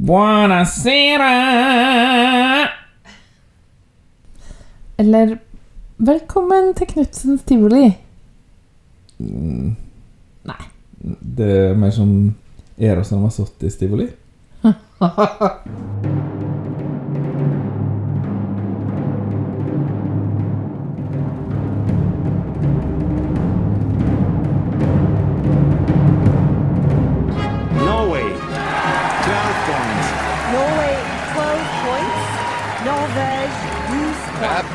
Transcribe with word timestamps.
Buonasera! 0.00 1.30
Eller 4.96 5.38
Velkommen 5.96 6.70
til 6.74 6.86
Knutsens 6.88 7.42
tivoli. 7.44 7.90
Mm, 9.18 9.74
Nei. 10.48 10.62
Det 11.36 11.50
er 11.66 11.76
mer 11.76 11.92
som 11.92 12.14
Eros 12.80 13.12
Ramazzotti-stivoli. 13.12 14.06
Norway, 14.64 14.80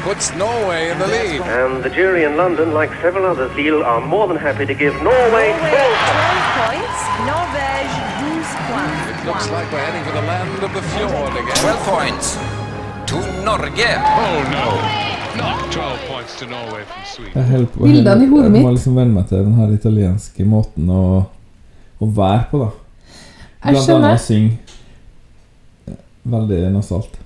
puts 0.07 0.25
Norway 0.35 0.81
in 0.91 0.97
the 0.99 1.07
lead. 1.07 1.41
And 1.59 1.83
the 1.83 1.89
jury 1.89 2.23
in 2.29 2.33
London, 2.37 2.67
like 2.79 2.91
several 3.01 3.25
others, 3.31 3.51
Lille, 3.59 3.83
are 3.83 4.01
more 4.15 4.25
than 4.29 4.37
happy 4.47 4.65
to 4.71 4.75
give 4.83 4.93
Norway 5.01 5.47
Norway 5.49 5.49
12 5.59 5.73
12 5.73 6.61
points. 6.61 6.99
Norvège 7.31 7.95
12 8.19 8.69
points. 8.71 9.01
It 9.11 9.25
looks 9.29 9.47
like 9.55 9.67
we're 9.73 9.85
heading 9.87 10.03
for 10.07 10.13
the 10.19 10.25
land 10.31 10.63
of 10.67 10.71
the 10.77 10.83
fjord 10.93 11.33
again. 11.41 11.57
12 11.57 11.89
points 11.93 12.27
to 13.09 13.15
Norge. 13.47 13.89
Oh 14.23 14.37
no! 14.57 14.67
Not 15.41 15.57
12 15.71 15.99
points 16.11 16.33
to 16.39 16.45
Norway 16.45 16.83
from 16.91 17.01
Sweden. 17.13 17.33
Jeg, 17.35 17.45
holder 17.51 17.65
på- 17.73 17.83
Bildene 17.83 18.23
i 18.23 18.27
hodet 18.27 18.53
jeg 18.55 18.63
må 18.63 18.71
liksom 18.77 18.95
venne 18.95 19.13
meg 19.17 19.25
til 19.27 19.37
den 19.43 19.55
her 19.59 19.73
italienske 19.75 20.45
måten 20.47 20.89
å, 20.89 21.01
å 21.99 22.05
være 22.21 22.43
på, 22.51 22.61
da. 22.63 22.69
Blant 23.65 23.85
skjønner. 23.89 24.13
å 24.15 24.21
synge 24.21 24.57
veldig 26.35 26.61
nasalt. 26.73 27.17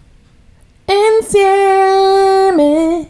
Insieme 1.20 3.06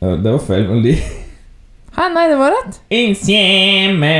Det 0.00 0.32
var 0.32 0.38
feil 0.42 0.64
melodi. 0.68 0.94
Hæ, 1.92 2.08
nei, 2.10 2.24
det 2.30 2.38
var 2.40 2.54
rett. 2.56 2.78
Insieme! 2.90 4.14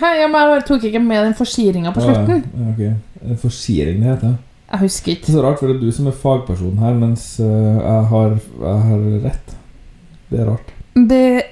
Hæ, 0.00 0.08
jeg 0.18 0.30
bare 0.32 0.60
tok 0.66 0.84
ikke 0.84 1.00
med 1.00 1.24
den 1.24 1.36
forsiringa 1.38 1.92
på 1.94 2.02
slutten. 2.04 2.42
Ja, 2.58 2.72
ok. 2.72 3.38
Forsiring, 3.40 4.02
det 4.02 4.10
heter. 4.10 4.34
Jeg 4.70 4.80
husker 4.82 5.12
ikke. 5.12 5.24
Det 5.26 5.32
er 5.32 5.38
så 5.38 5.44
rart, 5.46 5.58
for 5.60 5.70
det 5.70 5.76
er 5.76 5.80
du 5.86 5.92
som 5.94 6.10
er 6.10 6.18
fagperson 6.24 6.78
her, 6.82 6.98
mens 6.98 7.24
øh, 7.40 7.46
jeg, 7.78 8.02
har, 8.12 8.36
jeg 8.60 8.82
har 8.90 9.06
rett. 9.24 9.56
Det 10.30 10.40
er 10.40 10.50
rart. 10.50 10.74
Det 11.14 11.42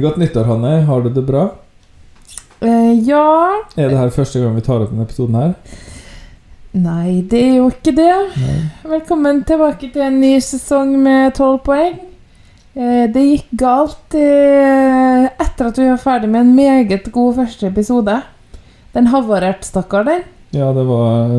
Godt 0.04 0.20
nyttår, 0.20 0.44
Hanne. 0.52 0.72
Har 0.86 1.00
du 1.00 1.10
det 1.14 1.26
bra? 1.26 1.48
Eh, 2.60 2.92
Ja 3.06 3.24
Er 3.76 3.88
det 3.88 3.98
her 3.98 4.12
første 4.14 4.42
gang 4.42 4.54
vi 4.56 4.64
tar 4.66 4.82
opp 4.84 4.92
denne 4.92 5.06
episoden 5.06 5.38
her? 5.38 5.54
Nei, 6.70 7.22
det 7.26 7.40
er 7.42 7.54
jo 7.58 7.70
ikke 7.72 7.90
det. 7.96 8.12
Nei. 8.38 8.58
Velkommen 8.92 9.40
tilbake 9.42 9.88
til 9.90 10.04
en 10.06 10.20
ny 10.22 10.36
sesong 10.44 10.92
med 11.02 11.32
tolv 11.34 11.64
poeng. 11.66 11.96
Uh, 12.76 13.08
Det 13.10 13.24
gikk 13.26 13.48
galt 13.58 14.14
uh, 14.14 15.24
etter 15.26 15.66
at 15.66 15.80
vi 15.80 15.88
var 15.88 15.98
ferdig 15.98 16.30
med 16.30 16.44
en 16.44 16.52
meget 16.54 17.10
god 17.10 17.40
første 17.40 17.66
episode. 17.66 18.20
Den 18.94 19.10
havarerte, 19.10 19.66
stakkar 19.66 20.06
den. 20.06 20.22
Ja, 20.54 20.70
det 20.74 20.86
var 20.86 21.34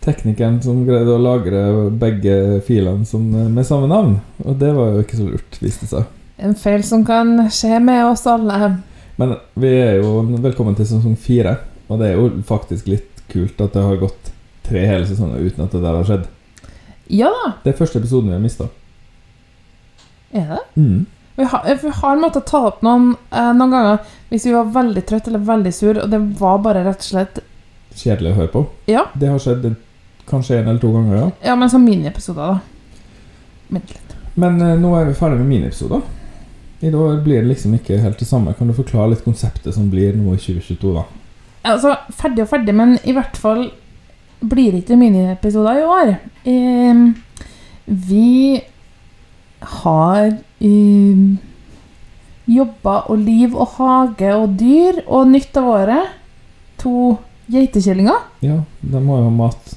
teknikeren 0.00 0.62
som 0.64 0.86
greide 0.88 1.12
å 1.12 1.20
lagre 1.20 1.90
begge 2.00 2.62
filene 2.64 3.04
som, 3.08 3.28
med 3.28 3.68
samme 3.68 3.88
navn. 3.88 4.16
Og 4.46 4.56
det 4.60 4.72
var 4.76 4.94
jo 4.94 5.04
ikke 5.04 5.20
så 5.20 5.28
lurt, 5.28 5.60
viste 5.60 5.84
det 5.84 5.92
seg. 5.92 6.08
En 6.40 6.56
feil 6.56 6.84
som 6.88 7.04
kan 7.04 7.36
skje 7.52 7.82
med 7.84 8.06
oss 8.08 8.24
alle. 8.28 8.78
Men 9.20 9.36
vi 9.60 9.68
er 9.76 9.98
jo 10.00 10.22
velkommen 10.40 10.76
til 10.78 10.86
sesong 10.88 11.16
fire, 11.20 11.58
og 11.92 11.98
det 12.00 12.08
er 12.08 12.16
jo 12.16 12.28
faktisk 12.48 12.86
litt 12.88 13.18
kult 13.28 13.58
at 13.60 13.74
det 13.76 13.82
har 13.84 13.98
gått 14.00 14.30
tre 14.64 14.84
hele 14.88 15.04
sesonger 15.04 15.42
uten 15.44 15.66
at 15.66 15.74
det 15.74 15.80
der 15.82 15.96
har 15.98 16.06
skjedd. 16.08 16.28
Ja 17.12 17.28
da, 17.34 17.50
Det 17.64 17.74
er 17.74 17.76
første 17.76 18.00
episoden 18.00 18.30
vi 18.30 18.38
har 18.38 18.40
mista. 18.40 18.70
er 20.32 20.46
det? 20.54 20.60
Mm. 20.76 21.06
Vi 21.36 21.44
har, 21.44 21.68
vi 21.82 21.90
har 22.00 22.16
måttet 22.16 22.46
ta 22.46 22.62
opp 22.68 22.82
noen, 22.82 23.16
eh, 23.30 23.50
noen 23.56 23.74
ganger 23.74 23.98
hvis 24.30 24.46
vi 24.46 24.54
var 24.54 24.72
veldig 24.72 25.02
trøtt 25.06 25.28
eller 25.28 25.44
veldig 25.50 25.72
sur, 25.74 26.00
og 26.00 26.10
det 26.10 26.20
var 26.40 26.58
bare 26.64 26.84
rett 26.84 27.04
og 27.04 27.10
slett 27.10 27.42
Kjedelig 27.90 28.30
å 28.30 28.36
høre 28.38 28.52
på. 28.52 28.60
Ja, 28.86 29.02
Det 29.18 29.28
har 29.28 29.38
skjedd 29.42 29.74
kanskje 30.30 30.60
en 30.60 30.68
eller 30.68 30.80
to 30.80 30.92
ganger, 30.94 31.16
ja. 31.16 31.30
ja 31.50 31.56
men 31.58 31.68
som 31.68 31.84
miniepisoder, 31.84 32.54
da. 32.54 33.80
Men 34.34 34.60
eh, 34.62 34.78
nå 34.78 34.94
er 34.96 35.10
vi 35.10 35.18
ferdig 35.18 35.42
med 35.42 35.50
miniepisoder. 35.50 36.06
I 36.80 36.90
år 36.94 37.18
blir 37.24 37.42
det 37.42 37.50
liksom 37.50 37.74
ikke 37.76 37.98
helt 38.00 38.18
det 38.18 38.28
samme. 38.28 38.54
Kan 38.56 38.70
du 38.70 38.74
forklare 38.76 39.10
litt 39.12 39.24
konseptet 39.24 39.74
som 39.76 39.90
blir 39.92 40.14
nå 40.16 40.32
i 40.32 40.40
2022, 40.40 40.94
da? 40.96 41.02
Altså, 41.68 41.92
ferdig 42.16 42.46
og 42.46 42.48
ferdig, 42.54 42.72
men 42.74 42.94
i 43.04 43.12
hvert 43.12 43.36
fall 43.36 43.66
blir 44.40 44.72
det 44.72 44.84
ikke 44.86 44.96
miniepisoder 44.96 45.82
i 45.82 45.84
år. 45.84 46.12
Eh, 46.48 47.02
vi 48.08 48.62
har 49.60 50.30
eh, 50.30 51.20
jobba 52.48 52.94
og 53.12 53.20
liv 53.26 53.52
og 53.52 53.76
hage 53.76 54.32
og 54.38 54.56
dyr, 54.60 55.02
og 55.06 55.28
nytt 55.34 55.60
av 55.60 55.68
året 55.74 56.16
to 56.80 57.18
geitekjellinger. 57.52 58.24
Ja, 58.46 58.62
de 58.80 59.04
må 59.04 59.20
jo 59.20 59.28
ha 59.28 59.36
mat 59.42 59.76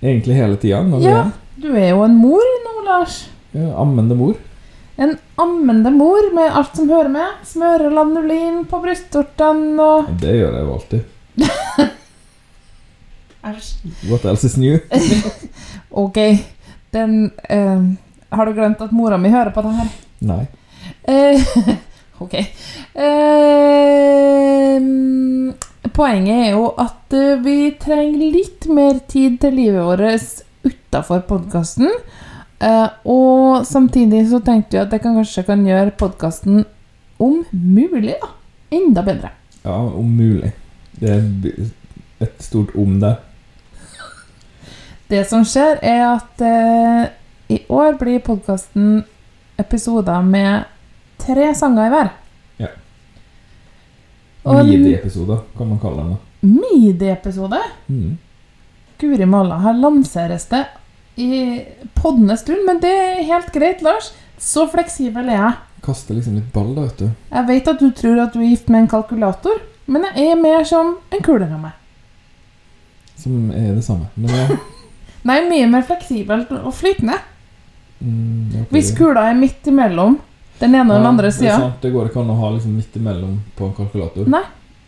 egentlig 0.00 0.38
hele 0.38 0.56
tida. 0.56 0.80
Ja. 1.04 1.26
Du 1.58 1.72
er 1.74 1.90
jo 1.90 2.04
en 2.06 2.16
mor 2.16 2.44
nå, 2.64 2.74
Lars. 2.86 3.26
ja, 3.52 3.68
Ammende 3.82 4.16
mor. 4.16 4.36
En 4.98 5.18
ammende 5.38 5.90
mor 5.94 6.34
med 6.34 6.50
alt 6.58 6.74
som 6.76 6.88
hører 6.90 7.08
med. 7.12 7.26
Smører 7.46 7.92
lanolin 7.94 8.64
på 8.66 8.80
brystvortene 8.82 9.84
og 9.84 10.08
Det 10.18 10.32
gjør 10.34 10.56
jeg 10.56 10.64
jo 10.64 10.72
alltid. 10.74 11.02
Æsj. 13.48 13.68
What 14.10 14.24
else 14.26 14.46
is 14.50 14.56
new? 14.58 14.78
Ok, 16.02 16.18
den 16.92 17.30
uh, 17.50 17.84
Har 18.28 18.46
du 18.46 18.52
glemt 18.52 18.82
at 18.82 18.92
mora 18.92 19.16
mi 19.16 19.30
hører 19.30 19.50
på 19.54 19.62
det 19.64 19.72
her? 19.78 19.88
Nei. 20.28 20.44
Uh, 21.08 21.40
ok. 22.24 22.34
Uh, 22.98 24.82
poenget 25.94 26.36
er 26.42 26.50
jo 26.58 26.74
at 26.74 27.18
vi 27.46 27.70
trenger 27.80 28.34
litt 28.34 28.66
mer 28.66 28.98
tid 29.08 29.38
til 29.46 29.54
livet 29.62 29.86
vårt 29.86 30.02
utafor 30.66 31.22
podkasten. 31.30 31.88
Eh, 32.58 32.88
og 33.06 33.66
samtidig 33.66 34.24
så 34.30 34.40
tenkte 34.42 34.74
vi 34.74 34.82
at 34.82 34.94
jeg 34.94 35.02
kan 35.04 35.14
kanskje 35.18 35.44
kan 35.46 35.62
gjøre 35.66 35.94
podkasten 35.98 36.64
om 37.22 37.42
mulig 37.52 38.16
da, 38.18 38.32
enda 38.74 39.04
bedre. 39.06 39.30
Ja, 39.62 39.78
om 39.78 40.10
mulig. 40.18 40.52
Det 40.98 41.12
er 41.14 41.22
et 42.24 42.42
stort 42.42 42.74
om 42.74 42.98
der. 43.02 43.20
Det 45.08 45.22
som 45.28 45.44
skjer, 45.46 45.78
er 45.86 46.02
at 46.10 46.42
uh, 46.42 47.04
i 47.48 47.62
år 47.72 47.94
blir 48.00 48.20
podkasten 48.20 49.04
episoder 49.58 50.20
med 50.26 50.66
tre 51.22 51.52
sanger 51.56 51.86
i 51.86 51.92
hver. 51.94 52.10
Ja. 52.60 52.72
Midi-episoder, 54.44 55.46
kan 55.56 55.70
man 55.70 55.80
kalle 55.80 56.02
dem. 56.02 56.10
da. 56.10 56.18
midi-episode. 56.40 57.62
Mm. 57.86 58.18
Guri 58.98 59.26
malla, 59.26 59.62
her 59.62 59.78
lanseres 59.78 60.46
det 60.50 60.66
i 61.18 61.64
poddende 61.98 62.36
stund, 62.38 62.62
men 62.66 62.78
det 62.82 62.92
er 62.94 63.24
helt 63.26 63.50
greit, 63.54 63.82
Lars. 63.82 64.12
Så 64.38 64.68
fleksibel 64.70 65.26
er 65.32 65.40
jeg. 65.40 65.56
Kaster 65.82 66.14
liksom 66.14 66.36
litt 66.38 66.52
ball, 66.54 66.70
da, 66.76 66.86
vet 66.86 67.02
du. 67.02 67.08
Jeg 67.32 67.46
vet 67.48 67.70
at 67.72 67.82
du 67.82 67.88
tror 67.94 68.20
at 68.22 68.34
du 68.34 68.40
er 68.42 68.52
gift 68.52 68.70
med 68.70 68.84
en 68.84 68.90
kalkulator, 68.92 69.58
men 69.90 70.06
jeg 70.12 70.34
er 70.34 70.38
mer 70.38 70.66
som 70.68 70.94
en 71.14 71.24
kuleramme. 71.24 71.72
Som 73.18 73.50
er 73.50 73.72
det 73.74 73.82
samme. 73.86 74.06
Men 74.14 74.34
ja. 74.34 74.58
Nei, 75.28 75.40
mye 75.48 75.66
mer 75.70 75.82
fleksibelt 75.86 76.52
og 76.54 76.70
flytende. 76.76 77.18
Mm, 77.98 78.52
okay. 78.52 78.68
Hvis 78.76 78.92
kula 78.94 79.26
er 79.26 79.38
midt 79.38 79.66
imellom 79.66 80.20
den 80.60 80.74
ene 80.74 80.86
og 80.92 81.00
den 81.00 81.08
andre 81.10 81.32
det, 81.32 81.34
sida. 81.34 81.56
sant, 81.58 81.80
det 81.82 81.90
går 81.94 82.10
ikke 82.10 82.22
an 82.22 82.30
å 82.30 82.38
ha 82.38 82.52
liksom 82.54 82.78
midt 82.78 82.94
imellom 82.98 83.34
på 83.58 83.66
en 83.66 83.74
kalkulator. 83.74 84.30
Nei. 84.30 84.44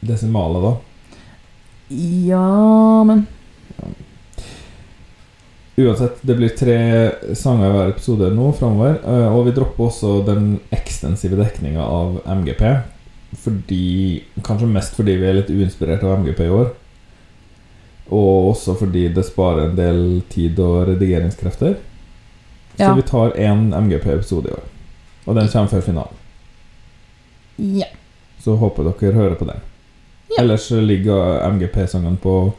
Desimaler, 0.06 0.62
da. 0.62 0.72
Ja, 1.90 2.46
men 3.06 3.26
Uansett, 5.87 6.19
det 6.23 6.35
blir 6.37 6.49
tre 6.56 6.77
sanger 7.37 7.69
i 7.69 7.73
hver 7.75 7.91
episode 7.93 8.31
nå 8.35 8.50
framover. 8.59 8.99
eh, 9.05 9.29
Og 9.37 9.44
vi 9.47 9.53
dropper 9.56 9.85
også 9.87 10.25
den 10.27 10.61
ekstensive 10.73 11.37
dekninga 11.38 11.82
av 11.85 12.21
MGP. 12.27 12.65
Fordi 13.37 14.23
Kanskje 14.43 14.67
mest 14.67 14.97
fordi 14.99 15.15
vi 15.21 15.27
er 15.31 15.35
litt 15.38 15.50
uinspirert 15.50 16.03
av 16.05 16.19
MGP 16.19 16.41
i 16.47 16.50
år. 16.50 16.73
Og 18.11 18.50
også 18.55 18.75
fordi 18.81 19.09
det 19.15 19.25
sparer 19.29 19.69
en 19.69 19.77
del 19.77 20.23
tid 20.29 20.59
og 20.59 20.88
redigeringskrefter. 20.88 21.77
Så 22.77 22.82
Ja. 22.88 22.94
vi 22.94 23.03
tar 23.03 23.31
én 23.37 23.71
MGP-episode 23.75 24.49
i 24.49 24.53
år. 24.53 24.65
Og 25.27 25.35
den 25.37 25.49
kommer 25.49 25.69
før 25.69 25.81
finalen. 25.82 26.15
ja. 27.59 27.87
Så 28.43 28.56
håper 28.56 28.85
dere 28.85 29.12
hører 29.12 29.35
på 29.37 29.44
den. 29.44 29.61
Ja. 30.31 30.43
Ellers 30.43 30.71
ligger 30.71 31.43
MGP-sangene 31.53 32.17
på 32.17 32.53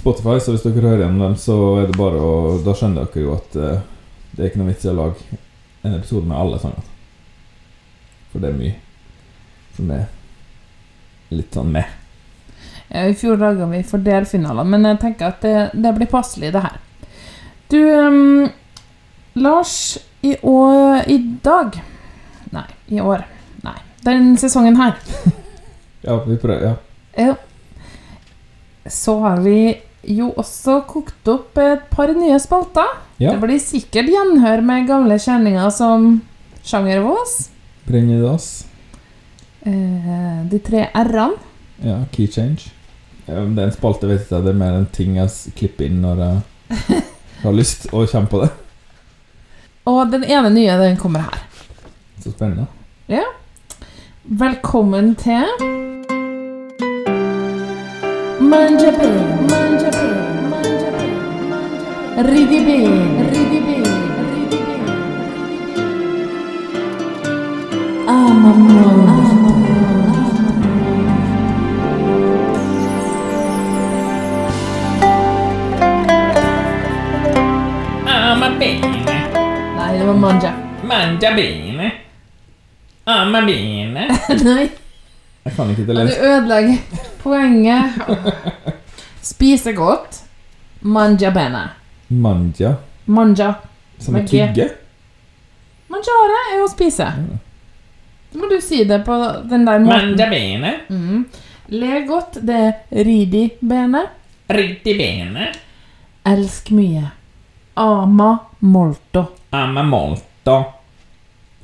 Spotify, 0.00 0.38
så 0.40 0.54
hvis 0.54 0.64
dere 0.64 0.80
hører 0.80 1.04
gjennom 1.04 1.24
dem, 1.26 1.36
så 1.36 1.56
er 1.82 1.90
det 1.90 1.98
bare 2.00 2.20
å 2.24 2.34
Da 2.64 2.72
skjønner 2.76 3.08
dere 3.08 3.24
jo 3.26 3.34
at 3.36 3.56
uh, 3.60 3.82
det 4.32 4.42
er 4.42 4.48
ikke 4.48 4.60
noe 4.62 4.70
vits 4.70 4.86
i 4.86 4.92
å 4.92 4.96
lage 4.96 5.40
en 5.84 5.96
episode 5.96 6.28
med 6.28 6.38
alle 6.38 6.60
sangene. 6.62 6.86
For 8.30 8.40
det 8.40 8.52
er 8.52 8.60
mye 8.60 8.76
som 9.76 9.90
er 9.92 10.06
litt 11.34 11.56
sånn 11.56 11.72
med. 11.74 11.96
Ja, 12.88 13.04
I 13.06 13.16
fjor 13.18 13.38
laga 13.40 13.66
vi 13.70 13.82
for 13.86 14.02
delfinaler, 14.02 14.66
men 14.66 14.86
jeg 14.88 15.00
tenker 15.02 15.30
at 15.30 15.44
det, 15.44 15.56
det 15.76 15.92
blir 15.98 16.10
passelig, 16.10 16.52
det 16.54 16.62
her. 16.64 16.78
Du, 17.70 17.78
um, 17.78 18.48
Lars, 19.38 19.98
i 20.26 20.34
år 20.42 21.06
I 21.08 21.16
dag 21.44 21.76
Nei, 22.50 22.66
i 22.90 22.98
år. 23.00 23.22
Nei. 23.62 23.76
Den 24.04 24.34
sesongen 24.40 24.74
her 24.76 24.98
Ja, 26.06 26.16
vi 26.24 26.36
prøver, 26.40 26.64
ja. 26.64 26.74
ja, 27.14 27.36
så 28.90 29.18
har 29.20 29.40
vi 29.44 29.80
jo 30.06 30.30
også 30.40 30.80
kokt 30.88 31.28
opp 31.28 31.58
et 31.60 31.82
par 31.92 32.08
nye 32.16 32.38
spalter. 32.40 32.88
Ja. 33.20 33.34
Det 33.34 33.40
blir 33.42 33.58
sikkert 33.60 34.08
gjenhør 34.08 34.62
med 34.64 34.86
gamle 34.88 35.18
kjenninger 35.20 35.70
som 35.74 36.20
Sjangervås, 36.64 37.48
Brenn 37.86 38.10
i 38.12 38.18
dass. 38.20 38.64
eh, 39.66 40.44
De 40.50 40.58
tre 40.58 40.86
r-ene. 40.94 41.36
Ja, 41.82 42.02
key 42.12 42.26
change. 42.28 42.70
Det 43.26 43.34
er 43.36 43.66
en 43.66 43.72
spalte, 43.72 44.08
vet 44.08 44.28
jeg. 44.30 44.42
Det 44.44 44.50
er 44.50 44.58
mer 44.58 44.74
en 44.78 44.86
ting 44.92 45.16
jeg 45.16 45.30
klipper 45.56 45.86
inn 45.86 46.00
når 46.02 46.22
jeg 46.24 47.02
har 47.44 47.52
lyst 47.56 47.86
og 47.92 48.08
kommer 48.10 48.28
på 48.32 48.42
det. 48.44 48.50
Og 49.86 50.10
den 50.12 50.24
ene 50.24 50.50
nye, 50.52 50.76
den 50.80 50.96
kommer 51.00 51.20
her. 51.28 51.40
Så 52.20 52.32
spennende. 52.34 52.66
Ja. 53.08 53.24
Velkommen 54.24 55.14
til 55.16 55.46
Manjabin, 58.50 59.14
manjabin, 59.50 60.16
manjabin, 60.50 61.12
manjabin. 61.40 62.24
Ridibin, 62.30 62.94
ridibin, 63.30 63.84
ridibin, 64.34 64.44
ridibin. 64.44 64.84
Amamon, 68.10 69.08
amamon, 69.14 70.70
Ama 78.06 78.48
bene, 78.60 79.16
Nei, 79.76 79.98
det 79.98 80.04
var 80.06 80.14
manja. 80.14 80.52
mangia 80.84 81.30
bene. 81.36 81.90
Ama 83.04 83.40
bene. 83.46 84.02
Nei, 84.44 84.68
Jeg 85.44 85.52
kan 85.56 85.70
ikke 85.70 85.82
du 85.86 85.92
italiensk. 85.92 86.18
ødelegger 86.20 86.76
poenget. 87.22 87.92
Spise 89.22 89.72
godt. 89.76 90.22
Manja 90.80 91.30
bene. 91.30 91.66
Mangia, 92.08 92.74
Manja. 93.04 93.54
som 94.00 94.16
er 94.16 94.24
tygge. 94.26 94.66
Mangiare 95.90 96.38
er 96.54 96.62
å 96.64 96.68
spise. 96.72 97.06
Så 98.32 98.38
må 98.38 98.48
du 98.50 98.56
si 98.62 98.84
det 98.88 99.00
på 99.04 99.16
den 99.50 99.64
der 99.66 99.78
måten. 99.82 100.10
Mangia 100.10 100.30
bene, 100.30 100.74
Mm. 100.88 101.24
Le 101.70 102.00
godt, 102.06 102.38
det 102.42 102.56
er 102.90 103.04
ridi 103.06 103.44
bene. 103.60 104.00
Ridi 104.50 104.94
bene, 104.98 105.52
Elsk 106.26 106.70
mye. 106.74 107.04
Ama 107.76 108.32
molto. 108.60 109.26
ama 109.52 109.82
molto. 109.82 110.56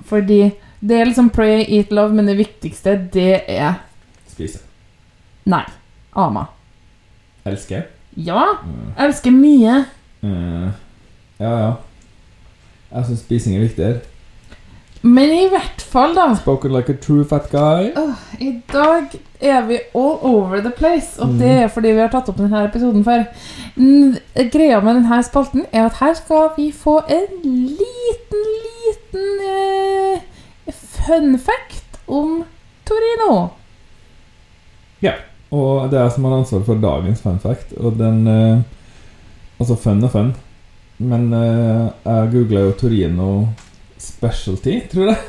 Fordi 0.06 0.52
det 0.80 1.00
er 1.00 1.04
liksom 1.08 1.30
pray, 1.30 1.64
eat, 1.68 1.90
love, 1.90 2.14
men 2.14 2.26
det 2.26 2.36
viktigste, 2.38 2.94
det 3.12 3.42
er 3.48 3.74
Spise. 4.28 4.60
Nei. 5.46 5.62
Ama. 6.16 6.44
Elsker. 7.46 7.82
Ja, 8.16 8.42
Mm. 8.64 8.92
elsker 8.98 9.30
mye. 9.30 9.84
Mm. 10.22 10.70
Ja, 11.40 11.50
ja. 11.58 11.72
Jeg 12.94 13.04
syns 13.06 13.20
spising 13.20 13.56
er 13.56 13.60
viktigere. 13.66 14.00
Men 15.02 15.30
i 15.30 15.48
hvert 15.52 15.82
fall, 15.82 16.14
da. 16.16 16.34
Spoken 16.34 16.72
like 16.72 16.88
a 16.92 16.96
true 16.96 17.24
fat 17.24 17.50
guy. 17.50 17.90
I 18.40 18.62
dag 18.72 19.12
er 19.40 19.60
vi 19.68 19.74
all 19.94 20.18
over 20.22 20.60
the 20.60 20.70
place, 20.76 21.20
og 21.20 21.28
Mm. 21.28 21.38
det 21.38 21.50
er 21.50 21.68
fordi 21.68 21.92
vi 21.92 22.00
har 22.00 22.08
tatt 22.08 22.28
opp 22.28 22.36
denne 22.38 22.64
episoden 22.64 23.04
før. 23.04 23.24
Greia 24.50 24.80
med 24.80 24.94
denne 24.94 25.22
spalten 25.22 25.66
er 25.72 25.86
at 25.86 25.92
her 26.00 26.14
skal 26.14 26.48
vi 26.56 26.72
få 26.72 26.98
en 27.08 27.42
liten, 27.44 28.46
liten 28.64 29.40
eh, 29.46 30.20
fun 30.72 31.38
fact 31.38 32.00
om 32.08 32.44
Torino. 32.86 33.48
Og 35.54 35.90
det 35.90 35.98
er 35.98 36.08
jeg 36.08 36.16
som 36.16 36.26
har 36.26 36.40
ansvar 36.40 36.64
for 36.66 36.82
dagens 36.82 37.22
fun 37.22 37.38
fact. 37.42 37.76
Og 37.78 37.98
den 37.98 38.26
eh, 38.30 38.64
Altså, 39.56 39.76
fun 39.80 40.04
og 40.04 40.10
fun. 40.12 40.34
Men 40.98 41.30
eh, 41.32 41.86
jeg 42.04 42.32
googla 42.32 42.66
jo 42.66 42.72
Torino 42.76 43.28
specialty, 44.00 44.82
tror 44.92 45.12
jeg. 45.12 45.22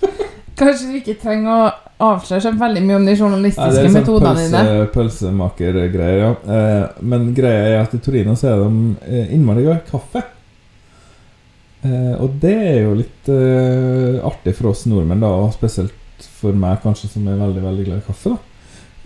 Kanskje 0.60 0.88
du 0.88 0.94
ikke 0.96 1.16
trenger 1.20 1.50
å 1.52 2.06
avsløre 2.06 2.44
så 2.44 2.52
veldig 2.56 2.82
mye 2.84 2.96
om 2.96 3.04
de 3.08 3.16
journalistiske 3.16 3.68
det 3.74 3.82
er 3.82 3.90
sånn 3.90 3.98
metodene 3.98 4.46
dine. 4.46 4.86
pølsemakergreier, 4.94 6.22
ja. 6.22 6.30
Eh, 6.56 7.04
men 7.12 7.28
greia 7.36 7.68
er 7.74 7.78
at 7.82 7.92
i 7.96 8.00
Torino 8.04 8.36
så 8.36 8.54
er 8.54 8.64
de 8.64 8.96
eh, 9.04 9.36
innmari 9.36 9.66
glad 9.66 9.82
i 9.82 9.90
kaffe. 9.90 10.24
Eh, 11.84 12.12
og 12.16 12.40
det 12.40 12.56
er 12.56 12.82
jo 12.86 12.96
litt 13.02 13.32
eh, 13.32 14.20
artig 14.24 14.56
for 14.56 14.72
oss 14.72 14.86
nordmenn, 14.88 15.20
da, 15.24 15.32
og 15.44 15.52
spesielt 15.56 16.28
for 16.40 16.56
meg 16.56 16.80
kanskje 16.84 17.12
som 17.12 17.28
er 17.28 17.40
veldig 17.44 17.64
veldig 17.64 17.88
glad 17.90 18.04
i 18.04 18.08
kaffe. 18.08 18.36
da 18.36 18.55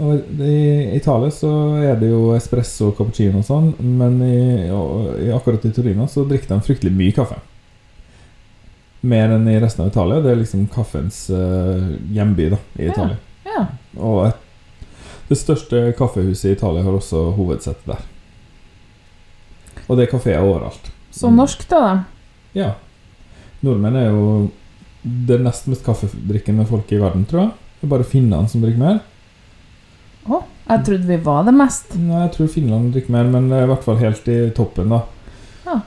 og 0.01 0.41
I 0.41 0.97
Italia 0.97 1.31
så 1.35 1.51
er 1.85 1.99
det 2.01 2.09
jo 2.09 2.31
espresso 2.33 2.89
og 2.91 2.97
cappuccino 2.99 3.43
og 3.43 3.47
sånn, 3.47 3.71
men 4.01 4.19
i, 4.25 4.41
i, 4.67 5.31
akkurat 5.37 5.65
i 5.69 5.73
Torino 5.77 6.07
så 6.09 6.25
drikker 6.29 6.55
de 6.55 6.61
fryktelig 6.65 6.93
mye 6.97 7.15
kaffe. 7.17 7.37
Mer 9.01 9.33
enn 9.37 9.49
i 9.49 9.59
resten 9.61 9.85
av 9.85 9.91
Italia. 9.93 10.21
Det 10.25 10.33
er 10.33 10.41
liksom 10.43 10.67
kaffens 10.73 11.23
uh, 11.33 11.93
hjemby 12.13 12.51
da, 12.55 12.61
i 12.77 12.87
Ja. 12.89 12.93
Italia. 12.93 13.19
Ja. 13.49 13.67
Og 13.97 14.23
et, 14.29 14.47
det 15.31 15.39
største 15.41 15.83
kaffehuset 15.99 16.51
i 16.51 16.55
Italia 16.57 16.85
har 16.85 16.97
også 16.97 17.31
hovedsettet 17.37 17.93
der. 17.93 18.03
Og 19.87 19.97
det 19.99 20.07
er 20.07 20.13
kafeer 20.13 20.45
overalt. 20.45 20.91
Så 21.15 21.31
norsk, 21.35 21.65
da. 21.71 21.81
da. 21.81 21.95
Ja. 22.55 22.73
Nordmenn 23.65 23.97
er 24.01 24.11
jo 24.11 24.27
det 25.03 25.41
nest 25.43 25.69
mest 25.71 25.85
kaffedrikkende 25.87 26.67
folket 26.69 26.99
i 26.99 27.03
verden, 27.03 27.25
tror 27.29 27.47
jeg. 27.47 27.55
Det 27.81 27.89
er 27.89 27.95
bare 27.95 28.07
finnene 28.07 28.49
som 28.53 28.63
drikker 28.65 28.81
mer. 28.81 29.01
Å, 30.29 30.43
jeg 30.69 30.85
trodde 30.87 31.07
vi 31.09 31.17
var 31.25 31.45
det 31.49 31.55
mest. 31.57 31.95
Nei, 31.99 32.21
jeg 32.27 32.33
tror 32.35 32.49
Finland 32.53 32.93
drikker 32.95 33.15
mer, 33.15 33.25
men 33.33 33.49
det 33.51 33.57
er 33.61 33.65
i 33.65 33.71
hvert 33.73 33.87
fall 33.87 33.97
helt 34.03 34.29
i 34.29 34.39
toppen, 34.57 34.93
da. 34.93 35.01
Ja. 35.67 35.79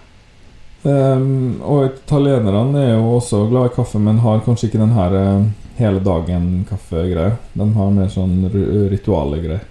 Ehm, 0.89 1.61
og 1.63 1.85
italienerne 1.91 2.81
er 2.83 2.95
jo 2.97 3.13
også 3.19 3.43
glad 3.51 3.69
i 3.71 3.75
kaffe, 3.75 4.01
men 4.03 4.19
har 4.23 4.41
kanskje 4.45 4.67
ikke 4.69 4.81
den 4.81 4.95
her 4.97 5.15
eh, 5.19 5.45
hele 5.77 6.01
dagen-kaffegreia. 6.03 7.37
De 7.53 7.67
har 7.77 7.93
mer 7.95 8.09
sånn 8.11 8.33
ri- 8.51 8.89
rituale 8.91 9.39
greier. 9.43 9.63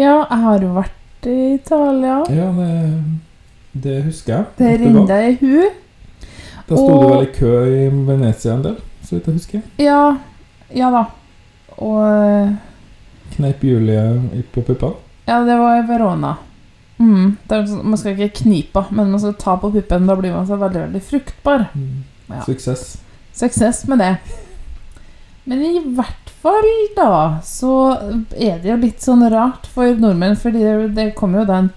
Ja, 0.00 0.16
jeg 0.30 0.40
har 0.46 0.64
jo 0.64 0.72
vært 0.74 1.28
i 1.28 1.36
Italia. 1.58 2.16
Ja, 2.32 2.48
det, 2.56 2.70
det 3.84 3.98
husker 4.08 4.34
jeg. 4.38 4.48
Det 4.58 4.72
renner 4.80 5.28
i 5.28 5.36
hu. 5.42 5.68
Da 6.70 6.78
sto 6.78 6.88
du 7.02 7.06
vel 7.10 7.24
i 7.26 7.30
kø 7.34 7.52
i 7.66 7.86
Venezia 8.08 8.54
en 8.56 8.62
del, 8.64 8.76
så 9.04 9.16
vidt 9.16 9.26
jeg 9.28 9.36
husker. 9.36 9.62
Ja, 9.82 10.02
ja 10.74 10.90
da. 10.94 11.04
Og 11.82 12.00
eh, 12.06 12.52
Kneip 13.36 13.64
Julie 13.64 14.42
på 14.52 14.62
puppa. 14.62 14.92
Ja, 15.26 15.40
det 15.44 15.56
var 15.58 15.78
i 15.78 15.86
Verona. 15.86 16.36
Mm, 17.00 17.36
er 17.48 17.62
sånn- 17.66 17.84
man 17.84 17.96
skal 17.98 18.16
ikke 18.18 18.42
knipe, 18.42 18.84
men 18.90 19.10
man 19.10 19.20
skal 19.20 19.34
ta 19.34 19.56
på 19.56 19.70
puppen. 19.72 20.06
Da 20.06 20.16
blir 20.16 20.32
man 20.34 20.46
så 20.46 20.56
veldig 20.58 20.82
veldig 20.92 21.02
fruktbar. 21.02 21.68
Ja. 22.28 22.42
Suksess. 22.44 22.98
Suksess 23.32 23.86
med 23.88 23.98
det. 23.98 24.16
Men 25.44 25.62
i 25.64 25.80
hvert 25.96 26.30
fall, 26.42 26.68
da, 26.96 27.40
så 27.42 27.70
er 28.36 28.58
det 28.60 28.68
jo 28.70 28.76
litt 28.76 29.00
sånn 29.00 29.24
rart 29.32 29.66
for 29.66 29.94
nordmenn, 29.96 30.36
fordi 30.36 30.58
det, 30.62 30.94
det 30.94 31.14
kommer 31.14 31.40
jo 31.40 31.44
da 31.48 31.58
en 31.62 31.70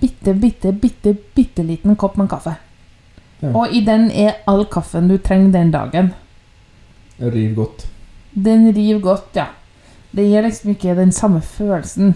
bitte, 0.00 0.34
bitte, 0.34 0.72
bitte, 0.72 1.16
bitte 1.34 1.64
liten 1.66 1.96
kopp 1.96 2.16
med 2.16 2.30
kaffe. 2.30 2.54
Ja. 3.42 3.50
Og 3.58 3.74
i 3.74 3.80
den 3.84 4.10
er 4.10 4.36
all 4.46 4.64
kaffen 4.70 5.08
du 5.10 5.18
trenger 5.18 5.52
den 5.52 5.72
dagen. 5.74 6.12
Riv 7.18 7.54
godt. 7.56 7.86
Den 8.34 8.70
river 8.74 9.00
godt, 9.00 9.34
ja. 9.36 9.46
Det 10.12 10.24
gir 10.28 10.42
liksom 10.44 10.70
ikke 10.74 10.94
den 10.98 11.12
samme 11.12 11.40
følelsen. 11.40 12.14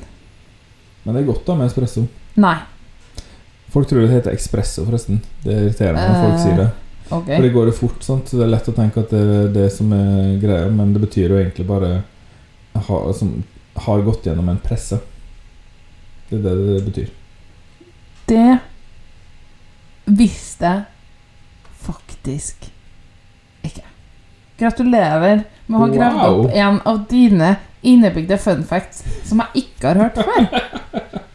Men 1.04 1.14
det 1.14 1.22
er 1.22 1.28
godt 1.30 1.46
da 1.46 1.54
med 1.56 1.70
espresso. 1.70 2.06
Nei. 2.36 2.56
Folk 3.72 3.88
tror 3.88 4.02
det 4.04 4.10
heter 4.12 4.34
espresso, 4.36 4.84
forresten. 4.86 5.20
Det 5.44 5.54
irriterer 5.54 5.96
meg 5.96 6.10
når 6.10 6.22
folk 6.22 6.34
Eh, 6.36 6.42
sier 6.44 6.56
det. 6.60 6.68
Okay. 7.06 7.36
For 7.36 7.42
det 7.46 7.52
går 7.54 7.66
jo 7.70 7.72
fort, 7.78 8.02
sant? 8.02 8.28
så 8.28 8.36
det 8.40 8.44
er 8.46 8.50
lett 8.50 8.68
å 8.68 8.74
tenke 8.74 9.00
at 9.04 9.12
det 9.14 9.20
er 9.22 9.52
det 9.54 9.66
som 9.72 9.92
er 9.94 10.38
greia, 10.42 10.68
men 10.74 10.92
det 10.92 11.00
betyr 11.04 11.30
jo 11.30 11.38
egentlig 11.38 11.66
bare 11.68 11.90
ha, 12.74 12.96
som 13.14 13.44
har 13.86 14.02
gått 14.02 14.26
gjennom 14.26 14.48
en 14.50 14.58
presse. 14.58 14.98
Det 16.28 16.40
er 16.40 16.42
det 16.42 16.54
det 16.66 16.84
betyr. 16.88 17.12
Det 18.26 18.58
visste 20.06 20.66
jeg 20.66 20.82
faktisk 21.86 22.66
ikke. 23.66 23.84
Gratulerer 24.58 25.44
med 25.66 25.76
å 25.78 25.84
ha 25.84 25.88
gravd 25.92 26.26
opp 26.26 26.50
en 26.58 26.80
av 26.90 27.04
dine 27.10 27.52
innebygde 27.86 28.38
fun 28.42 28.64
facts 28.66 29.02
som 29.26 29.42
jeg 29.44 29.66
ikke 29.66 29.92
har 29.92 30.02
hørt 30.06 30.20
før. 30.26 30.46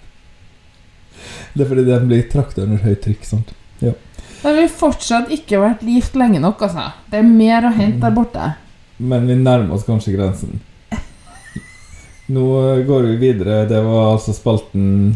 Det 1.53 1.65
er 1.65 1.67
fordi 1.67 1.83
den 1.83 2.05
blir 2.07 2.27
trakta 2.31 2.63
under 2.63 2.79
høyt 2.85 3.01
trykk. 3.03 3.25
sant? 3.27 3.49
Da 4.41 4.49
har 4.49 4.55
vi 4.57 4.67
fortsatt 4.73 5.29
ikke 5.35 5.59
vært 5.61 5.83
gift 5.85 6.15
lenge 6.17 6.39
nok, 6.41 6.63
altså. 6.65 6.87
Det 7.11 7.19
er 7.19 7.27
mer 7.27 7.67
å 7.67 7.73
hente 7.75 8.01
der 8.01 8.15
borte. 8.15 8.47
Men 8.97 9.27
vi 9.29 9.35
nærmer 9.37 9.75
oss 9.75 9.85
kanskje 9.85 10.15
grensen. 10.15 10.61
Nå 12.33 12.45
går 12.87 13.09
vi 13.11 13.19
videre. 13.21 13.65
Det 13.69 13.81
var 13.85 14.15
altså 14.15 14.33
spalten 14.33 15.13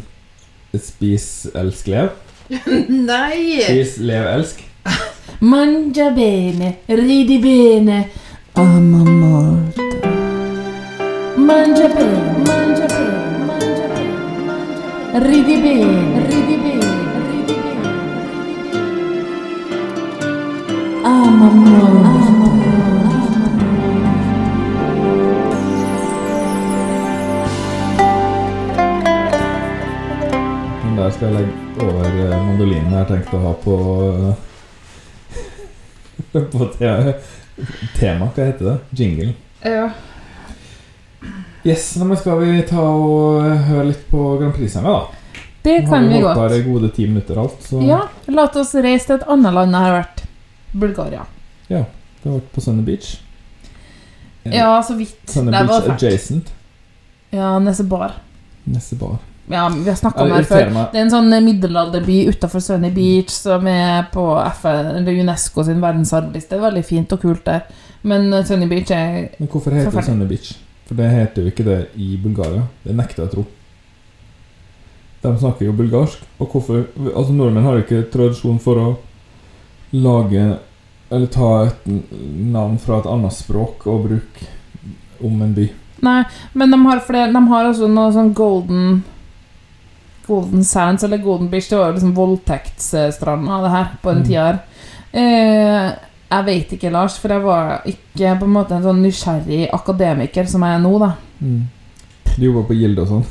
Spis, 0.76 1.48
elsk, 1.56 1.88
lev. 1.88 2.12
Nei! 3.10 3.62
Spis, 3.64 3.98
lev, 4.04 4.28
elsk. 4.36 4.62
Mangia 5.42 6.12
bene, 6.14 6.76
ridi 6.92 7.40
bene, 7.42 8.04
amamor. 8.60 9.85
Mangia 11.46 11.88
bene, 11.88 12.44
mangia 12.48 12.88
bene, 12.88 13.46
mangia 13.46 13.88
bene, 13.94 14.46
mangia 14.48 14.68
bene. 15.14 15.28
Ridi 15.28 15.56
bene, 15.62 16.26
ridi 16.30 16.56
bene, 16.64 16.90
ridi 17.30 17.56
bene. 17.62 17.90
Ama. 21.04 21.50
Men 30.84 30.98
der 30.98 31.10
skal 31.12 31.28
jeg 31.28 31.34
legge 31.36 31.54
over 31.86 32.06
eh, 32.06 32.46
mandolinen 32.48 32.90
jeg 32.90 32.98
har 32.98 33.08
tenkt 33.14 33.34
å 33.38 33.44
ha 33.46 33.54
på 33.68 33.76
På 36.58 36.66
te 36.74 36.90
tema. 38.00 38.34
Hva 38.34 38.50
heter 38.50 38.66
det? 38.72 38.78
Jingle. 38.98 39.32
Ja. 39.62 39.88
Yes, 41.66 41.96
nå 41.98 42.06
men 42.06 42.18
skal 42.20 42.40
vi 42.44 42.62
ta 42.70 42.82
og 42.82 43.42
eh, 43.46 43.64
høre 43.72 43.88
litt 43.90 44.04
på 44.12 44.26
Grand 44.40 44.54
Prix-sanger, 44.54 44.86
da? 44.86 45.42
Det 45.66 45.80
Nå 45.82 45.90
kan 45.90 46.04
har 46.04 46.10
vi 46.12 46.20
holdt 46.22 46.38
her 46.38 46.50
godt. 46.52 46.58
i 46.60 46.64
gode 46.70 46.90
ti 46.94 47.08
minutter 47.10 47.40
alt, 47.42 47.64
så 47.66 47.80
Ja, 47.82 48.04
la 48.30 48.44
oss 48.46 48.76
reise 48.86 49.08
til 49.10 49.16
et 49.18 49.24
annet 49.34 49.54
land 49.56 49.74
jeg 49.74 49.82
har 49.88 49.96
vært. 49.98 50.26
Bulgaria. 50.76 51.24
Ja. 51.72 51.80
det 52.22 52.30
har 52.30 52.36
vært 52.38 52.52
på 52.54 52.62
Sunny 52.62 52.84
Beach. 52.86 53.16
Ja, 54.46 54.76
så 54.86 54.94
vidt. 55.00 55.18
Sunny 55.26 55.50
Beach 55.52 55.68
var 55.72 55.82
fælt. 55.82 55.96
adjacent. 55.96 56.52
Ja, 57.34 57.56
Nesebar. 57.60 58.12
Nesebar. 58.70 59.18
Ja, 59.50 59.68
vi 59.70 59.90
har 59.90 59.96
snakka 59.98 60.22
om 60.24 60.30
det 60.30 60.36
her 60.36 60.44
før. 60.50 60.70
meg. 60.74 60.92
Det 60.92 61.00
er 61.00 61.04
en 61.06 61.12
sånn 61.14 61.34
middelalderby 61.46 62.20
utafor 62.30 62.62
Sunny 62.62 62.90
Beach 62.94 63.30
som 63.34 63.66
er 63.70 64.06
på 64.14 64.24
FN, 64.62 65.02
UNESCO 65.08 65.64
sin 65.66 65.82
verdensarvliste. 65.82 66.50
Det 66.54 66.58
er 66.62 66.68
veldig 66.70 66.86
fint 66.86 67.12
og 67.14 67.22
kult 67.22 67.44
der. 67.46 67.66
Men 68.04 68.32
eh, 68.34 68.46
Sunny 68.46 68.68
Beach 68.70 68.92
er 68.94 69.32
Men 69.40 69.50
hvorfor 69.50 69.74
heter 69.74 69.92
det 69.92 70.06
Sunny 70.06 70.26
Beach? 70.30 70.54
For 70.86 70.96
det 71.00 71.10
heter 71.12 71.42
jo 71.46 71.52
ikke 71.52 71.66
det 71.66 71.80
i 71.98 72.16
Bulgaria. 72.22 72.68
Det 72.84 72.94
nekter 72.96 73.24
jeg 73.24 73.30
å 73.30 73.34
tro. 73.36 73.46
De 75.24 75.32
snakker 75.42 75.66
jo 75.66 75.74
bulgarsk. 75.74 76.22
Og 76.40 76.52
hvorfor 76.54 76.84
Altså, 77.16 77.34
nordmenn 77.34 77.66
har 77.66 77.80
jo 77.80 77.86
ikke 77.86 78.04
tradisjon 78.14 78.60
for 78.62 78.78
å 78.82 78.98
lage 79.96 80.60
Eller 81.12 81.28
ta 81.32 81.50
et 81.68 81.86
navn 81.88 82.78
fra 82.82 83.00
et 83.00 83.06
annet 83.10 83.34
språk 83.34 83.86
og 83.88 84.08
bruke 84.08 84.48
om 85.24 85.42
en 85.46 85.54
by. 85.56 85.68
Nei, 86.04 86.24
men 86.54 86.72
de 86.74 86.80
har 86.86 87.00
flere 87.08 87.32
De 87.34 87.42
har 87.48 87.70
også 87.70 87.88
noe 87.90 88.12
sånn 88.14 88.34
golden 88.36 89.04
Golden 90.28 90.64
Sands 90.66 91.04
eller 91.06 91.18
Golden 91.22 91.50
Beach. 91.52 91.68
Det 91.70 91.78
var 91.78 91.92
jo 91.92 92.00
liksom 92.00 92.16
voldtektsstranda, 92.18 93.60
det 93.62 93.70
her, 93.76 93.88
på 94.02 94.10
den 94.14 94.24
Mm. 94.24 94.26
tida 94.26 94.46
her. 94.46 94.60
Eh, 95.14 95.92
jeg 96.26 96.46
vet 96.48 96.74
ikke, 96.76 96.92
Lars, 96.94 97.20
for 97.22 97.32
jeg 97.32 97.44
var 97.44 97.86
ikke 97.90 98.34
på 98.40 98.48
en 98.48 98.56
måte 98.56 98.76
en 98.76 98.86
sånn 98.86 99.02
nysgjerrig 99.06 99.68
akademiker 99.76 100.50
som 100.50 100.66
jeg 100.66 100.78
er 100.78 100.84
nå, 100.84 100.94
da. 101.04 101.12
Du 102.36 102.44
jobber 102.48 102.66
på 102.68 102.78
Gilde 102.80 103.06
og 103.06 103.12
sånn. 103.12 103.26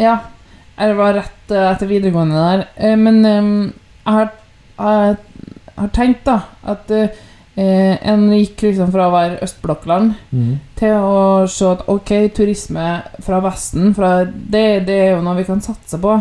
Ja, 0.00 0.16
jeg 0.80 0.96
var 0.98 1.16
rett 1.18 1.52
eh, 1.54 1.66
etter 1.70 1.90
videregående 1.90 2.40
der. 2.40 2.62
Eh, 2.76 2.96
men 2.98 3.20
jeg, 3.24 3.72
har, 4.08 4.32
jeg 4.80 5.18
har 5.76 5.92
tenkt 5.96 6.24
da 6.28 6.38
at 6.72 6.90
eh, 6.96 7.12
en 7.60 8.26
gikk 8.32 8.64
liksom 8.64 8.90
fra 8.94 9.08
å 9.08 9.14
være 9.14 9.40
østblokkland 9.44 10.14
til 10.78 10.94
å 10.96 11.46
se 11.50 11.66
at 11.68 11.82
ok, 11.92 12.12
turisme 12.32 12.86
fra 13.20 13.40
Vesten 13.44 13.92
fra 13.96 14.22
det, 14.24 14.86
det 14.88 14.96
er 14.96 15.10
jo 15.12 15.24
noe 15.26 15.36
vi 15.36 15.44
kan 15.48 15.60
satse 15.60 16.00
på. 16.00 16.14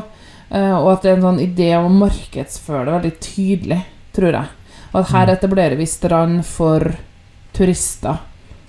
og 0.50 0.88
at 0.92 1.06
det 1.06 1.12
er 1.12 1.16
en 1.16 1.28
sånn 1.30 1.44
idé 1.44 1.70
om 1.78 1.88
å 1.88 2.00
markedsføre 2.02 2.90
det 2.90 2.96
veldig 2.98 3.14
tydelig, 3.24 3.80
tror 4.18 4.36
jeg. 4.36 4.59
Og 4.94 5.00
at 5.02 5.12
her 5.12 5.26
Mm. 5.28 5.34
etablerer 5.38 5.76
vi 5.78 5.86
strand 5.86 6.44
for 6.46 6.92
turister. 7.54 8.18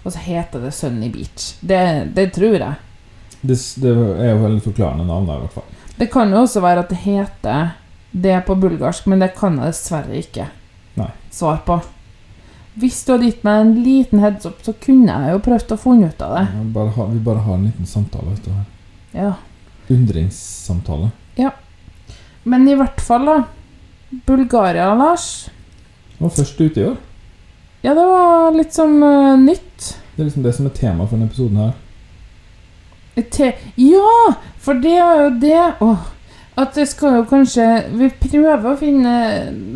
Og 0.04 0.12
så 0.12 0.18
heter 0.18 0.60
det 0.60 0.72
Sunny 0.74 1.10
Beach. 1.12 1.54
Det, 1.60 2.14
det 2.14 2.32
tror 2.32 2.58
jeg. 2.58 2.74
Det, 3.42 3.56
det 3.80 3.90
er 3.90 4.30
jo 4.34 4.42
veldig 4.44 4.62
forklarende 4.62 5.06
navn 5.06 5.26
der, 5.26 5.36
i 5.36 5.40
hvert 5.46 5.52
fall. 5.52 5.64
Det 5.98 6.10
kan 6.12 6.30
jo 6.32 6.42
også 6.42 6.60
være 6.60 6.80
at 6.84 6.88
det 6.88 6.98
heter 7.04 7.70
det 8.12 8.44
på 8.46 8.54
bulgarsk, 8.60 9.06
men 9.06 9.20
det 9.20 9.34
kan 9.36 9.56
jeg 9.60 9.66
dessverre 9.72 10.16
ikke 10.18 10.46
Nei. 10.96 11.10
svar 11.30 11.60
på. 11.66 11.80
Hvis 12.80 13.04
du 13.04 13.12
hadde 13.12 13.24
gitt 13.28 13.44
meg 13.44 13.60
en 13.60 13.74
liten 13.84 14.20
heads 14.20 14.46
up, 14.46 14.62
så 14.64 14.72
kunne 14.80 15.12
jeg 15.12 15.32
jo 15.34 15.38
prøvd 15.44 15.72
å 15.74 15.78
finne 15.78 16.08
ut 16.08 16.22
av 16.22 16.36
det. 16.38 16.46
Vi 16.56 16.72
bare 16.72 16.90
har, 16.96 17.06
vi 17.12 17.18
bare 17.18 17.44
har 17.44 17.54
en 17.54 17.64
liten 17.68 17.86
samtale. 17.86 18.30
Vet 18.30 18.44
du. 18.44 18.50
her. 18.50 18.64
Ja. 19.12 19.32
Undringssamtale. 19.90 21.10
Men 22.44 22.68
i 22.68 22.74
hvert 22.74 23.00
fall, 23.04 23.26
da. 23.28 23.34
Bulgaria, 24.26 24.94
Lars. 24.96 25.48
Det 26.20 26.26
var 26.26 26.36
først 26.36 26.58
ute 26.60 26.80
i 26.80 26.84
år. 26.84 26.96
Ja, 27.80 27.94
det 27.96 28.02
var 28.04 28.50
litt 28.52 28.74
sånn 28.76 28.98
uh, 29.00 29.40
nytt. 29.40 29.86
Det 30.12 30.20
er 30.20 30.26
liksom 30.28 30.44
det 30.44 30.52
som 30.52 30.66
er 30.68 30.74
tema 30.76 31.06
for 31.06 31.16
denne 31.16 31.30
episoden 31.30 31.62
her. 31.62 31.70
Te 33.32 33.54
ja! 33.80 34.34
For 34.60 34.76
det 34.84 34.92
er 35.00 35.22
jo 35.24 35.30
det 35.40 35.62
Åh, 35.80 36.04
At 36.60 36.76
det 36.76 36.86
skal 36.88 37.16
jo 37.18 37.24
kanskje 37.28 37.64
Vi 37.96 38.10
prøver 38.20 38.68
å 38.70 38.76
finne 38.78 39.14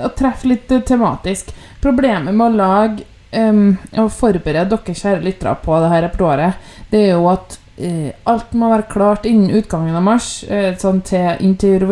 Å 0.04 0.10
treffe 0.16 0.48
litt 0.48 0.70
eh, 0.72 0.84
tematisk. 0.86 1.50
Problemet 1.82 2.36
med 2.36 2.44
å 2.46 2.60
lage 2.60 3.08
um, 3.32 3.74
Å 3.96 4.06
forberede 4.12 4.68
dere 4.76 4.96
kjære 5.00 5.24
lyttere 5.24 5.56
på 5.64 5.80
det 5.82 5.90
her 5.92 6.04
repertoaret, 6.06 6.60
det 6.92 7.02
er 7.08 7.16
jo 7.16 7.26
at 7.32 7.56
uh, 7.80 8.12
alt 8.30 8.54
må 8.56 8.70
være 8.70 8.88
klart 8.92 9.26
innen 9.28 9.56
utgangen 9.58 9.96
av 9.96 10.04
mars, 10.06 10.28
uh, 10.46 10.70
sånn 10.78 11.02
til, 11.04 11.56
til 11.58 11.88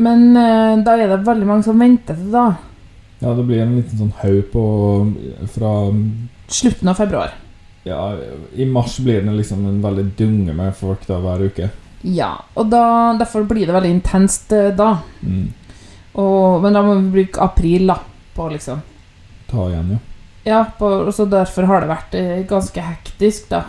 Men 0.00 0.26
uh, 0.34 0.80
da 0.82 0.96
er 0.96 1.12
det 1.12 1.22
veldig 1.28 1.48
mange 1.52 1.68
som 1.68 1.80
venter 1.80 2.18
til 2.18 2.32
da. 2.34 2.48
Ja, 3.20 3.34
det 3.36 3.44
blir 3.44 3.62
en 3.62 3.76
liten 3.76 4.00
sånn 4.00 4.14
haug 4.22 4.46
på 4.52 4.64
Fra 5.52 5.72
Slutten 6.50 6.88
av 6.88 6.96
februar. 6.98 7.34
Ja, 7.84 8.14
i 8.56 8.66
mars 8.66 8.98
blir 8.98 9.22
det 9.22 9.32
liksom 9.32 9.64
en 9.68 9.80
veldig 9.82 10.04
dunge 10.16 10.54
med 10.56 10.76
folk 10.76 11.06
da 11.08 11.20
hver 11.22 11.46
uke. 11.48 11.70
Ja, 12.02 12.32
og 12.56 12.70
da, 12.72 12.82
derfor 13.20 13.44
blir 13.48 13.68
det 13.68 13.76
veldig 13.76 13.92
intenst 13.92 14.52
eh, 14.56 14.70
da. 14.76 14.94
Mm. 15.20 15.50
Og, 16.20 16.62
men 16.64 16.76
da 16.76 16.82
må 16.84 16.96
vi 16.98 17.12
bruke 17.20 17.44
april 17.44 17.92
da, 17.92 17.98
på 18.34 18.48
liksom 18.52 18.80
Ta 19.50 19.66
igjen, 19.66 19.96
ja. 19.96 20.00
Ja, 20.44 20.60
på, 20.78 20.88
og 21.04 21.12
så 21.14 21.26
derfor 21.28 21.66
har 21.68 21.82
det 21.82 21.90
vært 21.90 22.14
eh, 22.16 22.40
ganske 22.48 22.84
hektisk, 22.84 23.50
da. 23.50 23.64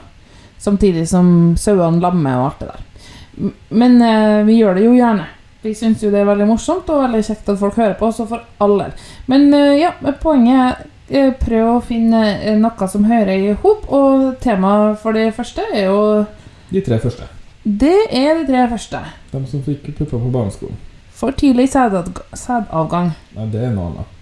Samtidig 0.62 1.08
som 1.10 1.55
sauene 1.60 2.00
lammer 2.03 2.38
og 2.38 2.46
alt 2.46 2.62
det 2.62 2.70
der. 2.72 3.53
Men 3.70 3.98
eh, 4.05 4.43
vi 4.48 4.60
gjør 4.60 4.77
det 4.77 4.86
jo 4.86 4.93
gjerne. 4.96 5.25
Vi 5.62 5.74
syns 5.77 6.01
jo 6.01 6.10
det 6.13 6.22
er 6.22 6.29
veldig 6.29 6.48
morsomt 6.50 6.88
og 6.89 7.03
veldig 7.03 7.22
kjekt 7.25 7.50
at 7.51 7.60
folk 7.60 7.75
hører 7.77 7.98
på, 8.00 8.10
så 8.13 8.25
for 8.29 8.46
all 8.63 8.77
del. 8.79 8.93
Men 9.28 9.54
eh, 9.54 9.78
ja, 9.82 9.92
poenget 10.22 10.86
er 11.10 11.28
eh, 11.28 11.34
prøv 11.40 11.70
å 11.75 11.82
finne 11.86 12.22
eh, 12.42 12.56
noe 12.60 12.88
som 12.90 13.04
hører 13.06 13.34
i 13.36 13.54
hop, 13.63 13.86
og 13.92 14.38
temaet 14.44 15.00
for 15.04 15.13
det 15.18 15.30
første 15.36 15.62
er 15.74 15.86
jo 15.90 16.25
De 16.72 16.82
tre 16.82 16.98
første. 17.04 17.28
Det 17.63 17.98
er 18.10 18.40
de 18.40 18.46
tre 18.48 18.63
første. 18.72 19.00
De 19.32 19.44
som 19.48 19.62
fikk 19.62 19.92
pupper 19.98 20.18
på 20.18 20.32
barneskolen. 20.34 20.78
For 21.22 21.32
tidlig 21.38 21.68
sædavgang. 21.70 23.12
Nei, 23.36 23.46
det 23.54 23.62
er 23.68 23.74
noe 23.75 23.92
annet. 23.92 24.18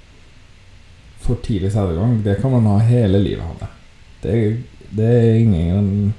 For 1.24 1.38
tidlig 1.46 1.72
sædavgang, 1.72 2.18
det 2.26 2.40
kan 2.42 2.52
man 2.52 2.66
ha 2.68 2.80
hele 2.84 3.22
livet, 3.24 3.44
Hanne. 3.46 3.70
Det, 4.24 4.34
er- 4.34 4.58
det 4.98 5.06
er 5.06 5.36
ingen 5.40 6.14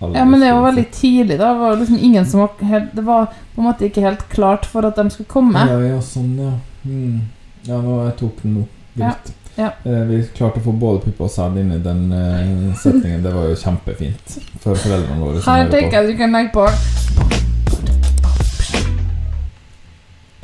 Ja, 0.00 0.24
men 0.24 0.40
det 0.40 0.52
var 0.52 0.62
veldig 0.70 0.86
tidlig, 0.92 1.38
da. 1.38 1.50
Det 1.52 1.60
var 1.60 1.76
liksom 1.80 1.98
ingen 1.98 2.26
som 2.26 2.40
var 2.40 2.50
helt 2.68 2.90
Det 2.94 3.02
var 3.06 3.26
på 3.54 3.60
en 3.62 3.66
måte 3.68 3.86
ikke 3.88 4.02
helt 4.04 4.24
klart 4.28 4.66
for 4.68 4.84
at 4.86 4.96
de 4.96 5.04
skulle 5.10 5.28
komme. 5.30 5.60
Ja, 5.68 5.78
ja, 5.80 6.00
sånn, 6.04 6.34
ja. 6.40 6.52
Mm. 6.84 7.20
Ja, 7.66 7.78
nå 7.80 7.96
jeg 8.04 8.16
tok 8.20 8.42
den 8.42 8.54
nå. 8.60 8.66
Greit. 8.98 9.32
Ja, 9.56 9.70
Eh, 9.86 10.00
vi 10.08 10.16
klarte 10.34 10.58
å 10.58 10.64
få 10.64 10.72
både 10.74 11.04
puppe 11.04 11.22
og 11.28 11.30
sæd 11.30 11.56
inn 11.60 11.68
i 11.72 11.78
den 11.78 12.08
eh, 12.12 12.74
setningen. 12.80 13.22
Det 13.22 13.30
var 13.34 13.44
jo 13.52 13.54
kjempefint 13.60 14.34
for 14.58 14.74
foreldrene 14.74 15.20
våre. 15.22 15.42
Her 15.46 15.68
tenker 15.70 16.00
jeg 16.02 16.10
du 16.10 16.18
kan 16.18 16.34
legge 16.34 16.50
på 16.56 16.64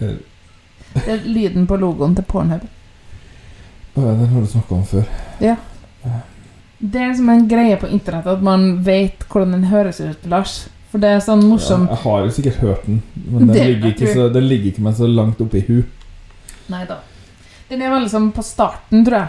Eh, 0.00 0.14
Det 0.94 1.08
er 1.12 1.26
lyden 1.26 1.66
på 1.68 1.76
logoen 1.76 2.14
til 2.16 2.24
Pornhub. 2.24 2.62
Å, 2.64 4.00
ja, 4.06 4.14
den 4.16 4.30
har 4.32 4.40
du 4.40 4.46
snakka 4.48 4.74
om 4.78 4.84
før. 4.88 5.04
Det 6.80 7.02
er 7.04 7.12
som 7.18 7.28
en 7.28 7.44
greie 7.50 7.76
på 7.76 7.90
internett 7.92 8.26
at 8.26 8.40
man 8.42 8.78
vet 8.86 9.26
hvordan 9.28 9.52
den 9.58 9.64
høres 9.68 10.00
ut, 10.00 10.22
Lars. 10.32 10.68
For 10.90 10.98
det 11.02 11.10
er 11.14 11.20
sånn 11.22 11.44
morsom 11.46 11.84
Ja, 11.86 11.94
jeg 11.94 12.02
har 12.06 12.24
jo 12.24 12.30
sikkert 12.34 12.56
hørt 12.64 12.86
den, 12.88 13.02
men 13.30 13.46
den 13.46 13.56
ligger, 13.68 13.92
ikke 13.92 14.14
så, 14.14 14.24
den 14.32 14.48
ligger 14.48 14.72
ikke 14.72 14.82
meg 14.88 14.96
så 14.98 15.06
langt 15.06 15.42
oppi 15.44 15.60
hu. 15.68 15.82
Nei 16.70 16.84
da. 16.86 17.00
Den 17.70 17.82
er 17.82 17.90
veldig 17.92 18.10
sånn 18.12 18.30
på 18.34 18.42
starten, 18.46 19.04
tror 19.06 19.16
jeg. 19.18 19.28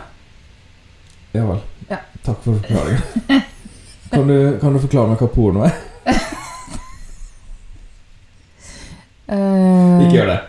Ja 1.38 1.46
vel. 1.48 1.62
Ja. 1.90 1.98
Takk 2.26 2.44
for 2.44 2.60
forklaringen. 2.60 3.42
Kan 4.12 4.28
du, 4.28 4.38
kan 4.60 4.74
du 4.76 4.80
forklare 4.84 5.14
meg 5.14 5.22
hva 5.24 5.30
porno 5.32 5.64
er? 5.64 5.76
Eh, 9.32 10.02
Ikke 10.04 10.18
gjør 10.18 10.28
det. 10.28 10.40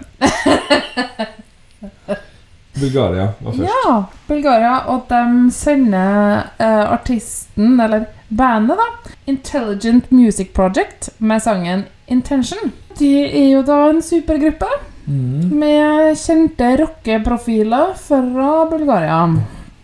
Bulgaria 2.80 3.28
var 3.38 3.52
først. 3.52 3.68
Ja, 3.68 3.92
Bulgaria, 4.26 4.72
og 4.90 5.04
de 5.12 5.50
sender 5.54 6.40
uh, 6.58 6.92
artisten, 6.96 7.76
eller 7.80 8.08
bandet, 8.28 8.80
da, 8.80 9.12
Intelligent 9.30 10.10
Music 10.10 10.50
Project 10.56 11.12
med 11.18 11.44
sangen 11.44 11.84
Intention. 12.10 12.72
De 12.98 13.12
er 13.28 13.52
jo 13.52 13.62
da 13.68 13.84
en 13.92 14.02
supergruppe 14.02 14.66
Mhm. 15.04 15.58
med 15.58 16.16
kjente 16.16 16.76
rockeprofiler 16.78 17.94
fra 17.98 18.50
Bulgaria. 18.70 19.18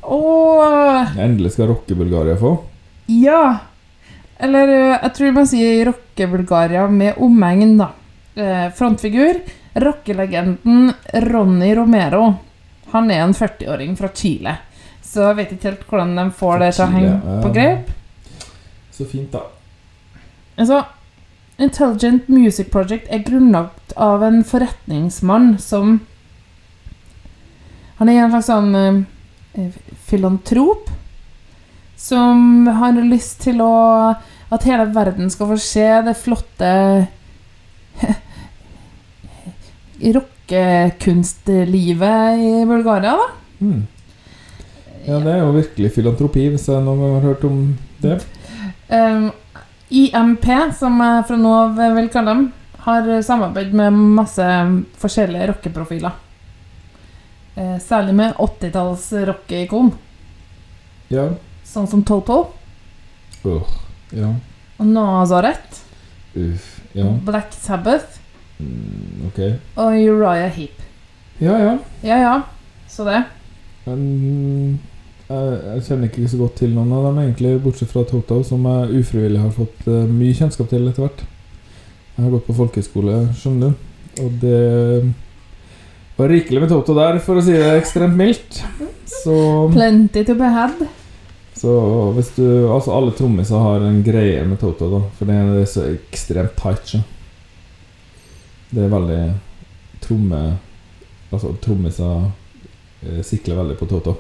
Og 0.03 1.19
Endelig 1.19 1.53
skal 1.57 1.69
rocke 1.73 1.95
Bulgaria 1.99 2.37
få. 2.39 2.53
ja 3.09 3.59
Eller 4.41 4.69
eh, 4.69 4.99
jeg 5.03 5.13
tror 5.17 5.33
man 5.35 5.47
sier 5.51 5.85
rocke-Bulgaria 5.89 6.85
med 6.89 7.19
omegn, 7.19 7.77
da. 7.81 7.89
Eh, 8.39 8.69
frontfigur 8.79 9.41
rockelegenden 9.75 10.93
Ronny 11.27 11.75
Romero. 11.75 12.35
Han 12.93 13.11
er 13.11 13.25
en 13.25 13.35
40-åring 13.35 13.97
fra 13.99 14.09
Chile. 14.15 14.55
Så 15.03 15.25
jeg 15.27 15.37
vet 15.41 15.53
ikke 15.57 15.69
helt 15.73 15.87
hvordan 15.91 16.15
de 16.17 16.25
får 16.39 16.59
det 16.63 16.71
til 16.77 16.85
å 16.85 16.93
henge 16.95 17.43
på 17.43 17.51
grep. 17.55 17.91
Så 18.95 19.07
fint, 19.11 19.33
da. 19.33 19.43
Altså, 20.59 20.85
Intelligent 21.59 22.29
Music 22.31 22.71
Project 22.71 23.11
er 23.11 23.25
grunnlagt 23.27 23.91
av 23.99 24.23
en 24.23 24.45
forretningsmann 24.47 25.59
som 25.59 26.07
Han 27.99 28.09
er 28.09 28.23
en 28.23 28.31
slags 28.31 28.47
sånn 28.47 28.75
eh, 28.79 29.03
filantrop 30.07 30.87
som 31.99 32.67
har 32.79 32.95
lyst 33.03 33.43
til 33.43 33.59
å 33.65 34.15
At 34.55 34.63
hele 34.69 34.87
verden 34.95 35.31
skal 35.35 35.49
få 35.51 35.57
se 35.61 36.03
det 36.07 36.15
flotte 36.17 36.71
rockekunstlivet 39.99 42.39
i 42.39 42.65
Bulgaria, 42.71 43.19
da. 43.19 43.27
Mm. 43.59 43.83
Ja, 45.09 45.17
det 45.19 45.33
er 45.33 45.41
jo 45.43 45.57
virkelig 45.57 45.91
filantropi, 45.97 46.45
hvis 46.53 46.69
jeg 46.71 46.85
noen 46.87 47.01
gang 47.03 47.15
har 47.17 47.27
hørt 47.27 47.43
om 47.49 47.57
det. 48.01 48.17
Um, 48.89 49.33
IMP, 49.91 50.47
som 50.77 50.99
jeg 51.01 51.25
fra 51.29 51.37
nå 51.41 51.53
av 51.63 51.79
vil 51.97 52.09
kalle 52.13 52.35
dem, 52.35 52.47
har 52.85 53.09
samarbeid 53.25 53.73
med 53.75 53.93
masse 53.93 54.45
forskjellige 55.01 55.49
rockeprofiler. 55.53 56.13
Eh, 57.57 57.79
særlig 57.83 58.15
med 58.15 58.35
80-talls 58.39 59.13
rockeikon, 59.27 59.93
Ja. 61.11 61.31
sånn 61.65 61.89
som 61.89 62.03
Toto 62.05 62.53
Åh, 63.45 63.63
ja. 64.13 64.35
og 64.79 64.87
Nazareth, 64.87 65.81
Uff. 66.37 66.81
Ja. 66.95 67.05
Black 67.25 67.53
Sabbath 67.53 68.19
Mm, 68.61 69.27
ok. 69.29 69.39
og 69.77 69.93
Uriah 69.95 70.51
Heap. 70.51 70.83
Ja, 71.41 71.57
ja. 71.59 71.79
Ja, 72.03 72.17
ja, 72.19 72.43
så 72.89 73.05
det. 73.07 73.25
Men 73.87 74.79
jeg, 75.29 75.83
kjenner 75.85 76.09
ikke 76.09 76.29
så 76.31 76.39
godt 76.41 76.55
til 76.63 76.71
noen 76.73 76.93
av 76.97 77.09
dem, 77.09 77.19
egentlig, 77.23 77.57
bortsett 77.61 77.91
fra 77.93 78.05
Toto, 78.09 78.41
som 78.47 78.65
jeg 78.65 79.03
ufrivillig 79.03 79.43
har 79.43 79.51
fått 79.53 79.89
eh, 79.89 80.07
mye 80.09 80.37
kjennskap 80.37 80.71
til 80.71 80.87
etter 80.89 81.05
hvert. 81.05 81.25
Jeg 82.17 82.25
har 82.25 82.33
gått 82.33 82.47
på 82.49 82.57
folkehøyskole, 82.57 83.19
skjønner 83.39 83.75
du, 83.75 84.23
og 84.25 84.39
det 84.43 84.63
var 86.19 86.33
rikelig 86.33 86.63
med 86.65 86.73
Toto 86.73 86.97
der, 86.97 87.21
for 87.23 87.39
å 87.39 87.43
si 87.45 87.53
det 87.55 87.75
ekstremt 87.77 88.17
mildt. 88.19 88.63
Så, 89.09 89.35
Plenty 89.75 90.25
to 90.27 90.35
be 90.39 90.49
had. 90.53 90.81
så 91.57 91.75
hvis 92.17 92.33
du 92.37 92.45
Altså, 92.71 92.93
alle 92.95 93.15
trommiser 93.17 93.63
har 93.63 93.85
en 93.87 94.01
greie 94.07 94.43
med 94.49 94.59
Toto, 94.63 94.89
da, 94.97 95.03
for 95.19 95.29
det 95.29 95.37
er 95.37 95.69
så 95.71 95.85
ekstremt 95.93 96.57
tight. 96.59 96.95
Så. 96.95 97.03
Det 98.71 98.85
er 98.85 98.97
veldig 98.97 99.21
tromme... 100.05 100.41
Altså, 101.29 101.53
trommiser 101.61 102.31
eh, 103.05 103.21
sikler 103.23 103.61
veldig 103.61 103.77
på 103.77 103.87
Toto. 103.91 104.17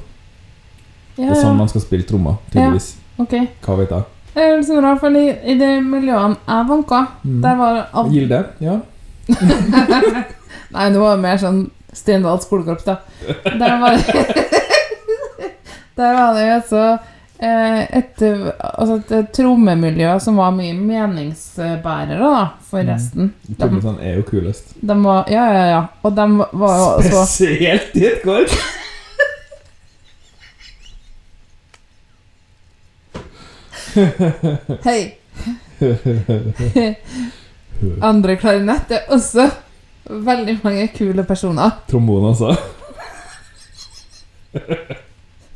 Ja, 1.18 1.28
Det 1.32 1.36
er 1.36 1.42
sånn 1.42 1.56
man 1.58 1.68
skal 1.68 1.82
spille 1.82 2.06
trommer, 2.06 2.36
tydeligvis. 2.52 2.92
Ok. 3.18 3.34
Hva 3.66 3.76
vet 3.80 3.90
jeg. 3.90 4.02
Det 4.34 4.44
er 4.44 4.56
liksom 4.60 4.78
rart, 4.84 5.00
for 5.02 5.10
i, 5.18 5.24
i 5.50 5.54
de 5.58 5.70
miljøene 5.82 6.36
jeg 6.46 6.66
vanka, 6.68 7.00
Mm. 7.24 7.40
der 7.42 7.56
var 7.58 7.80
alt 7.92 8.12
Gilde? 8.12 8.44
Ja. 8.62 8.76
Nei, 10.70 10.88
det 10.92 11.00
var 11.00 11.16
mer 11.20 11.38
sånn 11.40 11.64
Stendal 11.96 12.38
skolekorps, 12.44 12.84
da. 12.86 12.98
Der 13.44 13.78
var 13.80 13.96
det 13.96 14.04
Der 15.98 16.12
var 16.14 16.34
det 16.36 16.44
altså 16.54 16.82
eh, 17.42 17.80
et, 17.98 18.20
altså 18.60 19.00
et 19.18 19.32
trommemiljø 19.34 20.12
som 20.22 20.36
var 20.38 20.52
mye 20.54 20.76
meningsbærere 20.78 22.18
da, 22.22 22.44
for 22.68 22.84
Mm. 22.84 22.90
resten. 22.92 23.32
Trommisene 23.58 24.04
er 24.06 24.20
jo 24.20 24.26
kulest. 24.28 24.76
De 24.80 24.94
var 25.02 25.24
Ja, 25.32 25.46
ja, 25.52 25.64
ja. 25.72 25.80
Og 26.04 26.14
de 26.14 26.28
var 26.38 26.76
jo 26.78 26.86
også 27.00 27.24
Spesielt 27.26 27.96
i 27.98 28.06
et 28.12 28.22
korps! 28.22 28.54
Hei! 34.84 35.18
Andre 38.00 38.36
klarinett 38.36 38.90
er 38.94 39.08
også 39.14 39.48
veldig 40.08 40.58
mange 40.62 40.88
kule 40.94 41.24
personer. 41.26 41.70
Trombone, 41.90 42.28
altså. 42.28 42.56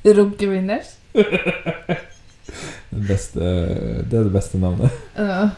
Runkevinners. 0.18 0.96
Det, 1.12 3.02
beste, 3.08 3.40
det 3.40 4.18
er 4.18 4.26
det 4.26 4.32
beste 4.34 4.58
navnet. 4.58 4.90
Ja. 5.16 5.48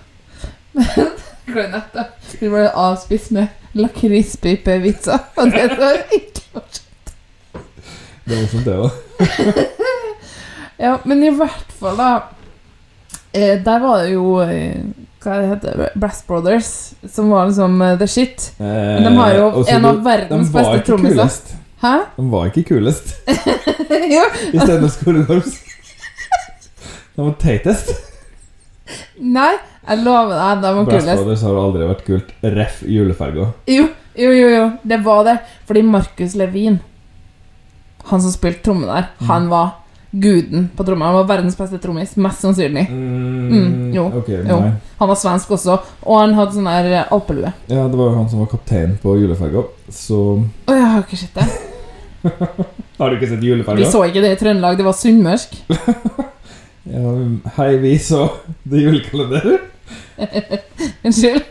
Klarinett, 1.48 1.90
da. 1.94 2.08
Vi 2.40 2.48
ble 2.52 2.68
avspist 2.68 3.32
med 3.36 3.46
lakrispipevitser. 3.78 5.18
Og 5.40 5.52
det 5.52 5.70
var 5.78 6.04
ikke 6.12 6.44
fortsatt. 6.52 7.16
Det 8.24 8.36
er 8.36 8.40
morsomt, 8.44 8.64
det 8.68 8.76
òg. 8.76 8.90
Ja, 10.80 10.96
men 11.04 11.22
i 11.22 11.30
hvert 11.30 11.70
fall, 11.78 11.96
da 12.00 12.43
eh, 13.34 13.58
Der 13.64 13.80
var 13.82 14.02
det 14.04 14.12
jo 14.14 14.38
eh, 14.44 14.78
Hva 15.24 15.36
det 15.40 15.48
heter 15.50 15.84
Brass 15.98 16.22
Brothers, 16.28 16.70
som 17.10 17.30
var 17.32 17.46
liksom 17.50 17.76
eh, 17.82 17.94
the 18.00 18.06
shit. 18.08 18.48
Men 18.58 19.04
de 19.08 19.12
har 19.16 19.34
jo 19.38 19.64
en 19.68 19.84
av 19.90 20.00
verdens 20.04 20.48
de 20.48 20.52
var 20.54 20.62
beste 20.62 20.80
ikke 20.80 20.86
trommiser. 20.90 21.20
kulest. 21.20 21.54
Hæ? 21.84 21.94
De 22.16 22.24
var 22.32 22.46
ikke 22.50 22.62
kulest 22.68 23.14
jo. 24.16 24.24
i 24.52 24.58
stedet 24.58 24.80
for 24.82 24.92
skolekorps. 24.98 25.54
De 27.14 27.22
var 27.22 27.34
teitest. 27.40 27.92
Nei, 29.24 29.52
jeg 29.88 30.02
lover 30.04 30.34
deg, 30.36 30.62
de 30.64 30.72
var 30.76 30.88
Brass 30.88 31.04
kulest. 31.04 31.20
Brothers 31.22 31.44
har 31.46 31.60
aldri 31.62 31.86
vært 31.88 32.04
kult. 32.08 32.32
Ref 32.58 32.80
juleferga. 32.96 33.46
Jo, 33.70 33.86
jo, 34.18 34.32
jo, 34.34 34.48
jo, 34.58 34.64
det 34.92 34.98
var 35.06 35.24
det. 35.28 35.38
Fordi 35.68 35.82
Markus 35.88 36.34
Levin, 36.36 36.76
han 38.10 38.20
som 38.20 38.32
spilte 38.34 38.60
tromme 38.66 38.84
der, 38.90 39.08
Mm. 39.20 39.26
han 39.30 39.48
var 39.48 39.70
guden 40.14 40.68
på 40.76 40.84
trommer. 40.86 41.06
Han 41.10 41.14
var 41.14 41.28
verdens 41.28 41.56
beste 41.58 41.78
trommis, 41.82 42.14
mest 42.16 42.44
sannsynlig. 42.44 42.86
Mm, 42.90 43.90
jo, 43.94 44.06
okay, 44.20 44.42
jo. 44.46 44.58
Han 45.00 45.10
var 45.10 45.18
svensk 45.18 45.50
også, 45.56 45.78
og 46.06 46.20
han 46.20 46.36
hadde 46.38 46.56
sånn 46.56 46.70
der 46.70 46.90
eh, 47.00 47.12
alpelue. 47.14 47.50
Ja, 47.66 47.86
det 47.90 47.98
var 47.98 48.12
jo 48.12 48.18
han 48.20 48.28
som 48.30 48.44
var 48.44 48.50
kaptein 48.52 48.94
på 49.02 49.16
juleferga. 49.18 49.64
Så 49.90 50.20
Å, 50.38 50.76
jeg 50.76 50.90
har 50.94 51.02
ikke 51.02 51.20
sett 51.24 51.40
det. 51.40 51.48
Har 52.98 53.10
du 53.10 53.18
ikke 53.18 53.28
sett 53.34 53.42
juleferga? 53.44 53.82
Vi 53.82 53.90
så 53.90 54.04
ikke 54.06 54.22
det 54.22 54.30
i 54.36 54.38
Trøndelag, 54.40 54.78
det 54.78 54.86
var 54.86 54.96
sunnmørsk. 54.98 55.58
Ja, 56.84 57.00
hei, 57.56 57.78
vi 57.80 57.94
så 57.96 58.26
det 58.68 58.82
julekalender. 58.82 59.54
Unnskyld. 61.06 61.46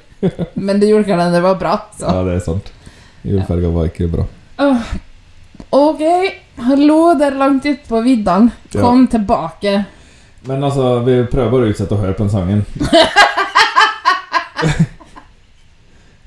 Men 0.54 0.78
det 0.78 0.92
julekalenderet 0.92 1.42
var 1.42 1.58
bra, 1.58 1.72
så. 1.98 2.06
Ja, 2.06 2.22
det 2.28 2.36
er 2.38 2.44
sant. 2.46 2.70
Juleferga 3.26 3.72
var 3.74 3.90
ikke 3.90 4.12
bra. 4.14 4.28
Åh, 4.62 4.92
Ok, 5.74 6.02
hallo 6.56 7.14
der 7.20 7.32
langt 7.38 7.66
ute 7.66 7.88
på 7.90 8.02
viddene. 8.06 8.52
Kom 8.72 9.08
tilbake. 9.08 9.84
Men 10.46 10.64
altså, 10.64 11.00
vi 11.06 11.24
prøver 11.32 11.52
bare 11.52 11.68
å 11.68 11.72
utsette 11.74 11.96
å 11.96 12.02
høre 12.02 12.14
på 12.18 12.24
den 12.26 12.34
sangen. 12.34 12.66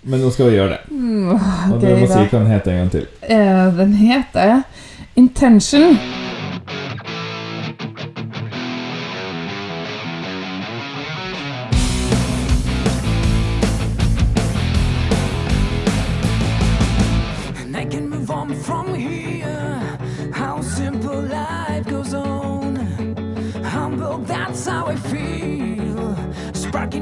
Men 0.06 0.20
nå 0.22 0.30
skal 0.30 0.50
vi 0.50 0.56
gjøre 0.56 0.76
det. 0.76 0.80
Mm, 0.94 1.30
Og 1.34 1.80
du 1.82 1.86
må 1.98 2.06
si 2.06 2.20
hva 2.20 2.38
den 2.38 2.50
heter 2.52 2.70
en 2.72 2.78
gang 2.78 2.90
til. 2.92 3.06
Uh, 3.26 3.66
Den 3.74 3.92
heter 3.98 4.62
Intention. 5.18 5.96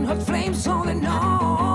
Hot 0.05 0.23
flames 0.23 0.67
on 0.67 0.89
and 0.89 1.07
on. 1.07 1.74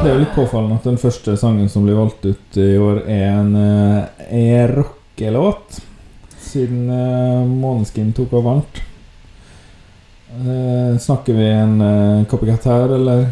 Det 0.00 0.08
er 0.08 0.14
jo 0.14 0.20
litt 0.22 0.32
påfallende 0.34 0.78
at 0.80 0.86
den 0.88 0.96
første 1.00 1.34
sangen 1.36 1.68
som 1.68 1.84
blir 1.84 1.98
valgt 1.98 2.24
ut 2.24 2.56
i 2.56 2.70
år, 2.80 3.02
er 3.04 3.26
en, 3.34 3.50
eh, 3.56 4.30
er 4.32 4.72
rockelåt. 4.78 5.80
Siden 6.40 6.86
uh, 6.90 7.44
Måneskin 7.46 8.08
tok 8.16 8.32
av 8.34 8.46
varmt. 8.46 8.80
Eh, 10.30 10.96
snakker 10.98 11.36
vi 11.36 11.44
en 11.52 11.76
uh, 11.82 12.24
copycat 12.30 12.64
her, 12.66 12.94
eller? 12.96 13.26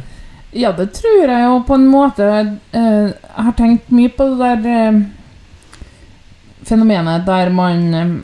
Ja, 0.52 0.70
det 0.76 0.90
tror 0.98 1.24
jeg 1.24 1.46
jo 1.48 1.56
på 1.66 1.74
en 1.78 1.88
måte. 1.90 2.28
eh, 2.72 3.08
jeg 3.08 3.46
har 3.48 3.56
tenkt 3.58 3.90
mye 3.90 4.12
på 4.14 4.28
det 4.28 4.38
der 4.62 4.68
eh, 4.74 5.00
fenomenet 6.68 7.26
der 7.26 7.50
man 7.50 7.82
eh, 7.94 8.14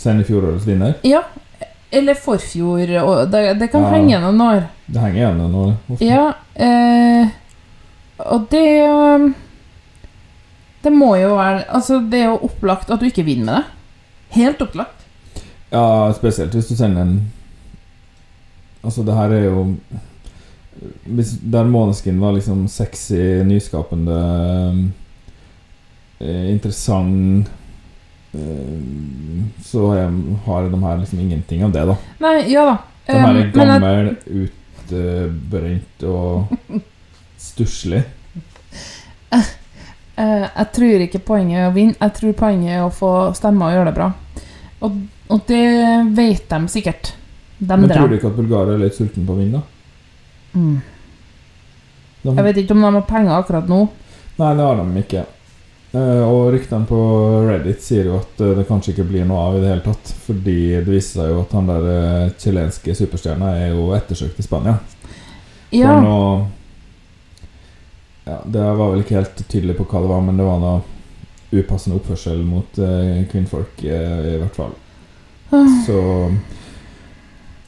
Send 0.00 0.24
fjorårets 0.26 0.64
vinner? 0.64 0.94
Ja, 1.04 1.20
eller 1.92 2.14
forfjor. 2.16 2.86
Det, 3.30 3.42
det 3.60 3.68
kan 3.68 3.82
Ja. 3.84 3.90
henge 3.98 4.20
noen 4.22 4.40
år. 4.40 4.62
Det 4.86 5.00
henger 5.02 5.20
igjen 5.20 5.54
år 5.54 5.74
ofte. 5.92 6.06
Ja, 6.08 6.32
eh, 6.54 7.28
og 8.26 8.46
det 8.50 8.64
um, 8.88 9.34
Det 10.84 10.92
må 10.92 11.14
jo 11.20 11.34
være 11.36 11.64
Altså, 11.68 12.00
det 12.00 12.22
er 12.22 12.30
jo 12.32 12.40
opplagt 12.48 12.90
at 12.90 13.00
du 13.00 13.08
ikke 13.08 13.26
vinner 13.26 13.44
med 13.44 13.54
det. 13.54 13.64
Helt 14.30 14.62
opplagt. 14.62 15.06
Ja, 15.70 16.12
spesielt 16.16 16.54
hvis 16.54 16.70
du 16.70 16.76
sender 16.76 17.02
en 17.02 17.32
Altså, 18.82 19.02
det 19.04 19.14
her 19.14 19.34
er 19.36 19.44
jo 19.44 19.64
hvis, 21.04 21.34
Der 21.52 21.64
Måneskin 21.64 22.20
var 22.20 22.32
liksom 22.32 22.68
sexy, 22.68 23.42
nyskapende 23.44 24.20
eh, 26.20 26.46
Interessant 26.50 27.50
eh, 28.32 28.80
Så 29.62 29.90
har 30.46 30.70
de 30.70 30.80
her 30.80 30.96
liksom 31.02 31.20
ingenting 31.20 31.64
av 31.64 31.72
det, 31.74 31.84
da. 31.90 31.96
Nei, 32.24 32.36
ja 32.52 32.64
da. 32.70 32.76
De 33.10 33.18
her 33.18 33.30
Um, 33.30 33.36
er 33.36 33.50
gammel, 33.50 34.10
utbrent 34.90 36.04
og 36.06 36.50
stusslig. 37.40 38.02
Eh, 40.20 40.44
jeg 40.44 40.66
tror 40.76 41.02
ikke 41.06 41.22
poenget 41.24 41.62
er 41.62 41.70
å 41.70 41.72
vinne, 41.72 41.96
jeg 41.96 42.12
tror 42.18 42.34
poenget 42.36 42.74
er 42.76 42.84
å 42.84 42.92
få 42.92 43.10
stemmer 43.38 43.70
og 43.70 43.78
gjøre 43.78 43.88
det 43.88 43.96
bra. 43.96 44.08
Og, 44.84 44.98
og 45.32 45.42
det 45.48 45.64
vet 46.16 46.44
de 46.50 46.60
sikkert. 46.68 47.12
De 47.56 47.76
Men 47.76 47.88
tror 47.88 48.08
du 48.08 48.16
ikke 48.18 48.28
at 48.28 48.36
Bulgaria 48.36 48.76
er 48.76 48.82
litt 48.82 48.96
sulten 48.96 49.24
på 49.28 49.36
å 49.36 49.38
vinne, 49.40 49.60
da? 49.60 50.58
Mm. 50.60 50.78
De, 52.22 52.34
Jeg 52.34 52.46
vet 52.50 52.60
ikke 52.62 52.76
om 52.76 52.84
de 52.84 52.92
har 52.98 53.08
penger 53.08 53.36
akkurat 53.38 53.68
nå. 53.70 53.80
Nei, 54.40 54.54
det 54.56 54.66
har 54.66 54.80
de 54.80 55.04
ikke. 55.04 55.24
Eh, 55.90 56.22
og 56.22 56.52
ryktene 56.54 56.86
på 56.86 57.00
Reddit 57.48 57.82
sier 57.82 58.06
jo 58.12 58.20
at 58.20 58.40
eh, 58.44 58.52
det 58.60 58.66
kanskje 58.68 58.92
ikke 58.92 59.08
blir 59.08 59.24
noe 59.26 59.40
av 59.48 59.56
i 59.58 59.62
det 59.64 59.72
hele 59.72 59.84
tatt. 59.88 60.12
Fordi 60.26 60.58
det 60.76 60.86
viser 60.88 61.22
seg 61.22 61.32
jo 61.32 61.42
at 61.42 61.56
han 61.56 61.68
der 61.70 61.90
eh, 61.96 62.32
chilenske 62.40 62.96
superstjerna 62.96 63.52
er 63.64 63.74
jo 63.74 63.90
ettersøkt 63.96 64.40
i 64.40 64.46
Spania. 64.46 64.78
Ja, 65.70 65.94
For 65.96 66.04
noe 66.04 66.32
Ja, 68.30 68.38
det 68.46 68.62
var 68.78 68.92
vel 68.92 69.02
ikke 69.02 69.18
helt 69.18 69.40
tydelig 69.50 69.74
på 69.80 69.86
hva 69.90 70.02
det 70.04 70.10
var, 70.12 70.20
men 70.26 70.38
det 70.38 70.46
var 70.46 70.60
noe 70.62 70.80
upassende 71.50 71.96
oppførsel 71.98 72.44
mot 72.46 72.78
eh, 72.78 73.24
kvinnfolk, 73.30 73.80
eh, 73.82 74.34
i 74.36 74.38
hvert 74.38 74.54
fall. 74.54 74.76
Så 75.86 75.98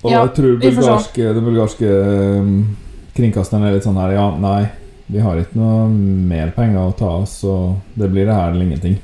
Og 0.03 0.11
Ja, 0.11 0.21
jeg 0.25 0.33
tror 0.37 0.57
vi 0.59 0.71
får 0.71 0.73
se. 0.75 0.79
bulgarske, 0.83 1.33
den 1.35 1.45
bulgarske 1.47 1.89
eh, 1.91 2.53
kringkasteren 3.17 3.67
er 3.67 3.75
litt 3.77 3.85
sånn 3.87 3.99
her 3.99 4.15
Ja, 4.17 4.29
nei, 4.39 4.65
vi 5.11 5.23
har 5.23 5.39
ikke 5.39 5.59
noe 5.59 5.89
mer 5.91 6.51
penger 6.57 6.89
å 6.89 6.95
ta 6.99 7.11
så 7.27 7.57
det 7.99 8.09
blir 8.11 8.27
det 8.27 8.35
her 8.35 8.51
eller 8.55 8.67
ingenting. 8.67 8.97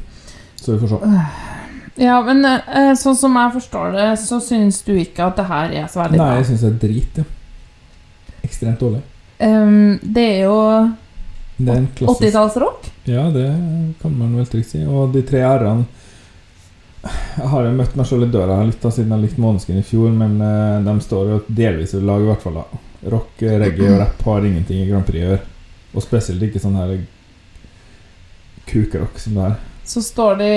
Så 0.59 0.75
vi 0.77 0.81
får 0.87 0.95
se. 0.95 1.13
ja 2.09 2.21
men 2.27 2.45
eh, 2.47 2.95
sånn 2.99 3.19
som 3.19 3.35
jeg 3.39 3.55
forstår 3.59 3.93
det, 3.99 4.09
så 4.23 4.39
syns 4.43 4.81
du 4.87 4.95
ikke 4.99 5.27
at 5.31 5.39
det 5.39 5.47
her 5.51 5.75
er 5.83 5.91
så 5.91 6.05
veldig 6.05 6.19
Nei, 6.19 6.31
bra. 6.31 6.39
jeg 6.41 6.51
syns 6.53 6.65
det 6.67 6.73
er 6.73 6.81
drit, 6.87 7.21
ja. 7.23 7.29
Ekstremt 8.47 8.81
dårlig. 8.83 9.03
Um, 9.43 9.99
det 10.03 10.25
er 10.39 10.41
jo 10.49 10.57
80-tallsrock. 11.59 12.91
Ja, 13.05 13.29
det 13.35 13.47
kan 14.03 14.19
man 14.19 14.37
vel 14.37 14.47
trygt 14.47 14.71
si. 14.71 14.85
Og 14.87 15.13
de 15.13 15.23
tre 15.27 15.43
r-ene 15.43 15.85
Jeg 17.39 17.49
har 17.53 17.65
jo 17.65 17.73
møtt 17.79 17.95
meg 17.97 18.07
selv 18.11 18.27
i 18.27 18.31
døra 18.31 18.59
litt 18.67 18.81
da, 18.83 18.91
siden 18.91 19.15
jeg 19.15 19.25
likte 19.25 19.43
Måneskin 19.43 19.79
i 19.79 19.87
fjor, 19.87 20.11
men 20.15 20.41
eh, 20.43 20.81
de 20.87 20.95
står 21.05 21.31
jo 21.33 21.39
delvis 21.47 21.95
i 21.95 22.01
lag, 22.03 22.23
i 22.23 22.29
hvert 22.29 22.43
fall. 22.43 22.59
da 22.59 23.11
Rock, 23.15 23.43
eh, 23.43 23.59
reggae 23.63 23.93
og 23.95 24.01
rap 24.03 24.23
har 24.27 24.47
ingenting 24.47 24.83
i 24.83 24.89
Grand 24.91 25.07
Prix 25.07 25.23
å 25.23 25.29
gjøre. 25.31 25.45
Og 25.95 26.05
spesielt 26.05 26.43
ikke 26.43 26.63
sånn 26.63 26.79
her 26.79 26.97
kukrock 28.69 29.19
som 29.23 29.39
det 29.39 29.47
her. 29.47 29.59
Så 29.89 30.03
står 30.05 30.41
de 30.43 30.51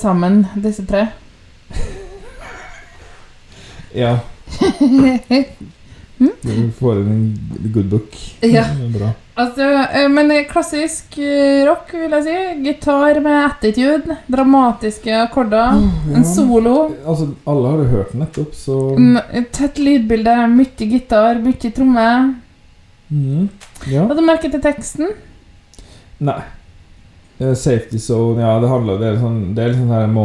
sammen, 0.00 0.44
disse 0.62 0.86
tre. 0.86 1.06
Ja. 3.96 4.18
Du 6.18 6.70
får 6.78 6.96
en 6.96 7.38
good 7.72 7.88
book. 7.92 8.16
Ja. 8.40 8.64
Er 8.64 8.88
bra. 8.92 9.10
Altså, 9.36 9.66
eh, 9.92 10.06
men 10.08 10.30
er 10.32 10.46
klassisk 10.48 11.18
eh, 11.20 11.60
rock, 11.68 11.90
vil 11.92 12.14
jeg 12.16 12.24
si. 12.24 12.36
Gitar 12.64 13.20
med 13.20 13.36
attitude. 13.50 14.16
Dramatiske 14.32 15.12
akkorder. 15.26 15.76
En 16.16 16.24
solo. 16.24 16.76
Altså, 17.04 17.28
alle 17.44 17.72
har 17.74 17.82
jo 17.82 17.90
hørt 17.90 18.14
den 18.14 18.24
nettopp, 18.24 18.54
så 18.56 18.78
Tett 19.52 19.78
lydbilde. 19.82 20.36
Mye 20.54 20.88
gitar, 20.94 21.42
mye 21.44 21.72
tromme. 21.76 22.08
Mm, 23.12 23.48
Ja. 23.86 24.06
Har 24.08 24.16
du 24.16 24.22
merket 24.24 24.50
til 24.56 24.62
teksten? 24.64 25.12
Nei. 26.18 26.40
Eh, 27.38 27.52
safety 27.52 27.98
zone, 28.00 28.40
ja, 28.40 28.54
det 28.58 28.68
handler 28.70 28.96
Det 28.98 29.08
er, 29.10 29.16
sånn, 29.20 29.40
det 29.54 29.60
er 29.62 29.68
litt 29.68 29.76
sånn 29.82 29.90
her 29.92 30.06
Må, 30.08 30.22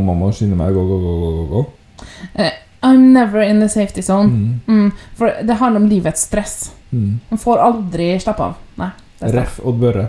må, 0.00 0.14
må 0.16 0.30
skynde 0.32 0.56
meg, 0.56 0.72
gå, 0.72 0.80
gå, 0.88 0.96
gå, 1.02 1.16
gå, 1.20 1.32
gå, 1.36 1.44
gå. 1.50 2.52
I'm 2.84 3.12
never 3.12 3.40
in 3.44 3.60
the 3.60 3.68
safety 3.68 4.02
zone. 4.02 4.28
Mm. 4.28 4.60
Mm, 4.68 4.92
for 5.16 5.32
det 5.42 5.54
handler 5.60 5.80
om 5.80 5.88
livets 5.88 6.24
stress. 6.28 6.72
Mm. 6.94 7.20
Man 7.28 7.38
får 7.38 7.58
aldri 7.58 8.20
slappe 8.20 8.42
av. 8.42 8.54
Nei. 8.78 8.90
det. 9.18 9.32
Ref 9.34 9.60
Odd 9.66 9.80
Børre. 9.82 10.06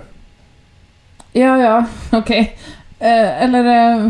Ja, 1.33 1.57
ja, 1.57 1.85
ok. 2.19 2.31
Eh, 2.31 3.43
eller 3.43 3.65
eh, 3.65 4.05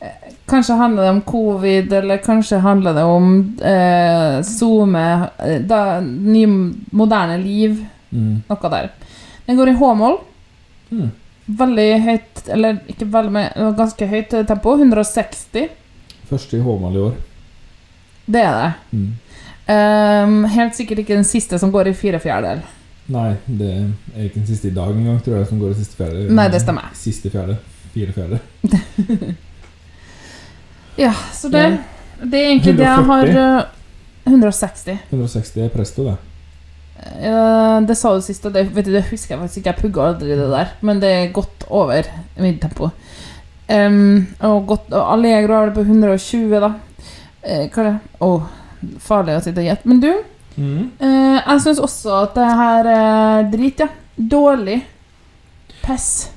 eh, 0.00 0.28
Kanskje 0.46 0.74
handler 0.74 1.02
det 1.02 1.10
om 1.10 1.20
covid, 1.22 1.92
eller 1.92 2.16
kanskje 2.16 2.58
handler 2.58 2.94
det 2.94 3.02
om 3.04 3.58
eh, 3.62 4.42
SoMe 4.46 5.28
eh, 5.38 5.58
da, 5.60 6.00
Ny, 6.00 6.46
moderne 6.90 7.38
liv. 7.42 7.82
Mm. 8.10 8.42
Noe 8.48 8.70
der. 8.76 8.88
Den 9.46 9.58
går 9.58 9.72
i 9.72 9.76
H-mål. 9.80 10.16
Mm. 10.92 11.10
Veldig 11.58 11.86
høyt 12.04 12.42
Eller 12.52 12.76
ikke 12.86 13.06
veldig, 13.10 13.32
men 13.32 13.76
ganske 13.78 14.06
høyt 14.06 14.34
tempo. 14.48 14.76
160. 14.78 15.68
Første 16.30 16.58
i 16.58 16.62
H-mål 16.62 16.96
i 16.96 17.04
år. 17.08 17.16
Det 18.26 18.42
er 18.44 18.58
det. 18.60 18.72
Mm. 18.92 19.08
Ehm, 19.72 20.42
helt 20.52 20.76
sikkert 20.76 21.02
ikke 21.02 21.16
den 21.16 21.28
siste 21.28 21.58
som 21.58 21.72
går 21.72 21.92
i 21.92 21.96
fire 21.96 22.20
fjerdedel. 22.22 22.64
Nei, 23.12 23.30
det 23.46 23.70
er 23.72 24.26
ikke 24.26 24.40
den 24.40 24.48
siste 24.48 24.70
i 24.70 24.74
dag 24.74 24.92
engang, 24.94 25.18
tror 25.24 25.40
jeg, 25.40 25.48
som 25.50 25.60
går 25.60 25.72
i 25.74 25.78
siste 25.80 25.98
fjerde. 25.98 26.26
Nei, 26.32 26.48
det 26.52 26.60
stemmer. 26.62 26.92
Siste 26.98 27.32
fjerde. 27.32 27.58
Fire 27.94 28.14
fjerde. 28.16 28.42
Ja, 30.96 31.12
så 31.32 31.48
det, 31.48 31.78
det 32.20 32.36
er 32.36 32.50
egentlig 32.50 32.74
det 32.76 32.84
jeg 32.84 33.04
har 33.08 33.30
uh, 33.32 34.28
160. 34.28 34.98
160 35.08 35.64
er 35.64 35.70
presto, 35.72 36.04
det. 36.04 36.18
Ja, 37.22 37.80
det 37.82 37.96
sa 37.98 38.12
du 38.14 38.20
sist, 38.22 38.44
og 38.46 38.52
det, 38.54 38.66
vet 38.76 38.86
du, 38.86 38.92
det 38.94 39.06
husker 39.08 39.34
jeg 39.34 39.40
faktisk 39.40 39.62
ikke. 39.62 39.72
Jeg 39.72 39.80
pugga 39.80 40.08
aldri 40.10 40.36
det 40.36 40.50
der. 40.52 40.74
Men 40.84 41.00
det 41.02 41.10
er 41.10 41.32
godt 41.34 41.64
over 41.70 42.10
middeltempo. 42.36 42.90
Um, 43.72 44.28
og, 44.44 44.66
godt, 44.68 44.92
og 44.92 45.14
Allegro 45.14 45.56
er 45.56 45.70
det 45.70 45.78
på 45.78 45.86
120, 45.86 46.60
da. 46.60 46.74
Eh, 47.42 47.64
hva 47.72 47.82
er 47.82 47.88
det? 47.88 47.94
Åh, 48.22 48.50
farlig 49.00 49.36
å 49.38 49.42
sitte 49.44 49.60
og 49.62 49.66
gjette. 49.70 49.88
Men 49.88 50.00
du, 50.00 50.12
Mm. 50.52 50.90
eh, 51.00 51.38
jeg 51.46 51.60
syns 51.64 51.78
også 51.80 52.12
at 52.26 52.34
det 52.36 52.44
her 52.44 52.86
er 52.92 53.46
drit, 53.50 53.78
ja. 53.80 53.88
Dårlig. 54.18 54.82
Pess. 55.82 56.28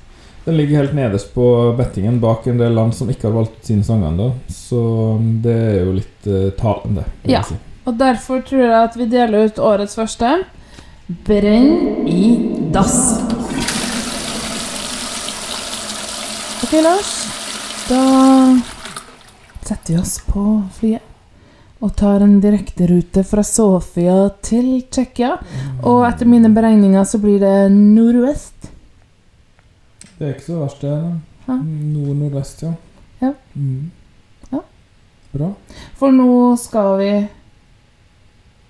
Den 0.46 0.56
ligger 0.56 0.78
helt 0.80 0.94
nederst 0.94 1.34
på 1.34 1.44
bettingen, 1.76 2.20
bak 2.20 2.46
en 2.46 2.56
del 2.58 2.72
land 2.72 2.94
som 2.94 3.08
ikke 3.10 3.28
har 3.28 3.34
valgt 3.34 3.66
sine 3.66 3.84
sanger 3.84 4.08
ennå. 4.08 4.30
Så 4.48 4.80
det 5.42 5.56
er 5.56 5.84
jo 5.84 5.92
litt 5.98 6.26
uh, 6.30 6.50
talende. 6.56 7.04
Ja. 7.28 7.42
si. 7.42 7.54
Og 7.84 7.98
derfor 7.98 8.40
tror 8.46 8.62
jeg 8.64 8.78
at 8.78 8.96
vi 8.96 9.06
deler 9.10 9.44
ut 9.50 9.58
årets 9.58 9.94
første. 9.98 10.32
Brenn 11.26 12.06
i 12.08 12.22
dass. 12.74 13.20
Ok, 16.64 16.72
Lars. 16.82 17.12
Da 17.88 18.00
setter 19.66 19.92
vi 19.92 19.98
oss 20.00 20.16
på 20.26 20.42
flyet 20.78 21.05
og 21.86 21.92
tar 21.94 22.24
en 22.24 22.40
direkterute 22.42 23.22
fra 23.26 23.44
Sofia 23.46 24.16
til 24.42 24.80
Tsjekkia. 24.90 25.36
Og 25.86 26.02
etter 26.08 26.26
mine 26.26 26.50
beregninger 26.54 27.06
så 27.06 27.20
blir 27.22 27.38
det 27.42 27.70
nordvest. 27.70 28.72
Det 30.16 30.24
er 30.26 30.34
ikke 30.34 30.46
så 30.48 30.58
verst, 30.64 30.82
det. 30.82 30.96
Nord-nordvest, 31.46 32.64
ja. 32.66 32.72
Ja. 33.22 33.30
Mm. 33.54 33.90
Ja. 34.50 34.64
Bra. 35.36 35.52
For 36.00 36.14
nå 36.14 36.56
skal 36.58 36.90
vi 36.98 37.10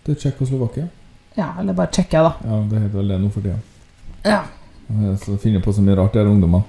er 0.06 0.14
Tsjekkoslovakia. 0.14 0.86
Ja, 1.36 1.48
eller 1.60 1.74
bare 1.74 1.90
Tsjekkia, 1.94 2.22
da. 2.22 2.34
Ja, 2.44 2.60
det 2.68 2.84
heter 2.84 3.00
vel 3.00 3.10
det 3.14 3.20
nå 3.22 3.32
for 3.32 3.46
tida. 3.46 3.58
Ja. 4.26 4.42
Så 5.24 5.38
finner 5.40 5.64
på 5.64 5.72
så 5.72 5.82
mye 5.82 5.96
rart, 5.98 6.14
disse 6.14 6.30
ungdommene. 6.30 6.64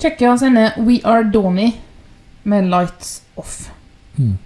Tsjekkia 0.00 0.36
sender 0.40 0.76
We 0.82 1.00
Are 1.04 1.24
Donny 1.24 1.70
med 2.42 2.70
Lights 2.72 3.20
Off. 3.40 3.70
Mm. 4.16 4.38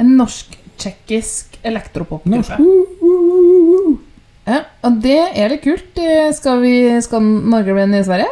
En 0.00 0.14
norsk-tsjekkisk 0.18 1.58
elektropopgruppe. 1.66 2.56
Norsk. 2.60 4.06
Ja, 4.50 4.62
og 4.88 5.02
det 5.04 5.18
er 5.36 5.52
litt 5.52 5.62
kult. 5.66 5.98
Eh, 6.00 6.30
Skal, 6.34 6.62
vi, 6.64 6.74
skal 7.04 7.22
Norge 7.22 7.76
bli 7.76 7.84
nye 7.92 8.06
Sverige? 8.06 8.30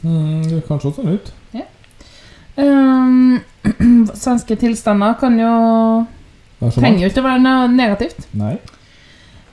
Mm, 0.00 0.40
det 0.48 0.64
kan 0.66 0.80
se 0.80 0.94
sånn 0.96 1.12
ut. 1.18 1.28
Um, 2.60 3.40
svenske 4.14 4.56
tilstander 4.58 5.14
kan 5.20 5.38
jo 5.38 5.52
er 6.60 6.74
Trenger 6.74 7.06
jo 7.06 7.08
ikke 7.08 7.22
å 7.22 7.28
være 7.28 7.40
noe 7.40 7.68
negativt. 7.72 8.26
Nei. 8.36 8.58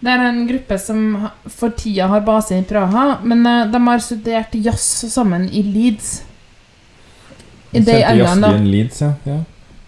Det 0.03 0.11
er 0.11 0.23
en 0.27 0.41
gruppe 0.49 0.77
som 0.81 1.29
for 1.49 1.73
tida 1.77 2.09
har 2.11 2.25
base 2.25 2.57
i 2.57 2.65
Praha, 2.67 3.21
men 3.25 3.45
eh, 3.47 3.63
de 3.71 3.81
har 3.87 4.03
studert 4.03 4.57
jazz 4.59 5.07
sammen 5.13 5.47
i 5.47 5.63
Leeds. 5.65 6.11
I 7.71 7.79
det 7.79 7.95
Kjente 7.95 8.11
England, 8.11 8.43
da. 8.43 8.51
en 8.57 8.67
Leeds, 8.73 9.01
ja. 9.01 9.13
ja. 9.25 9.39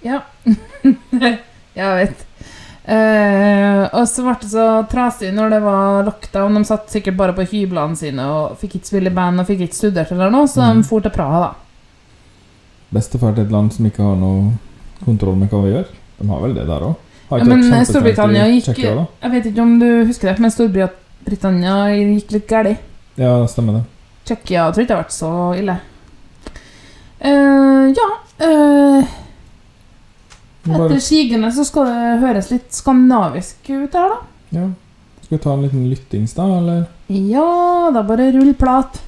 Ja. 0.06 0.24
jeg 1.78 2.00
vet. 2.00 2.26
Eh, 2.90 3.84
og 3.94 4.06
så 4.10 4.24
ble 4.26 4.34
det 4.42 4.50
så 4.50 4.66
trasig 4.90 5.30
når 5.36 5.52
det 5.54 5.60
var 5.62 6.08
lockdown. 6.08 6.58
De 6.58 6.70
satt 6.70 6.90
sikkert 6.94 7.20
bare 7.20 7.36
på 7.38 7.46
hyblene 7.52 7.98
sine 8.00 8.26
og 8.26 8.56
fikk 8.62 8.80
ikke 8.80 8.92
spille 8.94 9.12
i 9.12 9.18
band 9.20 9.44
og 9.44 9.50
fikk 9.50 9.68
ikke 9.68 9.78
studert 9.78 10.14
eller 10.16 10.34
noe, 10.34 10.50
så 10.50 10.64
mm. 10.64 10.80
de 10.82 10.88
for 10.90 11.06
til 11.06 11.14
Praha, 11.14 11.44
da. 11.46 11.52
Bestefar 12.96 13.36
til 13.38 13.46
et 13.46 13.54
land 13.54 13.70
som 13.76 13.86
ikke 13.86 14.02
har 14.02 14.18
noe 14.18 14.56
kontroll 15.04 15.38
med 15.38 15.54
hva 15.54 15.62
vi 15.68 15.76
gjør. 15.76 15.94
De 16.20 16.28
har 16.32 16.44
vel 16.44 16.58
det 16.58 16.66
der 16.68 16.88
òg? 16.90 17.06
Ja, 17.30 17.46
men 17.46 17.62
Storbritannia 17.86 18.48
gikk 18.50 18.80
Jeg 18.82 19.32
vet 19.36 19.48
ikke 19.52 19.62
om 19.62 19.76
du 19.78 19.88
husker 20.10 20.32
det, 20.32 20.40
men 20.42 20.50
Storbritannia 20.50 21.76
gikk 21.94 22.34
litt 22.34 22.48
galt. 22.50 22.82
Ja, 23.20 23.36
stemmer 23.52 23.78
det. 23.78 23.84
Tsjekkia 24.26 24.66
tror 24.74 24.84
ikke 24.84 24.90
det 24.90 24.98
har 24.98 25.04
vært 25.04 25.16
så 25.16 25.32
ille. 25.60 25.76
Eh, 27.20 27.86
ja 27.94 28.10
eh, 28.48 29.16
Etter 30.70 31.00
sigende 31.02 31.52
så 31.52 31.64
skal 31.68 31.90
det 31.90 32.20
høres 32.24 32.52
litt 32.54 32.70
skandinavisk 32.76 33.70
ut 33.70 33.94
her, 33.98 34.16
da. 34.16 34.20
ja. 34.60 34.68
Skal 35.24 35.38
vi 35.38 35.44
ta 35.44 35.54
en 35.54 35.62
liten 35.66 35.90
lyttings, 35.90 36.34
da, 36.34 36.46
eller? 36.58 36.84
Ja, 37.08 37.90
da 37.94 38.02
bare 38.04 38.32
rull 38.34 38.54
plat. 38.58 39.02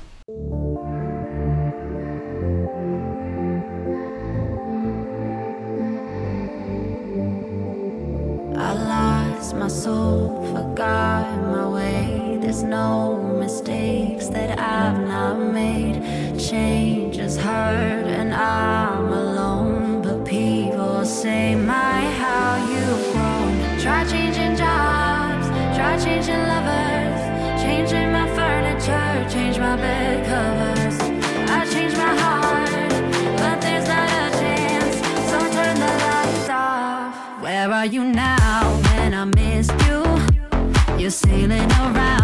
I 8.56 8.74
lost 8.74 9.56
my 9.56 9.68
soul, 9.68 10.46
forgot 10.54 11.26
my 11.52 11.68
way. 11.68 12.38
There's 12.42 12.64
no 12.64 13.18
mistakes 13.40 14.28
that 14.30 14.60
I've 14.60 15.00
not 15.08 15.38
made. 15.54 16.02
Change 16.40 17.18
is 17.18 17.38
hard 17.38 18.06
and 18.08 18.31
are 37.82 37.88
you 37.88 38.04
now 38.04 38.80
when 38.94 39.12
I 39.12 39.26
miss 39.26 39.68
you? 39.88 41.00
You're 41.00 41.10
sailing 41.10 41.72
around 41.72 42.21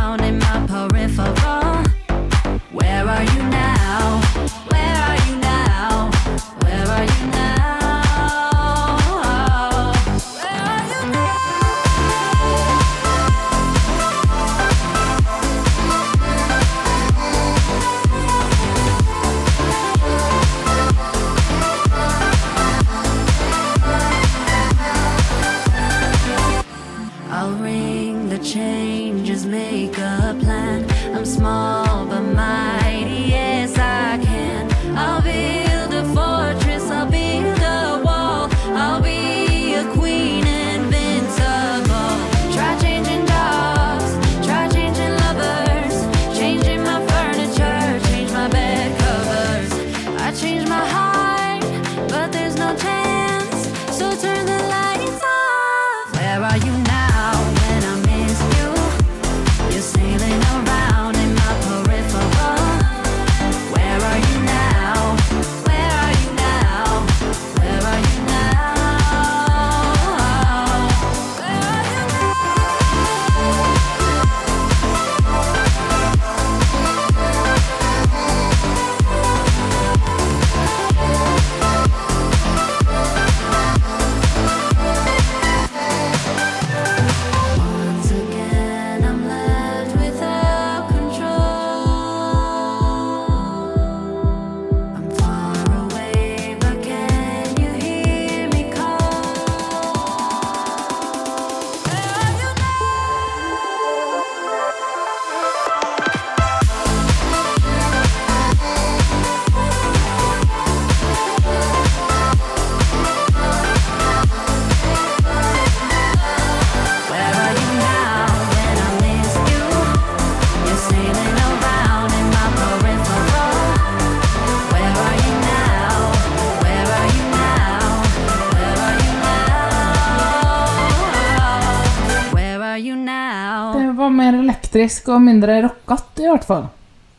elektrisk 134.77 135.09
og 135.09 135.23
mindre 135.25 135.61
rockete, 135.65 136.23
i 136.23 136.29
hvert 136.29 136.45
fall. 136.45 136.67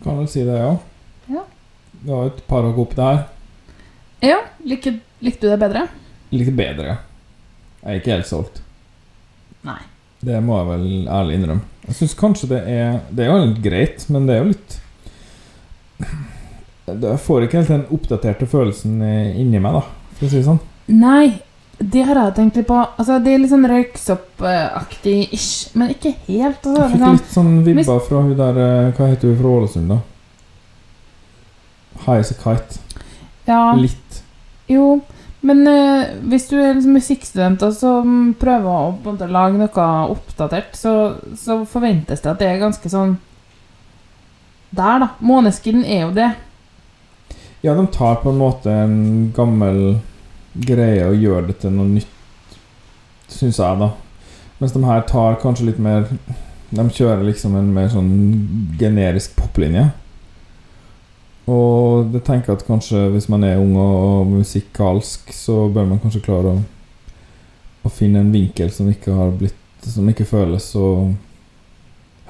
Kan 0.04 0.18
du 0.20 0.26
si 0.30 0.44
det, 0.46 0.58
ja. 0.58 0.78
Ja. 1.26 1.44
Det 2.00 2.12
var 2.12 2.26
et 2.30 2.42
par 2.46 2.62
hakk 2.62 2.78
opp 2.78 2.94
der. 2.96 3.24
Ja, 4.22 4.38
like, 4.64 4.98
likte 5.20 5.46
du 5.46 5.50
det 5.50 5.58
bedre? 5.58 5.86
Litt 6.30 6.52
bedre, 6.54 6.86
ja. 6.86 6.96
Jeg 7.82 7.90
er 7.90 8.00
ikke 8.00 8.14
helt 8.14 8.28
solgt. 8.28 8.62
Nei. 9.66 9.80
Det 10.20 10.38
må 10.42 10.56
jeg 10.58 10.68
vel 10.68 11.08
ærlig 11.14 11.38
innrømme. 11.38 11.66
Jeg 11.88 11.94
syns 11.94 12.14
kanskje 12.18 12.48
det 12.50 12.58
er 12.68 12.96
Det 13.14 13.22
er 13.24 13.28
jo 13.30 13.44
litt 13.44 13.60
greit, 13.64 14.02
men 14.10 14.26
det 14.26 14.34
er 14.34 14.40
jo 14.42 14.48
litt 14.50 14.74
Jeg 16.90 17.20
får 17.22 17.46
ikke 17.46 17.60
helt 17.62 17.70
den 17.70 17.84
oppdaterte 17.94 18.48
følelsen 18.50 18.98
inni 19.38 19.60
meg, 19.62 19.78
da, 19.78 19.82
for 20.18 20.26
å 20.26 20.30
si 20.30 20.40
det 20.40 20.48
sånn. 20.48 20.58
Nei, 20.90 21.38
det 21.78 22.02
har 22.08 22.18
jeg 22.18 22.34
tenkt 22.34 22.56
litt 22.58 22.66
på. 22.66 22.74
Altså, 22.98 23.18
det 23.22 23.32
er 23.32 23.38
litt 23.38 23.52
sånn 23.52 23.66
røyksoppaktig 23.70 25.16
ish, 25.36 25.68
men 25.78 25.92
ikke 25.94 26.10
helt. 26.26 26.64
Altså, 26.66 26.82
Jeg 26.82 26.90
fikk 26.90 27.00
sånn- 27.00 27.18
litt 27.18 27.34
sånn 27.36 27.52
vibber 27.64 28.00
fra 28.08 28.22
hun 28.22 28.36
der 28.36 28.58
eh, 28.64 28.92
Hva 28.96 29.06
heter 29.12 29.28
hun 29.28 29.38
fra 29.38 29.52
Ålesund, 29.58 29.88
da? 29.88 29.98
High 32.06 32.18
as 32.20 32.30
a 32.30 32.34
kite. 32.34 32.78
ja, 33.46 33.72
Litt. 33.74 34.22
jo. 34.68 35.00
Men 35.40 35.62
uh, 35.68 36.04
hvis 36.26 36.48
du 36.50 36.56
er 36.58 36.74
liksom 36.74 36.96
og 37.62 37.72
som 37.72 38.34
prøver 38.40 38.66
å 38.66 38.96
måte 39.04 39.28
lage 39.30 39.54
noe 39.60 39.86
oppdatert, 40.10 40.74
så, 40.74 41.14
så 41.38 41.60
forventes 41.64 42.20
det 42.24 42.30
at 42.32 42.38
det 42.42 42.48
er 42.50 42.58
ganske 42.64 42.90
sånn 42.90 43.16
Der, 44.74 44.98
da. 44.98 45.08
Måneskin 45.24 45.84
er 45.86 46.02
jo 46.02 46.10
det. 46.12 46.32
Ja, 47.62 47.74
de 47.78 47.86
tar 47.94 48.18
på 48.22 48.30
en 48.34 48.38
måte 48.42 48.66
en 48.70 49.32
gammel 49.34 50.00
greie 50.54 51.06
å 51.08 51.16
gjøre 51.16 51.50
det 51.50 51.58
til 51.62 51.74
noe 51.74 51.88
nytt, 51.90 52.58
syns 53.28 53.60
jeg, 53.60 53.80
da. 53.80 53.92
Mens 54.58 54.74
de 54.74 54.82
her 54.82 55.04
tar 55.06 55.38
kanskje 55.42 55.68
litt 55.68 55.78
mer 55.78 56.08
De 56.68 56.82
kjører 56.82 57.22
liksom 57.24 57.54
en 57.56 57.68
mer 57.72 57.86
sånn 57.88 58.08
generisk 58.76 59.38
poplinje. 59.38 59.86
Og 61.48 62.12
jeg 62.12 62.24
tenker 62.26 62.52
at 62.52 62.64
kanskje 62.66 63.06
hvis 63.14 63.30
man 63.32 63.46
er 63.48 63.56
ung 63.56 63.72
og 63.80 64.34
musikalsk, 64.34 65.30
så 65.32 65.62
bør 65.72 65.88
man 65.88 66.02
kanskje 66.02 66.20
klare 66.26 66.52
å, 66.52 66.58
å 67.88 67.92
finne 67.92 68.20
en 68.20 68.34
vinkel 68.34 68.68
som 68.74 68.90
ikke 68.92 69.16
har 69.16 69.32
blitt 69.38 69.56
Som 69.88 70.10
ikke 70.10 70.26
føles 70.28 70.66
så 70.74 70.84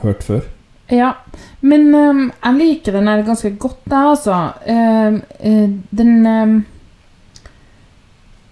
hørt 0.04 0.22
før. 0.22 0.44
Ja, 0.92 1.14
men 1.60 1.88
um, 1.94 2.20
jeg 2.30 2.56
liker 2.58 2.94
den 2.96 3.08
her 3.08 3.22
ganske 3.26 3.50
godt, 3.60 3.82
jeg, 3.88 4.10
altså. 4.12 4.36
Uh, 4.68 5.18
uh, 5.42 5.70
den 5.90 6.26
ehm, 6.28 6.54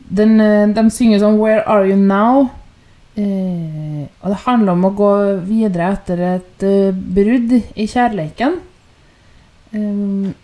den, 0.09 0.40
eh, 0.40 0.69
De 0.75 0.90
synger 0.90 1.19
sånn 1.21 1.38
'Where 1.38 1.62
are 1.66 1.87
you 1.88 1.97
now?' 1.97 2.51
Eh, 3.16 4.05
og 4.21 4.29
det 4.29 4.42
handler 4.45 4.73
om 4.73 4.85
å 4.85 4.95
gå 4.95 5.12
videre 5.40 5.92
etter 5.95 6.21
et 6.21 6.64
uh, 6.69 6.92
brudd 6.92 7.55
i 7.57 7.87
kjærleiken. 7.88 8.59
Ehm, 9.73 10.35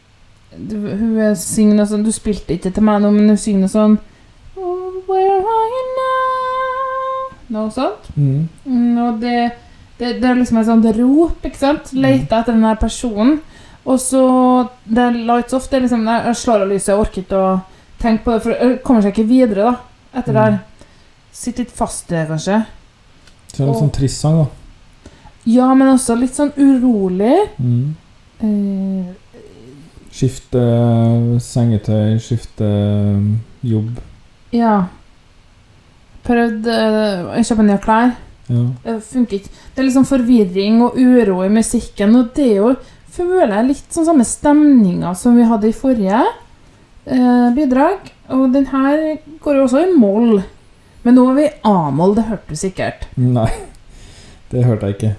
du, 0.56 0.76
hun 0.88 1.18
eh, 1.20 1.34
synger 1.36 1.76
noe 1.76 1.86
sånn 1.86 2.02
Du 2.02 2.10
spilte 2.12 2.56
ikke 2.56 2.72
til 2.72 2.84
meg 2.84 3.02
nå, 3.02 3.10
men 3.12 3.28
hun 3.28 3.36
synger 3.40 3.66
noe 3.66 3.72
sånn 3.72 3.98
oh, 4.56 4.96
'Where 5.04 5.36
are 5.36 5.68
you 5.74 5.84
now?' 5.98 7.36
Noe 7.52 7.70
sånt. 7.76 8.08
Mm. 8.16 8.48
Mm, 8.64 8.98
og 9.04 9.20
det, 9.20 9.52
det, 9.98 10.14
det 10.22 10.30
er 10.30 10.40
liksom 10.40 10.62
et 10.62 10.70
sånt 10.70 10.88
rop, 10.96 11.44
ikke 11.44 11.60
sant? 11.60 11.92
Lete 11.92 12.38
etter 12.38 12.54
den 12.56 12.64
der 12.64 12.80
personen. 12.80 13.42
Og 13.84 14.00
så 14.00 14.24
det 14.88 15.04
er 15.04 15.20
lights 15.28 15.52
off. 15.52 15.68
Det 15.68 15.76
er 15.76 15.84
liksom 15.84 16.08
Jeg 16.08 16.36
slår 16.40 16.64
av 16.64 16.72
lyset, 16.72 16.94
jeg 16.94 17.04
orker 17.04 17.26
ikke 17.26 17.42
å 17.42 17.52
tenke 18.02 18.24
på 18.26 18.34
det, 18.34 18.42
for 18.44 18.52
det 18.52 18.82
kommer 18.84 19.02
seg 19.04 19.14
ikke 19.14 19.28
videre 19.30 19.70
da 19.70 19.74
etter 20.20 20.32
det 20.36 20.42
her. 20.46 20.58
Sitter 21.32 21.64
litt 21.64 21.72
fast 21.76 22.10
i 22.12 22.16
det, 22.18 22.26
kanskje. 22.28 22.58
Så 23.48 23.56
det 23.56 23.60
er 23.60 23.64
en 23.68 23.74
Og- 23.74 23.80
sånn 23.82 23.92
trist 23.96 24.20
sang, 24.20 24.42
da. 24.44 24.46
Ja, 25.44 25.72
men 25.74 25.88
også 25.88 26.14
litt 26.18 26.34
sånn 26.36 26.52
urolig. 26.56 27.48
Mm. 27.58 27.94
Eh, 28.42 29.14
Skifte 30.12 30.60
sengetøy, 31.40 32.18
skifte 32.20 32.68
jobb. 33.64 33.98
ja. 34.52 34.88
Prøvd 36.22 36.66
uh, 36.70 37.32
å 37.34 37.40
kjøpe 37.42 37.64
nye 37.66 37.80
klær. 37.82 38.12
Ja. 38.46 38.60
Det 38.84 38.92
funker 39.08 39.40
ikke. 39.40 39.48
Det 39.74 39.82
er 39.82 39.86
liksom 39.88 40.04
forvirring 40.06 40.76
og 40.86 40.94
uro 41.00 41.40
i 41.42 41.48
musikken, 41.50 42.14
og 42.14 42.28
det 42.36 42.44
er 42.52 42.60
jo 42.60 42.68
føler 43.12 43.50
jeg 43.56 43.66
litt 43.72 43.96
sånn 43.96 44.06
samme 44.06 44.24
stemninga 44.28 45.10
som 45.18 45.34
vi 45.36 45.48
hadde 45.48 45.68
i 45.68 45.74
forrige 45.76 46.20
eh, 46.20 46.38
bidrag. 47.04 48.10
Og 48.32 48.52
den 48.54 48.66
her 48.70 49.18
går 49.42 49.58
jo 49.58 49.64
også 49.66 49.82
i 49.86 49.92
moll. 49.98 50.42
Men 51.02 51.16
nå 51.18 51.24
er 51.32 51.34
vi 51.40 51.44
i 51.48 51.54
A-moll, 51.66 52.14
det 52.14 52.28
hørte 52.28 52.54
du 52.54 52.56
sikkert. 52.60 53.08
Nei, 53.18 53.48
det 54.52 54.62
hørte 54.68 54.86
jeg 54.90 54.96
ikke. 54.96 55.14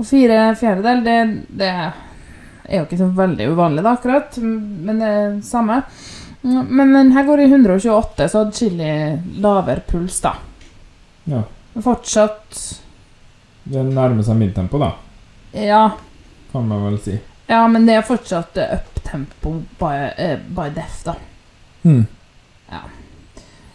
Og 0.00 0.06
fire 0.08 0.38
fjerdedel, 0.56 1.02
det, 1.04 1.16
det 1.60 1.68
er 1.72 2.78
jo 2.80 2.86
ikke 2.86 2.98
så 3.02 3.08
veldig 3.18 3.50
uvanlig, 3.52 3.84
da, 3.84 3.92
akkurat. 3.98 4.38
Men 4.40 5.02
det 5.02 5.10
er 5.12 5.36
samme. 5.44 5.82
Men 6.46 6.92
den 6.94 7.12
her 7.12 7.26
går 7.28 7.42
i 7.42 7.50
128, 7.50 8.28
så 8.32 8.44
atskillig 8.46 8.90
lavere 9.42 9.82
puls, 9.88 10.20
da. 10.24 10.34
Ja. 11.26 11.42
Fortsatt 11.82 12.60
Det 13.66 13.82
nærmer 13.82 14.22
seg 14.24 14.38
midtempo, 14.38 14.78
da, 14.80 14.92
Ja. 15.52 15.90
kan 16.52 16.68
man 16.68 16.84
vel 16.86 16.98
si. 17.02 17.16
Ja, 17.50 17.64
men 17.68 17.84
det 17.86 17.96
er 17.98 18.04
fortsatt 18.06 18.56
eh, 18.62 18.78
up-tempo 19.06 19.62
by, 19.78 20.10
uh, 20.18 20.38
by 20.48 20.70
def, 20.74 21.04
da. 21.04 21.14
Mm. 21.82 22.06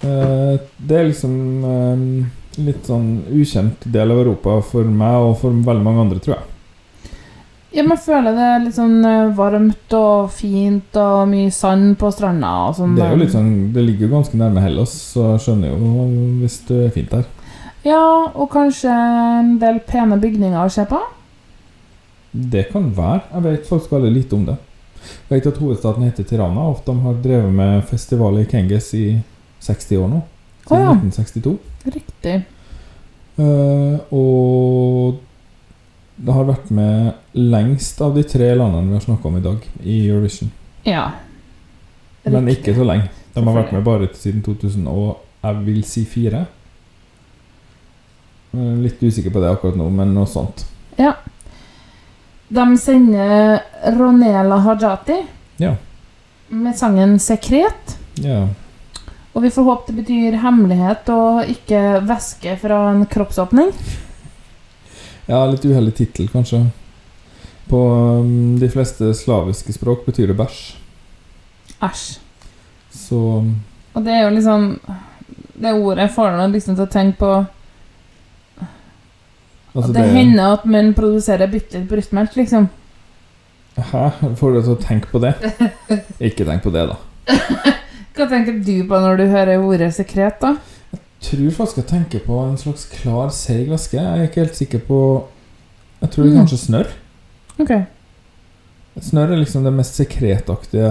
Uh, 0.04 0.58
det 0.78 0.98
er 1.00 1.08
liksom 1.08 1.36
uh, 1.64 2.26
litt 2.62 2.86
sånn 2.88 3.24
ukjent 3.32 3.86
del 3.92 4.12
av 4.12 4.20
Europa 4.24 4.60
for 4.66 4.84
meg 4.84 5.30
og 5.30 5.38
for 5.42 5.56
veldig 5.66 5.86
mange 5.86 6.04
andre, 6.06 6.20
tror 6.24 6.38
jeg. 6.38 6.52
Ja, 7.76 7.84
man 7.84 8.00
føler 8.00 8.32
det 8.38 8.44
er 8.48 8.62
litt 8.64 8.76
sånn 8.78 9.04
eh, 9.04 9.34
varmt 9.36 9.94
og 9.98 10.30
fint 10.32 10.96
og 10.96 11.26
mye 11.28 11.52
sand 11.52 11.98
på 12.00 12.08
stranda 12.16 12.52
og 12.70 12.78
sånn. 12.78 12.94
Det 12.96 13.04
er 13.04 13.12
jo 13.12 13.20
litt 13.20 13.34
sånn 13.34 13.50
Det 13.76 13.84
ligger 13.84 14.08
jo 14.08 14.14
ganske 14.14 14.40
nærme 14.40 14.64
Hellas, 14.64 14.94
så 15.12 15.34
jeg 15.34 15.42
skjønner 15.44 15.74
jo 15.74 16.06
hvis 16.40 16.56
det 16.70 16.78
er 16.86 16.94
fint 16.96 17.12
der. 17.12 17.26
Ja, 17.84 18.00
og 18.32 18.48
kanskje 18.54 18.94
en 18.96 19.58
del 19.60 19.82
pene 19.84 20.16
bygninger 20.22 20.56
å 20.62 20.72
se 20.72 20.88
på. 20.88 21.02
Det 22.32 22.70
kan 22.72 22.88
være. 22.96 23.26
Jeg 23.34 23.46
vet 23.50 23.68
faktisk 23.68 23.92
veldig 23.98 24.14
lite 24.22 24.40
om 24.40 24.48
det. 24.48 24.56
Jeg 25.30 25.38
vet 25.38 25.50
at 25.52 25.62
hovedstaden 25.62 26.08
heter 26.08 26.28
Tirana, 26.28 26.70
og 26.72 26.82
de 26.86 26.96
har 27.04 27.22
drevet 27.24 27.54
med 27.54 27.86
festival 27.90 28.40
i 28.42 28.48
Kengis 28.50 28.94
i 28.98 29.06
60 29.66 29.92
år 30.02 30.12
nå. 30.12 30.22
Siden 30.66 30.82
Siden 30.82 30.82
ja. 30.82 30.92
1962. 30.92 31.58
Riktig. 31.96 32.36
Uh, 33.36 34.00
og 34.16 35.18
det 36.16 36.34
har 36.34 36.48
vært 36.48 36.72
med 36.72 37.12
lengst 37.36 38.00
av 38.02 38.16
de 38.16 38.24
tre 38.24 38.54
landene 38.56 38.94
vi 38.94 38.98
har 38.98 39.04
snakka 39.04 39.28
om 39.30 39.38
i 39.38 39.44
dag, 39.44 39.70
i 39.84 40.00
Eurovision. 40.08 40.52
Ja. 40.88 41.10
Riktig. 42.24 42.34
Men 42.34 42.52
ikke 42.54 42.76
så 42.76 42.88
lenge. 42.88 43.12
De 43.36 43.44
har 43.44 43.58
vært 43.58 43.74
med 43.76 43.84
bare 43.84 44.08
siden 44.16 44.42
2000 44.46 44.88
og 44.88 45.18
jeg 45.44 45.66
vil 45.66 45.84
si 45.86 46.06
fire. 46.10 46.46
Er 48.56 48.78
Litt 48.82 49.04
usikker 49.04 49.34
på 49.36 49.44
det 49.44 49.52
akkurat 49.52 49.76
nå, 49.78 49.90
men 49.92 50.14
noe 50.16 50.30
sånt. 50.30 50.64
Ja. 50.98 51.12
De 52.56 52.66
sender 52.80 53.60
Ronela 53.98 54.58
Hajati 54.64 55.18
Ja. 55.62 55.76
med 56.48 56.76
sangen 56.78 57.18
'Sekret'. 57.20 57.96
Ja. 58.24 58.48
Og 59.34 59.42
vi 59.44 59.50
får 59.52 59.64
håpe 59.64 59.92
det 59.92 59.96
betyr 60.04 60.38
hemmelighet 60.40 61.10
og 61.12 61.50
ikke 61.52 62.00
væske 62.08 62.58
fra 62.62 62.92
en 62.92 63.06
kroppsåpning. 63.06 63.72
Ja, 65.28 65.46
litt 65.50 65.66
uheldig 65.66 65.96
tittel, 65.98 66.30
kanskje. 66.30 66.62
På 67.68 67.82
um, 68.22 68.60
de 68.60 68.70
fleste 68.70 69.10
slaviske 69.14 69.74
språk 69.74 70.06
betyr 70.06 70.28
det 70.28 70.38
bæsj. 70.38 70.76
Æsj. 71.84 72.20
Så 72.94 73.20
Og 73.96 74.04
det 74.06 74.14
er 74.14 74.24
jo 74.24 74.36
liksom 74.36 74.80
det 75.62 75.74
ordet 75.74 76.12
får 76.12 76.38
deg 76.38 76.52
liksom 76.52 76.76
til 76.76 76.86
å 76.86 76.92
tenke 76.92 77.18
på 77.20 77.32
Altså, 79.76 79.92
at 79.92 79.98
det, 79.98 80.06
hender 80.16 80.54
at 80.56 80.66
menn 80.72 80.94
produserer 80.96 81.50
bitte 81.52 81.78
litt 81.82 81.90
brystmelk, 81.90 82.36
liksom. 82.40 82.70
Hæ? 83.76 84.04
Får 84.40 84.54
du 84.56 84.60
til 84.62 84.72
å 84.72 84.80
tenke 84.80 85.10
på 85.12 85.20
det? 85.20 85.34
Ikke 86.30 86.46
tenk 86.48 86.64
på 86.64 86.72
det, 86.72 86.86
da. 86.88 86.96
Hva 88.16 88.28
tenker 88.32 88.62
du 88.64 88.76
på 88.88 89.00
når 89.04 89.18
du 89.20 89.26
hører 89.34 89.60
ordet 89.60 89.90
sekret, 89.98 90.38
da? 90.40 90.54
Jeg 90.96 91.02
tror 91.28 91.52
faktisk 91.58 91.82
jeg 91.82 91.90
tenker 91.90 92.22
på 92.24 92.38
en 92.46 92.56
slags 92.62 92.86
klar, 92.94 93.34
seig 93.36 93.68
væske. 93.72 93.98
Jeg 94.00 94.06
er 94.22 94.30
ikke 94.30 94.44
helt 94.46 94.56
sikker 94.60 94.84
på 94.88 95.00
Jeg 96.04 96.12
tror 96.14 96.24
det 96.24 96.32
er 96.32 96.36
Mm. 96.36 96.40
kanskje 96.46 96.60
snørr. 96.62 96.90
Ok. 97.60 97.72
Snørr 99.02 99.32
er 99.34 99.42
liksom 99.42 99.64
det 99.66 99.74
mest 99.74 99.96
sekretaktige 100.00 100.90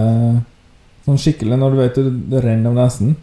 Sånn 1.05 1.17
skikkelig 1.21 1.57
når 1.61 1.71
du 1.71 1.77
vet 1.79 1.95
det, 1.95 2.11
det 2.33 2.39
renner 2.43 2.69
av 2.73 2.75
nesen. 2.79 3.15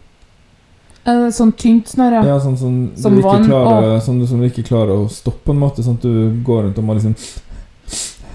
Det 1.03 1.31
sånn 1.35 1.51
tynt 1.59 1.89
snøre? 1.91 2.21
ja? 2.23 2.35
sånn, 2.39 2.55
sånn 2.55 2.75
som, 2.95 3.15
du 3.15 3.21
klarer, 3.21 3.89
og... 3.95 4.03
sånn, 4.05 4.21
som 4.27 4.39
du 4.39 4.47
ikke 4.47 4.63
klarer 4.67 4.95
å 4.95 5.07
stoppe, 5.11 5.41
på 5.49 5.55
en 5.55 5.59
måte. 5.59 5.83
Sånn 5.83 5.97
at 5.99 6.05
du 6.05 6.43
går 6.47 6.67
rundt 6.67 6.79
og 6.79 6.85
må 6.87 6.95
liksom 6.95 7.15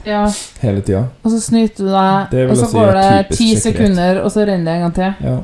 ja. 0.04 0.26
hele 0.60 0.82
tida. 0.84 1.06
Og 1.22 1.32
så 1.32 1.40
snyter 1.46 1.88
du 1.88 1.92
deg, 1.94 2.50
og 2.50 2.58
så 2.60 2.68
går 2.74 2.92
det 2.98 3.38
ti 3.38 3.54
sekunder, 3.60 4.20
og 4.24 4.32
så 4.34 4.44
renner 4.48 4.68
det 4.68 4.74
en 4.76 4.84
gang 4.86 4.96
til. 4.98 5.30
Ja. 5.30 5.38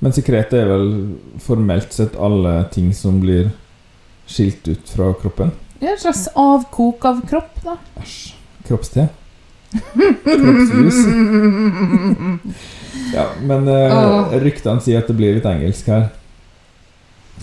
Men 0.00 0.14
sekret 0.16 0.54
er 0.56 0.70
vel 0.70 0.86
formelt 1.44 1.92
sett 1.92 2.14
alle 2.16 2.54
ting 2.72 2.92
som 2.96 3.18
blir 3.20 3.50
skilt 4.30 4.68
ut 4.70 4.94
fra 4.94 5.10
kroppen. 5.18 5.50
Ja, 5.80 5.94
et 5.96 6.04
slags 6.04 6.28
avkok 6.38 7.04
av 7.08 7.24
kropp, 7.28 7.58
da. 7.64 7.76
Æsj. 8.00 8.36
Kroppste. 8.68 9.08
Kroppsjus. 9.72 11.02
Ja, 13.10 13.24
men 13.42 13.66
uh, 13.66 14.30
ryktene 14.42 14.82
sier 14.82 15.00
at 15.00 15.08
det 15.10 15.16
blir 15.18 15.34
litt 15.34 15.46
engelsk 15.48 15.88
her. 15.90 16.08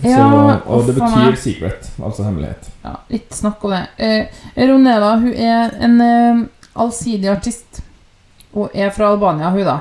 Så, 0.01 0.25
og 0.69 0.85
det 0.85 0.93
betyr 0.93 1.15
meg. 1.23 1.37
secret, 1.41 1.87
altså 1.97 2.25
hemmelighet. 2.27 2.67
Ja, 2.83 2.93
litt 3.09 3.33
snakk 3.33 3.63
om 3.65 3.73
det. 3.73 3.85
Eh, 3.97 4.43
Ronela 4.69 5.15
hun 5.17 5.31
er 5.33 5.73
en 5.81 6.01
eh, 6.05 6.43
allsidig 6.77 7.31
artist. 7.31 7.81
Og 8.53 8.75
er 8.77 8.93
fra 8.93 9.09
Albania, 9.11 9.49
hun, 9.53 9.65
da. 9.65 9.79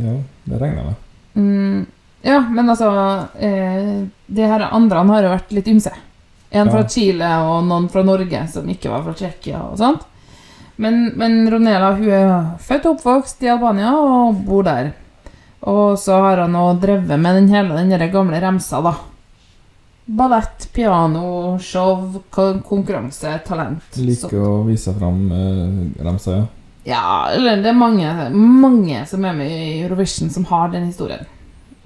Ja, 0.00 0.18
det 0.44 0.60
regner 0.60 0.82
jeg 0.82 0.90
med. 0.90 1.08
Mm, 1.40 1.80
ja, 2.26 2.38
men 2.50 2.70
altså 2.72 2.90
eh, 3.38 3.90
De 4.26 4.46
her 4.50 4.64
andre 4.66 5.04
har 5.08 5.24
jo 5.24 5.32
vært 5.32 5.52
litt 5.56 5.68
ymse. 5.72 5.92
En 6.50 6.68
fra 6.70 6.82
Chile 6.90 7.28
og 7.46 7.62
noen 7.68 7.86
fra 7.92 8.02
Norge 8.02 8.40
som 8.50 8.66
ikke 8.68 8.90
var 8.90 9.04
fra 9.06 9.14
Tsjekkia 9.14 9.60
og 9.70 9.76
sånt. 9.78 10.02
Men, 10.80 11.12
men 11.20 11.44
Ronela 11.52 11.92
hun 11.94 12.08
er 12.10 12.32
født 12.64 12.88
og 12.88 12.96
oppvokst 12.98 13.44
i 13.44 13.50
Albania 13.52 13.92
og 13.94 14.40
bor 14.46 14.64
der. 14.66 14.92
Og 15.68 15.98
så 16.00 16.16
har 16.24 16.42
han 16.42 16.56
nå 16.56 16.64
drevet 16.80 17.20
med 17.20 17.36
den 17.36 17.50
hele 17.52 17.76
den 17.76 18.12
gamle 18.12 18.40
remsa, 18.40 18.80
da. 18.82 18.94
Ballett, 20.10 20.72
piano, 20.72 21.58
show, 21.58 22.22
konkurranse, 22.66 23.38
talent. 23.46 23.94
Liker 23.94 24.40
å 24.42 24.54
vise 24.66 24.90
fram 24.96 25.20
eh, 25.30 26.02
remsa, 26.02 26.32
ja. 26.34 26.46
ja, 26.88 27.02
eller 27.36 27.62
det 27.62 27.70
er 27.70 27.78
mange, 27.78 28.14
mange 28.34 29.04
som 29.06 29.22
er 29.28 29.36
med 29.38 29.52
i 29.54 29.68
Eurovision 29.84 30.32
som 30.34 30.48
har 30.50 30.72
den 30.74 30.88
historien. 30.88 31.22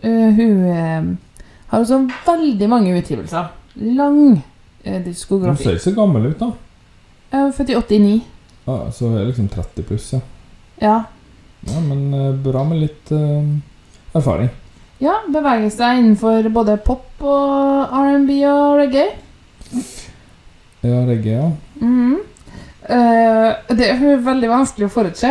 Uh, 0.01 0.31
hun 0.39 0.65
uh, 0.65 1.37
har 1.69 1.85
også 1.85 2.01
veldig 2.25 2.71
mange 2.73 2.97
utgivelser. 2.97 3.53
Lang 3.93 4.41
diskografi. 5.05 5.61
Hun 5.61 5.69
ser 5.69 5.77
ikke 5.77 5.91
så 5.91 5.97
gammel 6.01 6.33
ut, 6.33 6.41
da. 6.41 6.51
Uh, 7.29 7.53
født 7.53 7.77
i 7.77 7.79
89. 7.83 8.19
Ah, 8.65 8.89
så 8.89 9.13
er 9.13 9.29
liksom 9.29 9.53
30 9.53 9.91
pluss, 9.91 10.11
ja. 10.17 10.25
Ja. 10.81 10.99
ja 11.69 11.87
men 11.93 12.09
bra 12.41 12.65
med 12.65 12.87
litt 12.87 13.13
erfaring. 14.17 14.49
Ja, 15.03 15.17
beveger 15.33 15.71
seg 15.75 15.99
innenfor 16.01 16.47
både 16.55 16.77
pop 16.85 17.25
og 17.25 17.95
R&B 17.99 18.37
og 18.51 18.79
reggae. 18.83 19.11
Ja, 20.85 21.01
reggae, 21.09 21.41
ja. 21.41 21.51
Mhm. 21.81 22.21
Uh, 22.85 23.55
det 23.73 23.87
er 23.95 24.19
veldig 24.21 24.49
vanskelig 24.51 24.91
å 24.91 24.93
forutse. 24.93 25.31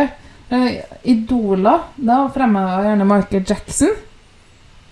Uh, 0.50 0.72
Idola, 1.06 1.76
da 1.94 2.24
fremmer 2.34 2.66
jeg 2.66 2.88
gjerne 2.88 3.06
Michael 3.06 3.44
Jackson 3.46 3.92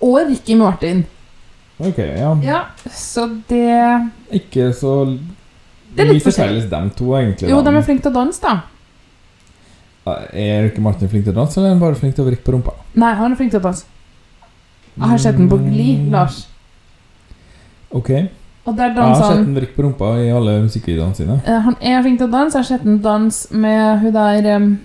og 0.03 0.21
Ricky 0.31 0.55
Martin. 0.59 1.03
Ok, 1.83 1.99
ja. 1.99 2.31
Ja, 2.47 2.61
så 2.87 3.27
det 3.49 3.65
Ikke 4.31 4.69
så 4.77 4.93
Det 5.09 6.05
er 6.05 6.13
litt 6.13 6.23
forskjellig. 6.23 6.63
felles, 6.63 6.71
dem 6.71 6.91
to, 6.97 7.11
egentlig. 7.19 7.51
Jo, 7.51 7.59
de 7.67 7.75
er 7.75 7.83
flinke 7.83 8.07
til 8.07 8.13
å 8.13 8.21
danse, 8.21 8.41
da. 8.41 8.61
Er 10.33 10.71
ikke 10.71 10.83
Martin 10.83 11.11
flink 11.11 11.27
til 11.27 11.35
å 11.35 11.41
danse, 11.43 11.59
eller 11.59 11.69
er 11.73 11.75
han 11.75 11.83
bare 11.83 11.99
flink 11.99 12.15
til 12.17 12.25
å 12.25 12.31
vrikke 12.31 12.47
på 12.47 12.55
rumpa? 12.55 12.75
Nei, 12.99 13.13
han 13.19 13.33
er 13.35 13.39
flink 13.39 13.53
til 13.53 13.61
å 13.61 13.67
danse. 13.67 13.85
Jeg 14.99 15.09
har 15.09 15.19
sett 15.19 15.37
den 15.37 15.49
på 15.49 15.57
Gli, 15.59 15.97
Mm. 15.99 16.11
Lars. 16.13 16.47
Ok. 17.91 18.11
Og 18.65 18.77
der 18.77 18.85
Jeg 18.85 18.95
har 18.95 19.09
danser 19.09 19.23
sett 19.23 19.37
han 19.37 19.45
den 19.45 19.55
vrikke 19.57 19.75
på 19.77 19.83
rumpa 19.83 20.11
i 20.23 20.29
alle 20.31 20.63
musikkvideoene 20.63 21.15
sine. 21.17 21.41
Eh, 21.47 21.61
Han 21.61 21.77
er 21.81 22.03
flink 22.03 22.19
til 22.19 22.29
å 22.29 22.31
danse. 22.33 22.55
Jeg 22.59 22.63
har 22.65 22.69
sett 22.79 22.85
han 22.85 22.99
danse 23.03 23.55
med 23.55 23.99
hun 24.01 24.13
der 24.13 24.47
em, 24.57 24.81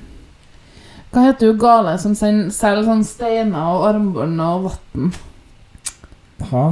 Hva 1.13 1.21
heter 1.27 1.47
hun 1.51 1.57
gale 1.59 1.97
som 1.99 2.13
sen- 2.15 2.49
selger 2.51 2.83
sånn 2.85 3.03
steiner 3.03 3.55
og 3.75 3.85
armbånd 3.87 4.41
og 4.41 4.71
vann? 4.95 5.13
Ha? 6.51 6.65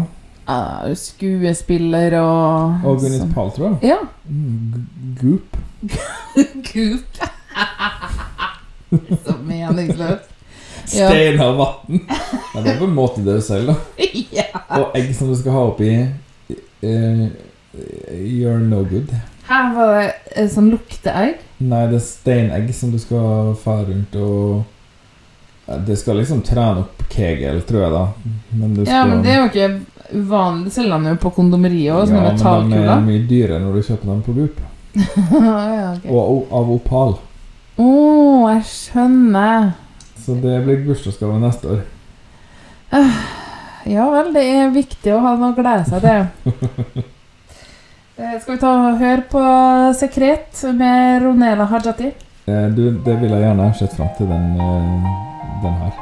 Uh, 0.48 0.94
skuespiller 0.94 2.14
og 2.22 2.86
Og 2.86 3.00
Gwyneth 3.00 3.34
Paltrow? 3.34 3.80
Ja. 3.82 3.98
Mm, 4.30 4.74
g- 4.76 5.22
Goop. 5.22 5.58
Goop. 6.74 7.30
Så 9.26 9.34
meningsløst. 9.44 10.30
Ja. 10.94 11.10
Stein 11.10 11.42
av 11.42 11.56
vann. 11.58 12.02
Det 12.54 12.72
er 12.72 12.78
på 12.80 12.86
en 12.86 12.96
måte 12.96 13.24
det 13.26 13.40
selger, 13.46 13.74
da. 13.74 14.10
ja. 14.40 14.50
Og 14.78 14.98
egg 14.98 15.10
som 15.18 15.32
du 15.32 15.38
skal 15.40 15.56
ha 15.56 15.64
oppi 15.72 15.90
uh, 16.86 17.26
You're 18.16 18.60
no 18.60 18.84
good. 18.84 19.10
Her 19.50 19.74
var 19.76 19.98
det 19.98 20.06
uh, 20.38 20.48
sånn 20.52 20.70
lukteegg. 20.74 21.42
Nei, 21.66 21.82
det 21.92 22.00
er 22.00 22.06
steinegg 22.06 22.72
som 22.76 22.94
du 22.94 23.00
skal 23.00 23.54
fare 23.60 23.90
rundt 23.90 24.16
og 24.20 24.64
Det 25.88 25.96
skal 25.98 26.20
liksom 26.20 26.44
trene 26.46 26.84
opp 26.84 27.06
kegel, 27.10 27.62
tror 27.66 27.86
jeg, 27.86 27.92
da. 27.94 28.06
Men 28.54 28.76
skal 28.76 28.92
Ja, 28.92 29.06
men 29.10 29.24
det 29.26 29.32
er 29.34 29.40
jo 29.40 29.46
ikke 29.50 29.70
uvanlig. 30.20 30.68
Det 30.68 30.76
selger 30.76 30.98
han 30.98 31.08
jo 31.10 31.16
på 31.24 31.32
kondomeriet 31.34 31.96
òg. 31.96 32.10
sånne 32.12 32.36
Ja, 32.38 32.58
men 32.62 32.76
de 32.76 32.84
er 32.86 33.06
mye 33.08 33.24
dyrere 33.30 33.62
når 33.64 33.80
du 33.80 33.88
kjøper 33.88 34.12
dem 34.12 34.22
på 34.26 34.36
Goop. 34.36 34.60
ja, 34.96 35.96
okay. 35.96 36.12
Og 36.12 36.54
av 36.54 36.70
opal. 36.76 37.18
Å, 37.76 37.88
jeg 38.54 38.62
skjønner. 38.70 39.74
Så 40.26 40.34
det 40.42 40.56
blir 40.66 40.80
bursdagsgave 40.88 41.38
neste 41.40 41.76
år. 41.76 41.82
Ja 43.86 44.08
vel, 44.10 44.32
det 44.34 44.42
er 44.50 44.72
viktig 44.74 45.12
å 45.14 45.20
ha 45.22 45.36
noe 45.38 45.52
å 45.54 45.58
glede 45.58 45.86
seg 45.90 46.02
til. 46.06 47.04
Eh, 48.16 48.38
Skal 48.40 48.54
vi 48.56 48.60
ta 48.62 48.70
og 48.72 49.02
høre 49.02 49.26
på 49.28 49.42
Sekret 50.00 50.62
med 50.78 51.18
Ronela 51.26 51.66
Hajati? 51.68 52.14
Eh, 52.48 52.68
Du, 52.72 52.86
det 53.04 53.16
vil 53.20 53.34
jeg 53.34 53.42
gjerne 53.44 53.66
sett 53.76 53.92
fram 53.98 54.08
til 54.16 54.30
den, 54.32 54.46
eh, 54.56 55.10
den 55.66 55.76
her. 55.82 55.98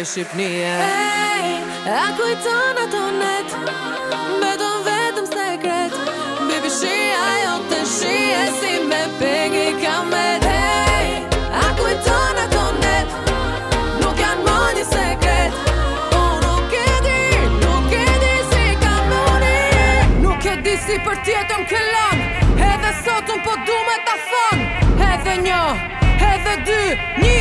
Për 0.00 0.06
Shqipnije 0.06 0.68
Hey, 0.80 1.60
a 1.92 2.04
kujton 2.16 2.78
ato 2.84 3.02
net? 3.20 3.52
Beton 4.40 4.78
vetëm 4.86 5.26
sekret. 5.28 5.96
Baby 6.48 6.70
shia 6.72 7.26
jo 7.42 7.54
të 7.68 7.80
shie 7.96 8.38
Si 8.60 8.72
me 8.88 9.02
pegi 9.20 9.66
kamet. 9.82 10.46
Hey, 10.48 11.20
a 11.52 11.66
kujton 11.76 12.40
ato 12.44 12.64
net? 12.80 13.12
Nuk 14.00 14.24
janë 14.24 14.46
më 14.46 14.58
një 14.78 14.86
sekret. 14.94 15.58
E 20.50 20.72
e 20.72 20.76
si 20.78 20.94
e 20.96 21.00
për 21.04 21.16
tjetën 21.26 21.62
këllon 21.70 22.18
Edhe 22.70 22.90
sot 23.04 23.30
unë 23.32 23.42
po 23.44 23.54
du 23.66 23.76
me 23.86 23.96
ta 24.06 24.16
thon 24.30 24.62
Edhe 25.06 25.34
një, 25.44 25.60
edhe 26.30 26.54
dy 26.68 26.82
Një, 27.22 27.39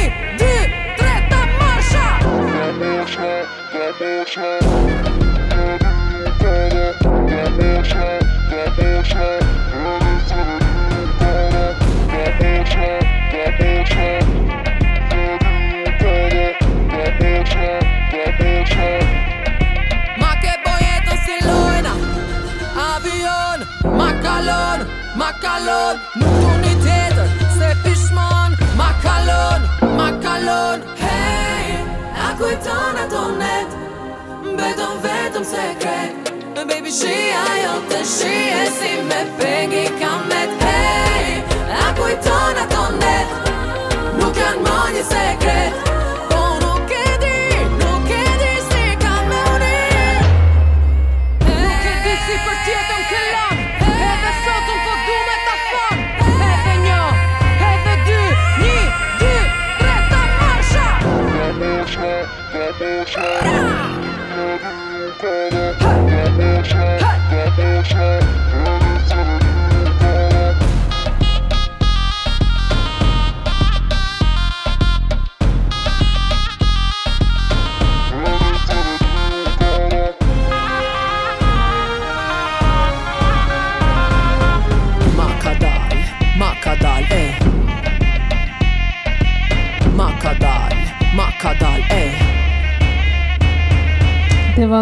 Makalon, 25.19 25.97
nuk 26.15 26.35
ma 26.43 26.53
një 26.63 26.73
tjetër, 26.83 27.27
se 27.57 27.69
pishman 27.83 28.55
Makalon, 28.79 29.67
makalon. 29.97 30.87
Hej, 31.01 31.75
a 32.15 32.31
kujton 32.39 33.03
ato 33.03 33.27
netë 33.41 33.78
Beton 34.60 34.97
vetëm 35.03 35.45
sekret 35.47 36.32
Baby 36.70 36.91
shia 36.91 37.43
jo 37.62 37.76
të 37.91 37.99
shie 38.14 38.66
Si 38.76 38.91
me 39.07 39.22
pegi 39.39 39.86
kamet 40.01 40.66
Hey, 40.66 41.39
a 41.80 41.86
kujton 41.95 42.60
ato 42.66 42.84
net? 42.97 43.38
Nuk 44.20 44.36
janë 44.43 44.66
më 44.66 44.82
një 44.97 45.05
sekret 45.14 45.98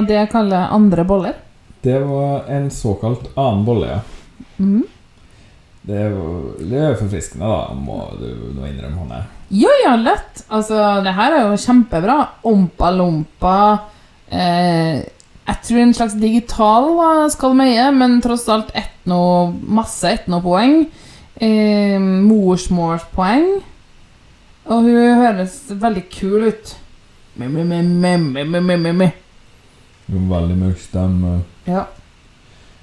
det 0.10 0.18
jeg 0.22 0.32
kaller 0.32 0.72
andre 0.74 1.05
boller? 1.08 1.39
Det 1.84 1.99
var 2.03 2.47
en 2.51 2.70
såkalt 2.74 3.30
annen 3.36 3.66
bolle, 3.68 3.97
ja. 3.97 3.99
Mm. 4.58 4.86
Det, 5.88 5.95
er 5.95 6.12
jo 6.12 6.95
forfriskende, 6.99 7.47
da, 7.47 7.76
må 7.76 8.01
du 8.20 8.28
nå 8.58 8.66
innrømme, 8.68 8.97
Hanne. 9.05 9.22
Ja, 9.55 9.72
ja, 9.86 9.93
lett. 9.95 10.41
Altså, 10.51 10.76
det 11.05 11.14
her 11.16 11.36
er 11.38 11.45
jo 11.45 11.60
kjempebra. 11.64 12.18
Ompa 12.49 12.89
lompa. 12.91 13.60
Eh, 14.28 15.05
jeg 15.47 15.62
tror 15.64 15.80
en 15.80 15.93
slags 15.95 16.18
digital 16.20 16.89
skalmeie, 17.32 17.86
men 17.95 18.18
tross 18.24 18.43
alt 18.51 18.74
etno, 18.76 19.22
masse 19.64 20.12
etnopoeng. 20.18 20.82
Eh, 21.39 21.95
morsmålspoeng. 22.01 23.47
Og 24.68 24.89
hun 24.89 25.22
høres 25.22 25.62
veldig 25.72 26.03
kul 26.12 26.49
ut. 26.49 26.76
Me, 27.39 27.47
me, 27.47 27.64
me, 27.64 27.80
me, 27.86 28.18
me, 28.43 28.60
me, 28.60 28.76
me, 28.76 28.91
me. 28.91 29.10
Veldig 30.08 30.58
mørk 30.58 30.80
stemme. 30.80 31.41
Ja. 31.68 31.86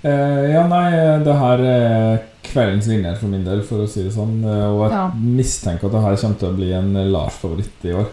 Eh, 0.04 0.50
ja, 0.52 0.66
nei, 0.68 0.90
det 1.24 1.34
her 1.40 1.62
er 1.64 2.18
kveldens 2.44 2.86
vinner 2.90 3.14
for 3.16 3.32
min 3.32 3.44
del, 3.46 3.62
for 3.64 3.84
å 3.84 3.88
si 3.88 4.02
det 4.04 4.12
sånn. 4.12 4.42
Eh, 4.44 4.66
Og 4.68 4.82
jeg 4.84 4.92
Ja. 4.92 5.06
mistenker 5.16 5.86
at 5.86 5.92
det 5.92 6.02
her 6.02 6.16
kommer 6.16 6.38
til 6.38 6.48
å 6.48 6.56
bli 6.56 6.72
en 6.72 6.92
Lars-favoritt 7.12 7.84
i 7.84 7.92
år. 7.94 8.06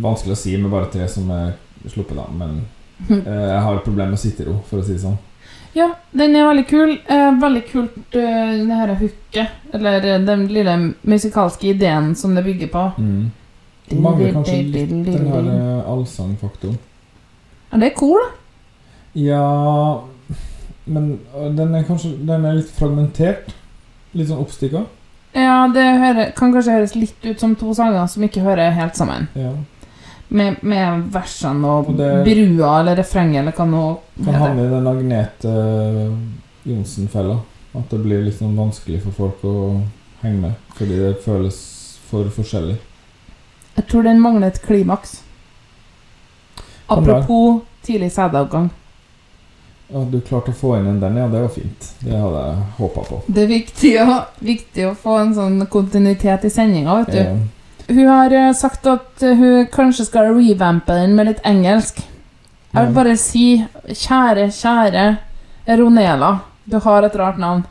Vanskelig 0.00 0.32
å 0.32 0.36
si 0.36 0.56
med 0.56 0.70
bare 0.70 0.86
tre 0.90 1.06
som 1.08 1.30
er 1.30 1.52
sluppet 1.88 2.16
av, 2.18 2.32
men 2.34 2.64
eh, 3.10 3.48
jeg 3.52 3.60
har 3.62 3.78
problemer 3.84 4.10
med 4.10 4.18
å 4.18 4.22
sitte 4.22 4.42
i 4.42 4.46
ro, 4.46 4.62
for 4.68 4.78
å 4.80 4.84
si 4.84 4.92
det 4.94 5.00
sånn. 5.04 5.18
Ja, 5.74 5.90
den 6.14 6.34
er 6.36 6.44
veldig 6.48 6.66
kul. 6.68 6.98
Eh, 7.08 7.30
veldig 7.40 7.62
kult 7.70 8.14
eh, 8.16 8.64
det 8.66 8.76
her 8.76 8.94
hooket, 8.94 9.48
eller 9.74 10.04
eh, 10.04 10.18
den 10.24 10.46
lille 10.48 10.94
musikalske 11.04 11.70
ideen 11.74 12.14
som 12.14 12.34
det 12.34 12.44
bygger 12.44 12.68
på. 12.72 12.82
Mm. 12.98 13.30
Mangler 14.00 14.32
kanskje 14.32 14.58
litt 14.72 14.88
den 15.04 15.28
her 15.28 15.48
eh, 15.52 15.90
allsangfaktoren. 15.90 16.78
Ja, 17.72 17.78
det 17.80 17.90
er 17.92 17.96
cool, 17.96 18.18
da. 18.20 18.30
Ja 19.14 20.00
Men 20.86 21.18
øh, 21.36 21.50
den 21.56 21.74
er 21.74 21.82
kanskje 21.84 22.10
Den 22.26 22.44
er 22.48 22.54
litt 22.58 22.70
fragmentert. 22.72 23.52
Litt 24.16 24.28
sånn 24.28 24.40
oppstikka. 24.42 24.82
Ja, 25.32 25.66
det 25.72 25.84
hører, 26.00 26.32
kan 26.36 26.52
kanskje 26.52 26.74
høres 26.76 26.94
litt 26.96 27.24
ut 27.24 27.40
som 27.40 27.54
to 27.56 27.72
sanger 27.76 28.04
som 28.12 28.24
ikke 28.26 28.42
hører 28.44 28.74
helt 28.76 28.96
sammen. 28.98 29.28
Ja. 29.38 29.52
Med, 30.28 30.58
med 30.64 31.06
versene 31.12 31.64
og, 31.68 31.88
Og 31.92 31.96
det- 31.96 32.24
brua 32.26 32.74
eller 32.80 32.96
refrenget 33.00 33.40
eller 33.40 33.52
hva 33.56 33.64
nå 33.68 33.84
Kan 34.24 34.34
havne 34.42 34.66
i 34.66 34.70
den 34.72 34.86
Agnete 34.90 35.48
uh, 35.48 36.12
Johnsen-fella. 36.68 37.38
At 37.74 37.88
det 37.88 38.02
blir 38.04 38.24
litt 38.26 38.36
sånn 38.36 38.56
vanskelig 38.56 39.00
for 39.06 39.16
folk 39.16 39.44
å 39.48 39.56
henge 40.22 40.40
med. 40.42 40.52
Fordi 40.76 40.98
det 41.00 41.14
føles 41.24 41.56
for 42.10 42.28
forskjellig. 42.28 42.76
Jeg 43.78 43.86
tror 43.88 44.04
den 44.04 44.20
mangler 44.20 44.52
et 44.52 44.60
klimaks. 44.64 45.22
Apropos 46.92 47.60
tidlig 47.82 48.12
sædavgang. 48.12 48.70
Ja, 49.92 50.04
du 50.08 50.20
klarte 50.24 50.54
å 50.54 50.56
få 50.56 50.76
inn 50.78 50.86
en 50.88 51.00
den, 51.02 51.18
ja, 51.20 51.26
det 51.28 51.40
var 51.42 51.50
fint. 51.52 51.88
Det 52.00 52.16
hadde 52.16 52.44
jeg 52.46 52.68
håpa 52.78 53.02
på. 53.08 53.18
Det 53.26 53.42
er 53.42 53.50
viktig 53.50 53.90
å, 54.00 54.20
viktig 54.40 54.86
å 54.88 54.94
få 54.96 55.18
en 55.20 55.34
sånn 55.36 55.66
kontinuitet 55.72 56.46
i 56.48 56.52
sendinga, 56.52 57.02
vet 57.02 57.12
du. 57.12 57.18
Ja. 57.20 57.34
Hun 57.90 58.08
har 58.08 58.32
eh, 58.32 58.52
sagt 58.56 58.86
at 58.88 59.24
eh, 59.26 59.36
hun 59.36 59.66
kanskje 59.72 60.06
skal 60.08 60.30
revampe 60.32 60.96
den 60.96 61.16
med 61.18 61.28
litt 61.28 61.42
engelsk. 61.44 62.00
Jeg 62.72 62.86
vil 62.86 62.94
bare 62.96 63.18
si 63.20 63.44
kjære, 63.84 64.46
kjære 64.56 65.04
Ronela, 65.76 66.38
du 66.64 66.78
har 66.80 67.04
et 67.04 67.18
rart 67.20 67.36
navn. 67.42 67.66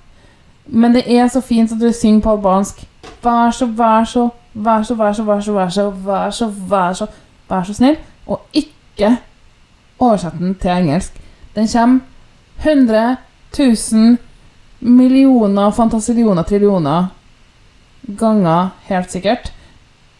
Men 0.68 0.94
det 0.94 1.08
er 1.10 1.26
så 1.32 1.42
fint 1.42 1.72
at 1.74 1.82
du 1.82 1.90
synger 1.90 2.22
på 2.22 2.36
albansk. 2.36 2.84
Vær 3.24 3.50
så, 3.56 3.66
vær 3.66 4.06
så, 4.06 4.28
vær 4.54 4.86
så, 4.86 4.96
vær 5.00 5.14
så, 5.18 5.26
vær 5.26 5.42
så, 5.42 5.56
vær 5.58 5.74
så, 5.74 5.90
vær 6.06 6.30
så, 6.38 6.52
vær 6.70 6.94
så, 6.94 7.10
vær 7.50 7.66
så 7.66 7.74
snill, 7.74 7.98
og 8.28 8.46
ikke 8.54 8.78
oversett 10.00 10.40
den 10.40 10.56
til 10.56 10.70
engelsk. 10.70 11.14
Den 11.56 11.68
kommer 11.68 12.00
100 12.64 13.16
000 13.58 14.18
millioner, 14.80 15.72
fantasillioner, 15.72 16.44
trillioner 16.44 17.08
ganger, 18.02 18.70
helt 18.90 19.12
sikkert, 19.12 19.52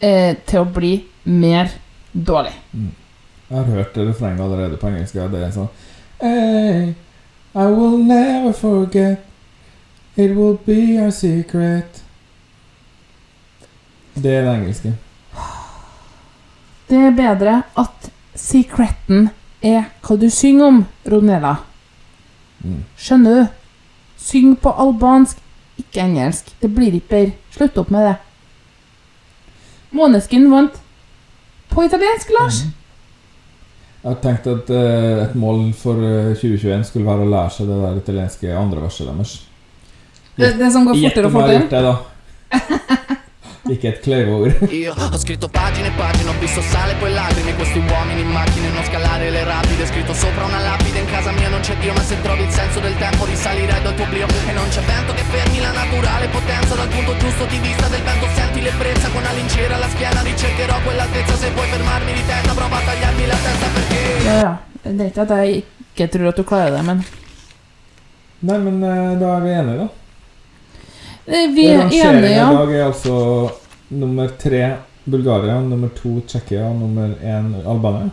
eh, 0.00 0.36
til 0.46 0.62
å 0.62 0.64
bli 0.64 0.92
mer 1.24 1.70
dårlig. 2.12 2.52
Jeg 2.72 3.58
har 3.58 3.64
hørt 3.64 3.94
det 3.94 4.08
refrenget 4.08 4.40
allerede 4.40 4.76
på 4.76 4.88
engelsk. 4.88 5.14
ja, 5.14 5.28
Det 5.28 5.42
er 5.42 5.50
sånn 5.50 5.68
Hey, 6.20 6.94
I 7.54 7.66
will 7.66 7.98
never 7.98 8.52
forget 8.52 9.18
It 10.16 10.30
will 10.36 10.58
be 10.64 11.02
our 11.02 11.10
secret 11.10 12.02
Det 14.14 14.30
er 14.30 14.44
det 14.44 14.54
engelske. 14.54 14.92
Det 16.88 16.98
er 16.98 17.10
bedre 17.16 17.62
at 17.76 18.11
secreten 18.38 19.30
er 19.62 19.86
hva 20.02 20.16
du 20.18 20.28
synger 20.32 20.68
om, 20.68 20.82
Ronela. 21.08 21.56
Mm. 22.62 22.82
Skjønner 22.98 23.38
du? 23.38 23.58
Syng 24.22 24.54
på 24.62 24.70
albansk, 24.70 25.40
ikke 25.80 26.04
engelsk. 26.04 26.52
Det 26.60 26.70
blir 26.74 26.94
ikke 26.94 27.10
bedre. 27.14 27.32
Slutt 27.52 27.80
opp 27.82 27.90
med 27.92 28.06
det. 28.08 28.14
Måneskin 29.92 30.46
vant 30.50 30.78
på 31.72 31.84
italiensk, 31.84 32.30
Lars. 32.38 32.62
Jeg 34.02 34.08
har 34.10 34.18
tenkt 34.22 34.48
at 34.50 34.70
uh, 34.72 35.22
et 35.22 35.34
mål 35.38 35.68
for 35.78 36.00
eh, 36.02 36.32
2021 36.34 36.88
skulle 36.88 37.06
være 37.06 37.22
å 37.22 37.30
lære 37.30 37.52
seg 37.54 37.68
det 37.70 37.76
der 37.84 38.00
italienske 38.00 38.56
andre 38.58 38.82
verset 38.82 39.06
deres. 39.06 39.34
Det, 40.34 40.48
det 40.58 40.72
som 40.74 40.88
går 40.88 40.98
fortere 41.04 41.28
og 41.28 41.36
fortere 41.36 41.36
Gjett 41.36 41.36
om 41.36 41.38
jeg 41.38 41.46
har 41.46 41.60
gjort 41.60 41.76
det, 41.76 41.84
da. 41.86 42.98
Ikke 43.72 43.88
et 43.88 43.98
kløyveord. 44.04 44.68
Io 44.76 44.92
ho 44.92 45.18
scritto 45.18 45.48
pagine 45.48 45.88
e 45.88 45.94
pagine, 45.96 46.28
ho 46.28 46.36
visto 46.40 46.60
sale 46.60 46.92
e 46.92 46.96
poi 47.00 47.12
lacrime 47.12 47.54
Questi 47.54 47.78
uomini 47.78 48.20
in 48.20 48.30
macchine, 48.30 48.68
non 48.68 48.84
scalare 48.84 49.30
le 49.30 49.44
rapide 49.44 49.86
Scritto 49.86 50.12
sopra 50.12 50.44
una 50.44 50.60
lapide, 50.60 50.98
in 50.98 51.06
casa 51.06 51.30
mia 51.32 51.48
non 51.48 51.60
c'è 51.60 51.74
Dio 51.76 51.92
Ma 51.92 52.02
se 52.02 52.20
trovi 52.20 52.42
il 52.42 52.50
senso 52.50 52.80
del 52.80 52.96
tempo 52.98 53.24
risalirai 53.24 53.82
dal 53.82 53.94
tuo 53.94 54.04
oblio 54.04 54.26
E 54.48 54.52
non 54.52 54.68
c'è 54.68 54.82
vento 54.82 55.14
che 55.14 55.22
fermi 55.22 55.60
la 55.60 55.72
naturale 55.72 56.26
potenza 56.28 56.74
Dal 56.74 56.88
punto 56.88 57.16
giusto 57.16 57.44
di 57.46 57.58
vista 57.58 57.86
del 57.88 58.02
vento 58.02 58.26
senti 58.34 58.60
l'ebbrezza 58.60 59.08
Con 59.08 59.22
la 59.22 59.32
lincera 59.32 59.76
alla 59.76 59.88
schiena 59.88 60.20
ricercherò 60.22 60.76
quell'altezza 60.82 61.34
Se 61.36 61.50
vuoi 61.50 61.68
fermarmi 61.68 62.12
di 62.12 62.24
testa 62.26 62.52
prova 62.52 62.76
a 62.76 62.84
tagliarmi 62.84 63.26
la 63.26 63.38
testa 63.46 63.66
perché 63.72 64.00
Ja, 64.26 64.36
ja. 64.44 64.52
Det 64.82 65.00
er 65.00 65.04
ikke 65.06 65.20
at 65.20 65.30
jeg 65.30 65.62
ikke 65.94 66.06
tror 66.10 66.28
at 66.28 66.36
du 66.36 66.42
klarer 66.42 66.76
det, 66.76 66.84
men 66.84 67.04
Nei, 68.42 68.58
men 68.58 68.82
eh, 68.82 69.18
da 69.20 69.36
er 69.36 69.42
vi 69.44 69.50
enige, 69.54 69.76
da. 69.78 69.88
Vi 71.54 71.66
er 71.70 71.84
enige, 71.86 72.30
i 72.32 72.34
ja. 72.34 72.48
dag 72.50 72.72
er 72.74 72.84
altså 72.88 73.12
nummer 73.92 74.32
tre 74.40 74.64
Bulgaria, 75.04 75.60
nummer 75.60 75.88
to 75.96 76.20
Tsjekkia 76.26 76.72
nummer 76.72 77.14
én 77.22 77.54
Albania. 77.66 78.10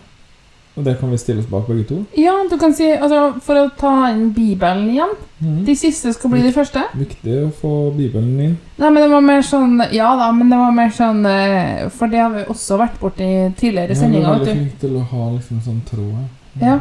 Og 0.79 0.85
det 0.85 0.93
kan 0.99 1.11
vi 1.11 1.17
stille 1.19 1.41
oss 1.41 1.49
bak 1.49 1.65
begge 1.67 1.83
to. 1.89 1.97
Ja, 2.15 2.31
du 2.49 2.55
kan 2.57 2.71
si 2.73 2.87
altså, 2.87 3.33
For 3.43 3.59
å 3.59 3.65
ta 3.75 4.11
inn 4.13 4.29
Bibelen 4.31 4.85
igjen. 4.93 5.11
mm. 5.41 5.57
De 5.67 5.75
siste 5.75 6.13
skal 6.15 6.31
bli 6.31 6.43
de 6.45 6.53
første. 6.55 6.85
Viktig 6.95 7.35
å 7.41 7.49
få 7.51 7.71
Bibelen 7.97 8.37
inn. 8.39 8.53
Nei, 8.79 8.91
men 8.91 9.03
det 9.03 9.09
var 9.11 9.25
mer 9.25 9.43
sånn 9.43 9.75
Ja 9.91 10.13
da, 10.15 10.29
men 10.31 10.53
det 10.53 10.61
var 10.61 10.71
mer 10.77 10.93
sånn 10.95 11.25
eh, 11.27 11.89
For 11.91 12.07
det 12.07 12.21
har 12.21 12.31
vi 12.31 12.45
også 12.53 12.79
vært 12.79 12.95
borti 13.01 13.27
tidligere 13.59 13.97
Ja, 13.97 14.07
du 14.07 14.17
er 14.21 14.29
veldig 14.29 14.47
fint 14.47 14.55
flink 14.55 14.79
til 14.85 14.95
å 14.95 15.03
ha 15.11 15.27
liksom 15.33 15.59
sånn 15.67 15.83
tråd. 15.89 16.15
Ja. 16.61 16.77
Ja. 16.77 16.79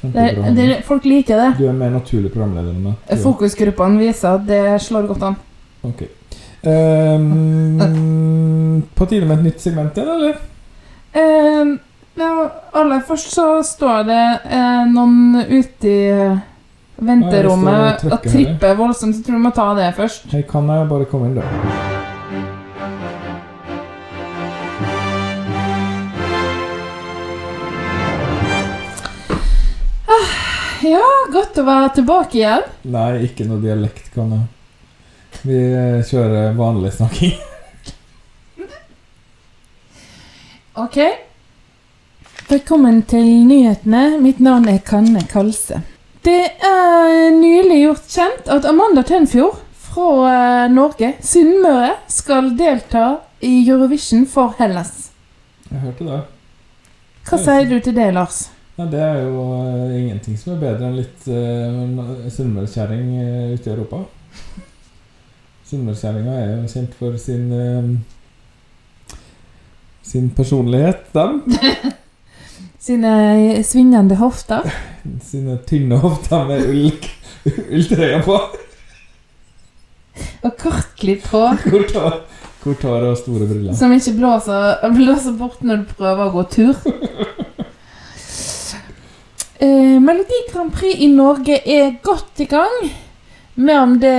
Det, 0.00 0.26
det, 0.54 0.66
folk 0.86 1.06
liker 1.10 1.38
det. 1.38 1.48
Du 1.58 1.64
er 1.66 1.74
mer 1.74 1.90
naturlig 1.90 2.30
programleder 2.34 2.70
enn 2.74 2.84
meg. 2.90 3.18
Fokusgruppene 3.22 3.98
viser 4.02 4.38
at 4.38 4.46
det 4.46 4.62
slår 4.82 5.08
godt 5.10 5.30
an. 5.30 5.38
Ok. 5.86 6.04
Ehm, 6.68 8.28
på 8.94 9.06
tide 9.06 9.26
med 9.26 9.38
et 9.38 9.44
nytt 9.48 9.60
segment 9.62 9.96
igjen, 9.96 10.10
eller? 10.14 10.34
Um, 11.14 11.78
ja, 12.18 12.50
aller 12.76 13.00
først 13.06 13.32
så 13.34 13.46
står 13.64 14.02
det 14.08 14.24
eh, 14.50 14.84
noen 14.90 15.38
ute 15.48 15.88
i 15.88 16.10
eh, 16.10 16.38
venterommet 16.98 18.04
og 18.08 18.12
og 18.18 18.26
tripper 18.26 18.74
voldsomt. 18.78 19.14
Så 19.14 19.20
jeg 19.22 19.26
tror 19.28 19.38
vi 19.38 19.46
må 19.46 19.52
ta 19.54 19.68
det 19.78 19.92
først. 19.96 20.26
Hei, 20.34 20.42
kan 20.48 20.68
jeg 20.72 20.90
bare 20.90 21.08
komme 21.10 21.30
inn, 21.30 21.38
da? 21.38 21.46
Ja, 30.88 31.04
godt 31.32 31.58
å 31.58 31.64
være 31.66 31.88
tilbake 31.98 32.38
igjen. 32.38 32.62
Nei, 32.88 33.10
ikke 33.26 33.44
noe 33.48 33.60
dialekt, 33.60 34.06
kan 34.14 34.30
jeg. 34.32 34.57
Vi 35.48 35.60
eh, 35.72 36.02
kjører 36.04 36.52
vanlig 36.58 36.90
snakking. 36.92 37.38
Ok. 40.76 40.98
Velkommen 42.50 43.00
til 43.08 43.24
nyhetene. 43.48 44.18
Mitt 44.20 44.42
navn 44.44 44.68
er 44.68 44.82
Kanne 44.84 45.22
Kalse. 45.30 45.80
Det 46.26 46.42
er 46.68 47.30
nylig 47.32 47.80
gjort 47.86 48.12
kjent 48.12 48.52
at 48.52 48.68
Amanda 48.68 49.06
Tønfjord 49.08 49.56
fra 49.88 50.10
eh, 50.34 50.66
Norge, 50.74 51.14
Sunnmøre, 51.24 51.94
skal 52.12 52.52
delta 52.58 53.06
i 53.40 53.54
Eurovision 53.62 54.28
for 54.28 54.52
Hellas. 54.60 55.08
Jeg 55.70 55.80
hørte 55.86 56.12
det. 56.12 56.22
Hva 57.28 57.40
sier 57.40 57.72
du 57.72 57.78
til 57.80 57.96
det, 57.96 58.12
Lars? 58.20 58.44
Ja, 58.76 58.84
det 58.92 59.00
er 59.00 59.24
jo 59.24 59.48
eh, 59.64 59.98
ingenting 60.04 60.36
som 60.38 60.58
er 60.58 60.64
bedre 60.68 60.92
enn 60.92 61.00
litt 61.00 61.24
uh, 61.32 62.28
sunnmørskjæring 62.36 63.14
eh, 63.24 63.54
ute 63.56 63.72
i 63.72 63.72
Europa. 63.72 64.04
Sunnmørskjæringa 65.68 66.36
er 66.40 66.52
jo 66.54 66.68
kjent 66.72 66.94
for 66.96 67.16
sin 67.20 67.50
eh, 67.52 67.90
sin 70.08 70.30
personlighet, 70.30 71.02
dem. 71.12 71.42
Sine 72.88 73.62
svingende 73.64 74.16
hofter. 74.16 74.64
Sine 75.30 75.58
tynne 75.68 75.98
hofter 76.00 76.46
med 76.48 76.64
ull, 76.70 76.94
ulltrøya 77.74 78.22
på. 78.24 78.38
Og 80.42 80.56
kortklipt 80.58 81.28
hår. 81.34 81.60
Kort 81.68 81.94
hår 81.98 82.18
kort 82.68 82.82
hår 82.82 83.06
og 83.10 83.18
store 83.20 83.46
briller. 83.46 83.74
Som 83.76 83.92
ikke 83.94 84.16
blåser, 84.18 84.80
blåser 84.96 85.36
bort 85.38 85.62
når 85.64 85.84
du 85.84 85.92
prøver 85.98 86.24
å 86.26 86.32
gå 86.34 86.44
tur. 86.52 86.80
Eh, 89.58 89.96
Melodi 90.02 90.42
Grand 90.52 90.72
Prix 90.74 91.00
i 91.02 91.08
Norge 91.10 91.60
er 91.66 91.96
godt 92.04 92.42
i 92.44 92.48
gang. 92.50 92.90
Mer 93.58 93.80
om 93.82 93.96
det 94.02 94.18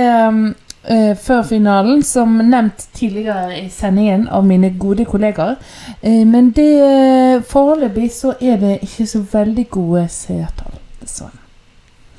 eh, 0.84 1.16
før 1.18 1.42
finalen, 1.48 2.02
som 2.02 2.38
nevnt 2.38 2.88
tidligere 2.96 3.58
i 3.62 3.68
sendingen 3.72 4.28
av 4.28 4.46
mine 4.46 4.72
gode 4.78 5.04
kollegaer. 5.04 5.56
Eh, 6.02 6.24
men 6.26 6.50
det 6.56 7.44
foreløpig 7.50 8.10
så 8.14 8.34
er 8.40 8.60
det 8.62 8.78
ikke 8.86 9.06
så 9.06 9.22
veldig 9.32 9.66
gode 9.70 10.06
seertall, 10.12 10.78
dessverre. 11.00 11.36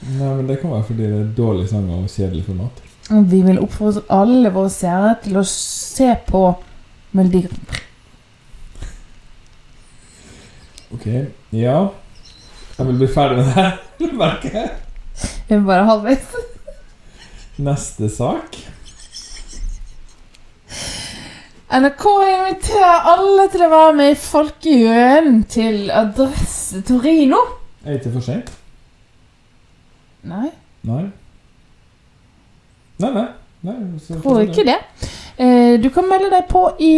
Nei, 0.02 0.32
men 0.34 0.48
Det 0.48 0.60
kan 0.62 0.72
være 0.72 0.84
fordi 0.84 1.04
det 1.04 1.20
er 1.20 1.34
dårlige 1.38 1.68
sanger 1.70 2.02
og 2.02 2.10
kjedelig 2.10 2.46
format. 2.46 2.82
Vi 3.12 3.42
vil 3.44 3.60
oppfordre 3.62 4.02
alle 4.10 4.50
våre 4.54 4.70
seere 4.72 5.16
til 5.24 5.38
å 5.38 5.44
se 5.46 6.14
på 6.28 6.44
Melodi 7.12 7.42
Grand 7.46 7.66
Prix. 7.68 7.88
Ok, 10.92 11.06
ja. 11.56 11.76
Jeg 12.78 12.88
vil 12.88 12.98
bli 12.98 13.08
ferdig 13.14 13.38
med 13.38 13.46
det 13.46 13.54
her, 13.60 13.76
merker 14.24 14.56
jeg. 14.58 14.72
Vi 15.48 15.56
er 15.56 15.68
bare 15.68 15.86
halvveis. 15.88 16.51
Neste 17.62 18.10
sak. 18.10 18.58
NRK 21.72 22.06
inviterer 22.28 23.06
alle 23.14 23.46
til 23.54 23.62
å 23.64 23.70
være 23.72 23.92
med 23.96 24.12
i 24.12 24.18
Folkehjøen 24.20 25.44
til 25.52 25.92
Adresse 25.94 26.82
Torino. 26.88 27.40
Er 27.86 27.94
det 27.94 28.02
ikke 28.02 28.16
for 28.18 28.26
sent? 28.26 28.50
Nei, 30.28 30.50
Nei. 30.86 31.04
Nei, 33.02 33.12
nei. 33.14 33.28
nei 33.66 33.76
tror 34.22 34.42
ikke 34.44 34.66
det. 34.68 34.78
Eh, 35.38 35.78
Du 35.82 35.90
kan 35.94 36.10
melde 36.10 36.30
deg 36.34 36.48
på 36.50 36.66
i, 36.82 36.92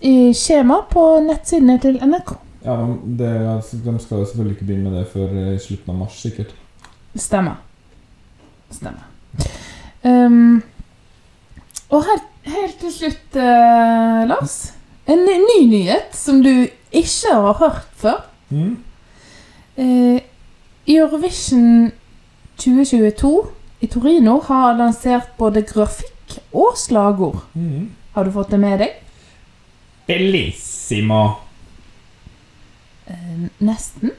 i 0.00 0.16
skjema 0.36 0.80
på 0.90 1.04
nettsidene 1.28 1.78
til 1.80 2.00
NRK. 2.00 2.34
Ja, 2.64 2.76
men 2.80 3.16
det, 3.20 3.30
altså, 3.52 3.76
De 3.84 3.98
skal 4.00 4.22
jo 4.22 4.28
selvfølgelig 4.30 4.56
ikke 4.56 4.68
begynne 4.70 4.90
med 4.90 4.98
det 5.02 5.08
før 5.12 5.32
eh, 5.44 5.58
slutten 5.60 5.92
av 5.92 6.00
mars, 6.06 6.16
sikkert. 6.24 6.56
Stemmer. 7.16 7.60
Stemmer. 8.72 9.10
Ehm, 10.04 10.62
og 11.88 12.04
helt, 12.04 12.30
helt 12.42 12.78
til 12.80 12.92
slutt, 12.92 13.36
uh, 13.36 14.24
Lars. 14.28 14.56
En 15.08 15.20
ny, 15.24 15.36
ny 15.40 15.58
nyhet 15.70 16.16
som 16.16 16.42
du 16.44 16.66
ikke 16.92 17.32
har 17.32 17.58
hørt 17.60 17.86
før. 17.96 18.24
Mm. 18.50 18.76
Uh, 19.78 20.18
Eurovision 20.88 21.92
2022 22.56 23.32
i 23.80 23.86
Torino 23.86 24.38
har 24.44 24.76
lansert 24.76 25.32
både 25.38 25.62
grafikk 25.68 26.36
og 26.52 26.76
slagord. 26.78 27.40
Mm. 27.54 27.90
Har 28.14 28.24
du 28.24 28.32
fått 28.34 28.52
det 28.52 28.60
med 28.60 28.84
deg? 28.84 28.98
Bellissimo. 30.08 31.22
Uh, 33.08 33.48
nesten. 33.64 34.12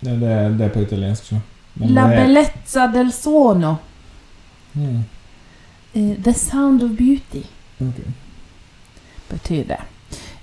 Det, 0.00 0.16
det, 0.20 0.32
det 0.56 0.64
er 0.68 0.72
på 0.72 0.84
italiensk, 0.84 1.28
så. 1.28 1.42
Men 1.76 1.92
La 1.92 2.06
bellezza 2.08 2.86
del 2.88 3.12
sono. 3.12 3.74
Mm. 4.72 5.04
Eh, 5.96 6.16
the 6.24 6.32
sound 6.34 6.82
of 6.82 6.90
beauty 6.98 7.42
Okay. 7.80 8.10
betyr 9.30 9.64
det. 9.64 9.80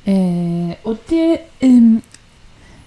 Eh, 0.05 0.75
og 0.83 0.97
det 1.09 1.37
um, 1.63 2.01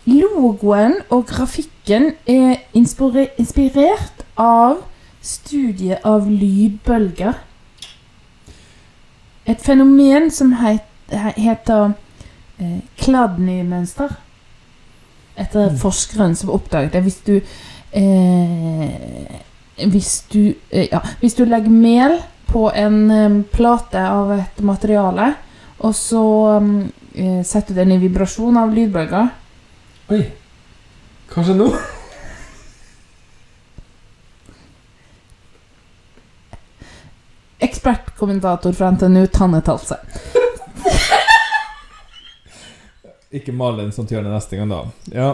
Logoen 0.06 0.94
og 1.10 1.26
grafikken 1.26 2.12
er 2.26 2.56
inspire- 2.74 3.28
inspirert 3.38 4.22
av 4.36 4.76
studiet 5.22 5.98
av 6.04 6.28
lydbølger. 6.30 7.32
Et 9.46 9.60
fenomen 9.62 10.30
som 10.30 10.52
het, 10.52 10.82
heter 11.36 11.92
eh, 12.60 12.78
Kladny-mønster. 12.98 14.08
Etter 15.36 15.70
Mm. 15.70 15.76
forskeren 15.78 16.34
som 16.34 16.50
oppdaget 16.50 16.92
det. 16.92 17.02
Hvis 17.02 17.16
du 17.26 17.40
eh, 17.92 19.90
hvis 19.90 20.24
du, 20.32 20.54
eh, 20.70 20.86
ja, 20.92 20.98
hvis 21.20 21.34
du 21.34 21.44
legger 21.44 21.70
mel 21.70 22.18
på 22.46 22.70
en 22.74 23.42
plate 23.52 24.02
av 24.08 24.32
et 24.38 24.62
materiale, 24.64 25.32
og 25.84 25.94
så 25.94 26.22
eh, 27.14 27.42
setter 27.44 27.74
du 27.74 27.80
den 27.80 27.96
i 27.96 28.00
vibrasjon 28.00 28.56
av 28.56 28.72
lydbølger 28.72 29.28
Oi. 30.14 30.20
Kanskje 31.32 31.56
nå? 31.58 31.66
Ekspertkommentator 37.58 38.72
fra 38.72 38.90
NTNU, 38.94 39.26
Tanne 39.26 39.60
Talse. 39.66 39.98
Ikke 43.34 43.52
male 43.52 43.82
en 43.82 43.92
sånn 43.92 44.06
det 44.06 44.22
neste 44.22 44.56
gang, 44.60 44.70
da. 44.70 44.84
Ja. 45.10 45.32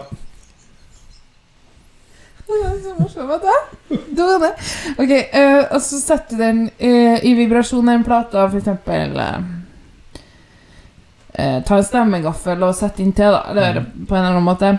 Det 2.46 2.58
er 2.64 2.78
så 2.80 2.96
morsomt, 2.96 3.28
vet 3.28 3.44
du. 3.44 3.71
Da 4.16 4.26
var 4.26 4.38
det. 4.38 4.52
Ok, 4.98 5.12
uh, 5.34 5.74
og 5.74 5.82
så 5.82 6.00
setter 6.00 6.36
den 6.40 6.62
uh, 6.68 7.24
i 7.24 7.34
vibrasjon 7.38 7.86
den 7.86 8.04
plata, 8.04 8.48
for 8.48 8.60
eksempel 8.60 9.18
eh, 9.20 9.42
Ta 11.64 11.76
en 11.78 11.84
stemmegaffel 11.84 12.62
og 12.62 12.74
sette 12.76 13.02
inn 13.04 13.14
til, 13.16 13.32
da. 13.32 13.42
Eller 13.52 13.82
på 13.82 14.14
en 14.14 14.20
eller 14.20 14.34
annen 14.34 14.44
måte. 14.46 14.72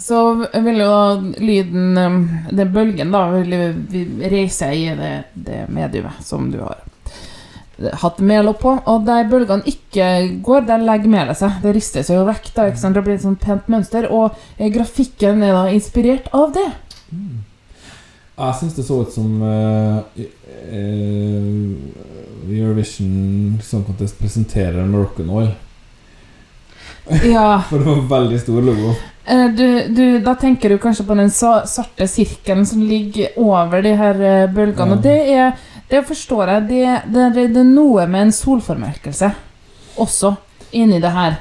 Så 0.00 0.18
vil 0.34 0.80
jo 0.80 0.86
da 0.90 1.42
lyden 1.44 1.94
Den 2.50 2.72
bølgen 2.74 3.12
da 3.14 3.20
vil 3.30 3.52
reise 4.32 4.72
i 4.74 4.88
det, 4.98 5.12
det 5.34 5.60
mediumet 5.70 6.24
som 6.26 6.48
du 6.50 6.58
har 6.64 6.80
hatt 8.00 8.22
mel 8.24 8.48
oppå, 8.48 8.72
og 8.88 9.04
der 9.04 9.26
bølgene 9.28 9.66
ikke 9.68 10.06
går, 10.44 10.64
der 10.68 10.84
legger 10.84 11.12
melet 11.12 11.38
seg. 11.38 11.58
Det 11.62 11.74
rister 11.76 12.06
seg 12.06 12.20
jo 12.20 12.24
vekk, 12.28 12.48
da, 12.56 12.68
ikke 12.70 12.80
sant? 12.80 12.96
det 12.96 13.04
blir 13.04 13.18
et 13.18 13.24
sånt 13.26 13.42
pent 13.42 13.68
mønster, 13.72 14.08
og 14.08 14.38
grafikken 14.72 15.44
er 15.44 15.52
da 15.52 15.66
inspirert 15.74 16.30
av 16.36 16.54
det. 16.56 16.66
Jeg 18.36 18.56
syns 18.58 18.74
det 18.76 18.84
så 18.84 18.98
ut 19.00 19.12
som 19.14 19.42
uh, 19.42 20.02
uh, 20.16 21.72
Eurovision 22.52 23.56
Song 23.64 23.84
Contest 23.86 24.18
presenterer 24.18 24.84
Moroccan 24.84 25.30
Oil. 25.30 25.54
Ja. 27.22 27.62
For 27.68 27.78
det 27.78 27.86
var 27.86 27.96
en 28.00 28.08
veldig 28.08 28.40
stor 28.40 28.62
logo. 28.66 28.94
Eh, 29.24 29.46
Du, 29.54 29.88
du, 29.88 30.18
da 30.18 30.34
tenker 30.34 30.68
du 30.68 30.78
kanskje 30.82 31.04
på 31.06 31.14
den 31.14 31.30
svarte 31.30 32.08
sirkelen 32.10 32.66
som 32.66 32.82
ligger 32.82 33.38
over 33.38 33.82
de 33.82 33.92
her 33.94 34.18
bølgene. 34.50 34.90
Ja. 34.90 34.96
Og 34.96 35.02
det 35.02 35.18
er 35.30 35.52
Det 35.90 36.00
forstår 36.08 36.50
jeg. 36.50 36.62
Det, 36.68 37.00
det, 37.14 37.28
det, 37.34 37.44
det 37.54 37.60
er 37.62 37.68
noe 37.68 38.08
med 38.10 38.26
en 38.26 38.32
solformørkelse 38.34 39.30
også 40.02 40.34
inni 40.74 40.98
det 41.00 41.12
her. 41.14 41.36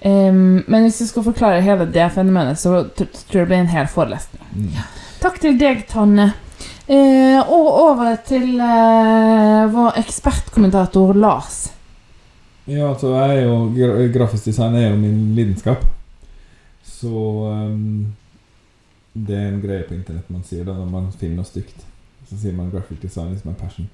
Um, 0.00 0.62
men 0.66 0.86
hvis 0.86 0.98
du 0.98 1.06
skal 1.06 1.26
forklare 1.26 1.60
hele 1.60 1.84
det 1.92 2.06
fenomenet, 2.14 2.58
så 2.58 2.86
tror 2.96 3.08
jeg 3.36 3.42
det 3.42 3.46
blir 3.50 3.60
en 3.60 3.74
hel 3.74 3.86
forelesning. 3.92 4.46
Mm. 4.54 4.70
Takk 5.20 5.36
til 5.42 5.58
deg, 5.60 5.82
Tanne. 5.84 6.30
Eh, 6.88 7.36
og 7.44 7.66
over 7.68 8.16
til 8.24 8.54
eh, 8.56 9.66
vår 9.68 9.98
ekspertkommentator 10.00 11.12
Lars. 11.12 11.58
Ja, 12.64 12.88
altså 12.88 13.12
jeg 13.14 13.42
er 13.42 13.44
jo 13.50 14.08
Grafisk 14.14 14.48
design 14.48 14.78
er 14.78 14.88
jo 14.88 14.96
min 14.96 15.34
lidenskap. 15.36 15.84
Så 16.84 17.12
um, 17.12 18.14
Det 19.12 19.36
er 19.36 19.48
en 19.50 19.60
greie 19.62 19.84
på 19.84 19.94
internett 19.94 20.30
man 20.30 20.44
sier 20.46 20.64
da 20.64 20.74
når 20.78 20.88
man 20.88 21.12
finner 21.12 21.42
noe 21.42 21.48
stygt. 21.48 21.84
Så 22.30 22.38
sier 22.40 22.56
man 22.56 22.70
'graphic 22.70 23.00
design 23.02 23.34
is 23.34 23.44
my 23.44 23.52
passion'. 23.52 23.90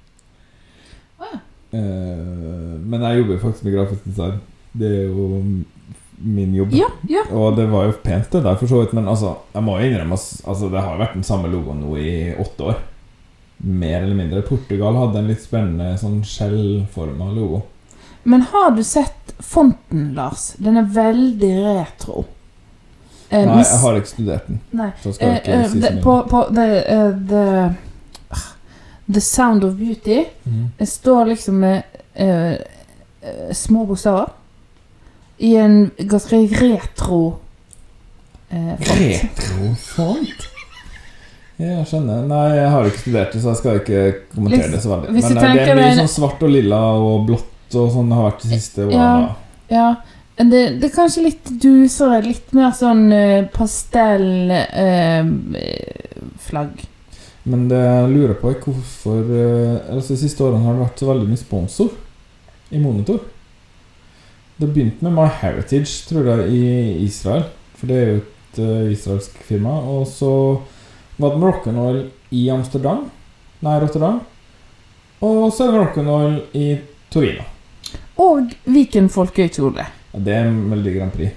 Eh, 1.73 2.79
men 2.87 3.01
jeg 3.01 3.17
jobber 3.17 3.33
jo 3.33 3.39
faktisk 3.39 3.63
med 3.63 3.73
grafisk 3.73 4.05
design. 4.05 4.39
Det 4.71 4.87
er 4.87 5.03
jo 5.11 5.43
min 6.17 6.55
jobb. 6.55 6.73
Ja, 6.73 6.87
ja. 7.09 7.23
Og 7.31 7.55
det 7.55 7.67
var 7.69 7.85
jo 7.85 7.95
pent, 8.03 8.31
det 8.31 8.43
der, 8.43 8.55
for 8.57 8.67
så 8.67 8.81
vidt. 8.81 8.93
Men 8.97 9.07
altså, 9.07 9.35
jeg 9.53 9.65
må 9.65 9.77
jo 9.79 9.89
innrømme 9.89 10.17
altså, 10.17 10.69
det 10.73 10.83
har 10.83 10.99
vært 10.99 11.17
den 11.17 11.25
samme 11.27 11.51
logoen 11.51 11.81
nå 11.83 11.97
i 12.01 12.13
åtte 12.39 12.71
år. 12.71 12.79
Mer 13.57 14.01
eller 14.01 14.17
mindre. 14.17 14.41
Portugal 14.45 14.97
hadde 14.97 15.21
en 15.21 15.29
litt 15.31 15.43
spennende 15.43 15.93
sånn 16.01 16.21
skjellforma 16.25 17.29
logo. 17.33 17.63
Men 18.27 18.43
har 18.51 18.73
du 18.75 18.83
sett 18.83 19.35
fonten, 19.39 20.11
Lars? 20.17 20.51
Den 20.61 20.81
er 20.81 20.89
veldig 20.93 21.53
retro. 21.65 22.25
Eh, 23.29 23.43
Nei, 23.45 23.61
jeg 23.61 23.79
har 23.81 23.99
ikke 23.99 24.11
studert 24.11 24.47
den. 24.47 24.59
Nei. 24.75 24.89
Så 25.03 25.13
skal 25.15 25.33
jeg 25.33 25.41
ikke 25.41 25.53
Eh, 25.53 25.61
eh, 25.61 25.69
si 25.71 25.81
så 25.81 25.91
mye. 25.93 26.03
på, 26.03 26.15
på 26.31 26.41
the, 26.55 26.67
uh, 26.95 27.13
the, 27.29 28.43
the 29.13 29.21
Sound 29.21 29.63
of 29.63 29.75
Beauty 29.75 30.25
mm. 30.43 30.87
Står 30.87 31.25
liksom 31.25 31.59
med 31.59 31.83
uh, 32.19 32.53
uh, 33.23 33.53
små 33.53 33.85
bokstaver 33.85 34.29
i 35.37 35.55
en 35.61 35.91
ganske 35.97 36.39
retro 36.61 37.21
eh, 38.49 38.73
font. 38.79 39.01
Retrofont? 39.01 40.47
Ja, 41.57 41.71
jeg 41.79 41.87
skjønner. 41.89 42.25
Nei, 42.29 42.43
jeg 42.53 42.69
har 42.73 42.89
ikke 42.89 43.01
studert 43.01 43.33
det, 43.33 43.41
så 43.41 43.53
jeg 43.53 43.59
skal 43.61 43.79
ikke 43.81 44.01
kommentere 44.33 44.69
det 44.73 44.81
så 44.83 44.91
veldig. 44.93 45.13
hvis 45.15 45.29
Men 45.29 45.39
eh, 45.41 45.55
det 45.57 45.63
er 45.65 45.79
mye 45.79 45.95
sånn 46.03 46.13
svart 46.13 46.43
og 46.45 46.53
lilla 46.53 46.81
og 47.01 47.25
blått 47.29 47.77
og 47.77 47.89
sånn 47.95 48.11
det 48.11 48.19
har 48.19 48.29
vært 48.29 48.43
de 48.45 48.51
siste 48.53 48.85
årene. 48.85 49.07
Ja, 49.71 49.73
ja. 49.73 49.87
Det, 50.37 50.59
det 50.77 50.85
er 50.85 50.93
kanskje 50.93 51.23
litt 51.25 51.49
dusere, 51.63 52.19
litt 52.21 52.51
mer 52.53 52.75
sånn 52.77 53.07
eh, 53.09 53.47
pastell 53.49 54.51
eh, 54.53 55.31
flagg. 56.45 56.83
Men 57.47 57.65
det 57.71 57.79
jeg 57.79 58.11
lurer 58.11 58.35
på, 58.37 58.51
er 58.51 58.59
hvorfor 58.61 59.23
eh, 59.23 59.95
altså 59.95 60.13
De 60.13 60.19
siste 60.19 60.43
årene 60.45 60.65
har 60.67 60.75
det 60.75 60.83
vært 60.83 61.01
så 61.01 61.09
veldig 61.09 61.29
mye 61.31 61.41
sponsor 61.41 61.89
i 62.69 62.81
monitor. 62.83 63.23
Det 64.57 64.67
begynte 64.67 65.05
med 65.05 65.13
My 65.13 65.27
Heritage, 65.41 66.07
tror 66.09 66.25
jeg, 66.31 66.49
i 66.49 67.05
Israel. 67.05 67.43
For 67.77 67.89
det 67.89 67.97
er 67.97 68.07
jo 68.09 68.21
et 68.21 68.61
uh, 68.63 68.91
israelsk 68.91 69.37
firma. 69.45 69.69
Og 69.69 70.07
så 70.09 70.31
var 71.17 71.35
det 71.37 71.75
Oil 71.77 71.99
i 72.31 72.49
Amsterdam. 72.49 73.05
Nei, 73.61 73.79
Rotterdam. 73.81 74.21
Og 75.21 75.53
så 75.53 75.67
er 75.67 75.77
det 75.95 76.07
Oil 76.07 76.41
i 76.53 76.77
Torino. 77.13 77.45
Og 78.17 78.49
Viken 78.65 79.09
folkehøgskole. 79.09 79.85
Ja, 80.13 80.19
det 80.19 80.33
er 80.33 80.49
Melodi 80.51 80.97
Grand 80.97 81.11
Prix. 81.11 81.31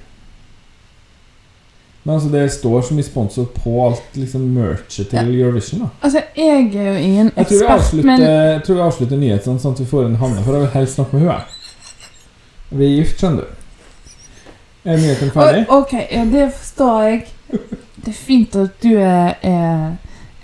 Men 2.02 2.14
altså, 2.14 2.28
det 2.28 2.52
står 2.52 2.82
så 2.82 2.94
mye 2.94 3.04
sponsor 3.04 3.44
på 3.44 3.74
alt 3.84 4.16
liksom 4.16 4.40
merchet 4.54 5.10
til 5.12 5.34
Eurovision. 5.40 5.80
da 5.80 5.88
Altså, 6.02 6.22
jeg 6.36 6.72
er 6.74 6.88
jo 6.88 6.94
ingen 6.94 7.32
ekspert, 7.36 7.92
men 8.04 8.22
jeg 8.22 8.62
tror 8.64 8.74
vi 8.74 8.84
avslutter 8.86 9.20
nyhetene 9.20 9.60
sånn 9.60 9.76
at 9.76 9.82
vi 9.82 9.88
får 9.90 10.06
en 10.08 10.16
Hanne, 10.22 10.44
for 10.46 10.56
jeg 10.56 10.64
vil 10.64 10.78
helst 10.78 10.96
snakke 10.96 11.16
med 11.16 11.26
henne. 11.26 11.59
Vi 12.70 12.84
er 12.86 12.96
gift, 13.00 13.20
du. 13.20 13.44
Er 14.84 14.96
nyheten 14.96 15.30
ferdig? 15.34 15.64
O- 15.68 15.80
Ok, 15.82 15.92
ja, 16.10 16.24
det 16.24 16.52
forstår 16.56 17.02
jeg. 17.02 17.24
Det 18.00 18.08
er 18.08 18.16
fint 18.16 18.54
at 18.56 18.76
du 18.82 18.94
er, 18.96 19.34
er, 19.42 19.96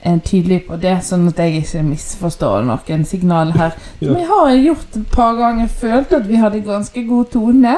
er 0.04 0.18
tydelig 0.26 0.58
på 0.66 0.76
det, 0.82 0.96
sånn 1.06 1.28
at 1.30 1.38
jeg 1.40 1.62
ikke 1.62 1.82
misforstår 1.86 2.66
noen 2.68 3.04
signal 3.08 3.52
her. 3.56 3.76
Ja. 4.04 4.12
Vi 4.12 4.24
har 4.28 4.50
gjort 4.60 4.96
et 5.00 5.06
par 5.14 5.34
ganger. 5.38 5.68
Følt 5.72 6.12
at 6.12 6.26
vi 6.28 6.36
hadde 6.42 6.60
ganske 6.66 7.06
god 7.08 7.30
tone. 7.32 7.76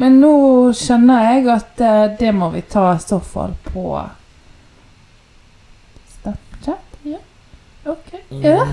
Men 0.00 0.16
nå 0.22 0.30
skjønner 0.72 1.26
jeg 1.34 1.48
at 1.52 1.80
eh, 1.84 2.06
det 2.20 2.30
må 2.34 2.48
vi 2.54 2.62
ta 2.64 2.94
i 2.94 3.02
så 3.04 3.18
fall 3.20 3.52
på 3.66 3.98
Snapchat. 6.14 6.78
Ja, 7.04 7.18
ok. 7.84 8.14
Ja. 8.40 8.64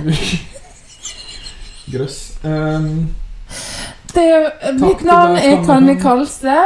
Grøss. 1.91 2.37
Um, 2.43 3.09
Det, 4.17 4.51
mitt 4.81 5.03
navn 5.05 5.35
er 5.37 5.59
Tanne. 5.61 5.65
Tanne 5.65 5.95
Kalse. 6.01 6.57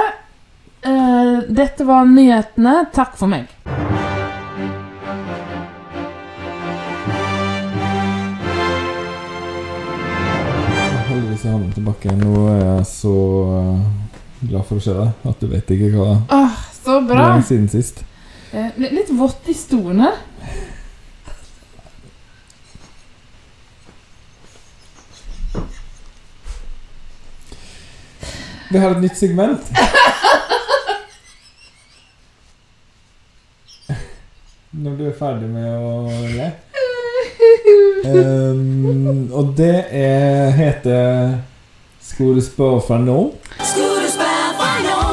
Uh, 0.87 1.41
dette 1.51 1.83
var 1.83 2.05
nyhetene. 2.07 2.85
Takk 2.95 3.17
for 3.19 3.31
meg. 3.31 3.51
heldigvis 11.11 11.43
er 11.43 11.51
han 11.57 11.67
tilbake. 11.75 12.15
Nå 12.21 12.45
er 12.53 12.61
jeg 12.61 12.85
så 12.87 13.17
uh, 13.51 13.83
glad 14.47 14.63
for 14.69 14.79
å 14.79 14.85
se 14.85 14.95
deg 14.95 15.27
at 15.31 15.43
du 15.43 15.51
vet 15.51 15.73
ikke 15.75 15.91
hva 15.97 16.09
ah, 16.31 16.59
så 16.71 17.01
det 17.07 17.17
er 17.19 17.43
siden 17.45 17.67
sist. 17.71 18.03
Uh, 18.55 18.71
litt 18.79 19.11
vått 19.15 19.51
i 19.51 19.55
stolen 19.57 20.05
her. 20.07 20.21
Vi 28.71 28.79
har 28.79 28.91
et 28.91 29.01
nytt 29.03 29.17
segment. 29.19 29.59
Når 34.71 34.93
du 34.95 35.01
er 35.09 35.17
ferdig 35.17 35.49
med 35.51 35.67
å 35.75 36.07
le. 36.31 36.47
Um, 38.05 39.27
og 39.35 39.51
det 39.57 39.75
er, 39.91 40.53
heter 40.55 41.35
Skal 42.01 42.37
du 42.37 42.41
spørre 42.45 42.79
fra 42.87 43.01
nå? 43.01 43.17
Skulle 43.59 44.07
du 44.07 44.09
fra 44.15 44.31
der? 44.63 45.03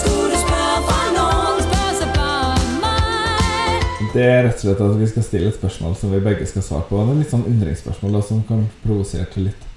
Skulle 0.00 0.40
fra 0.48 0.64
så 2.00 2.08
bare 2.16 2.66
mig. 2.80 4.10
Det 4.16 4.24
er 4.24 4.44
rett 4.48 4.56
og 4.56 4.60
slett 4.64 4.84
at 4.88 5.00
vi 5.04 5.12
skal 5.12 5.28
stille 5.28 5.52
et 5.52 5.60
spørsmål 5.60 6.00
som 6.00 6.16
vi 6.16 6.24
begge 6.30 6.48
skal 6.48 6.64
svare 6.64 6.88
på. 6.88 7.04
Det 7.04 7.12
er 7.12 7.24
litt 7.26 7.34
sånn 7.36 7.48
undringsspørsmål 7.52 8.16
da, 8.16 8.28
som 8.32 8.46
kan 8.48 8.70
provosere 8.86 9.28
til 9.36 9.50
litt 9.50 9.68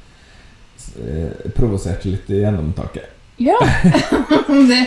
eh, 0.99 2.05
litt 2.05 2.29
i 2.29 2.43
gjennomtaket. 2.43 3.17
Ja. 3.41 3.57
det 4.69 4.81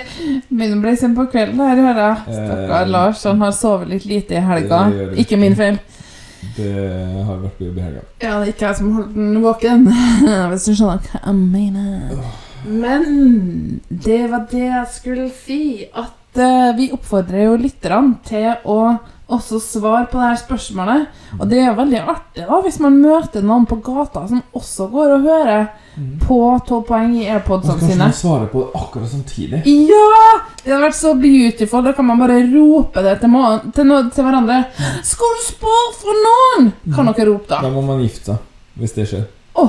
begynner 0.48 0.76
å 0.76 0.82
bli 0.84 0.94
sent 0.98 1.16
på 1.18 1.26
kvelden 1.32 1.58
her, 1.58 1.80
hører 1.80 2.02
jeg. 2.04 2.36
Stakkar 2.36 2.84
Eh, 2.84 2.90
Lars, 2.92 3.24
han 3.26 3.42
har 3.42 3.54
sovet 3.56 3.90
litt 3.90 4.06
lite 4.06 4.38
i 4.38 4.44
helga. 4.44 4.84
Ikke 5.18 5.38
min 5.40 5.56
feil. 5.58 5.80
Det 6.54 6.70
har 7.26 7.40
vært 7.40 7.62
jobb 7.64 7.78
i 7.78 7.84
helga. 7.86 8.02
Ja, 8.20 8.36
det 8.38 8.46
er 8.46 8.52
ikke 8.52 8.68
jeg 8.68 8.78
som 8.78 8.92
holdt 8.98 9.14
den 9.16 9.40
våken. 9.42 9.86
Hvis 10.52 10.68
du 10.68 10.74
skjønner 10.74 11.08
hva 11.08 11.22
jeg 11.24 11.38
mener. 11.40 12.28
Men 12.64 13.80
det 13.88 14.20
var 14.30 14.46
det 14.52 14.66
jeg 14.68 14.92
skulle 14.92 15.26
si. 15.34 15.62
At 15.90 16.38
eh, 16.40 16.70
vi 16.78 16.92
oppfordrer 16.94 17.48
jo 17.48 17.58
lytterne 17.64 18.20
til 18.28 18.52
å 18.70 18.78
også 19.32 19.58
svar 19.62 20.04
på 20.12 20.18
det 20.20 20.26
her 20.28 20.36
spørsmålet. 20.36 21.06
Og 21.38 21.46
det 21.48 21.60
er 21.64 21.76
veldig 21.76 22.00
artig 22.02 22.44
da 22.44 22.58
hvis 22.64 22.76
man 22.82 22.98
møter 23.00 23.44
noen 23.46 23.64
på 23.68 23.78
gata 23.84 24.26
som 24.28 24.42
også 24.52 24.88
går 24.92 25.14
og 25.16 25.24
hører 25.24 25.64
på 26.26 26.38
12 26.66 26.82
poeng 26.88 27.14
i 27.16 27.28
airpodsene 27.30 27.78
sine. 27.78 27.78
Og 27.78 27.80
kanskje 27.80 27.98
man 28.02 28.16
svarer 28.18 28.50
på 28.52 28.64
det 28.64 28.82
akkurat 28.82 29.12
samtidig. 29.14 29.62
Ja! 29.64 30.18
Det 30.60 30.72
hadde 30.72 30.82
vært 30.84 30.98
så 30.98 31.14
beautiful. 31.20 31.84
Da 31.86 31.94
kan 31.96 32.08
man 32.10 32.20
bare 32.20 32.40
rope 32.50 33.04
det 33.06 33.16
til, 33.22 33.38
til, 33.78 33.88
no 33.88 34.02
til 34.10 34.28
hverandre. 34.28 34.60
Skal 35.06 35.34
du 35.38 35.44
spå 35.46 35.74
for 36.02 36.22
noen? 36.26 36.72
Kan 36.94 37.12
dere 37.12 37.28
rope 37.30 37.48
da? 37.48 37.62
Da 37.64 37.72
må 37.72 37.84
man 37.86 38.02
gifte 38.04 38.34
seg, 38.34 38.46
hvis 38.82 38.96
det 38.98 39.08
skjer. 39.10 39.26
Å, 39.54 39.68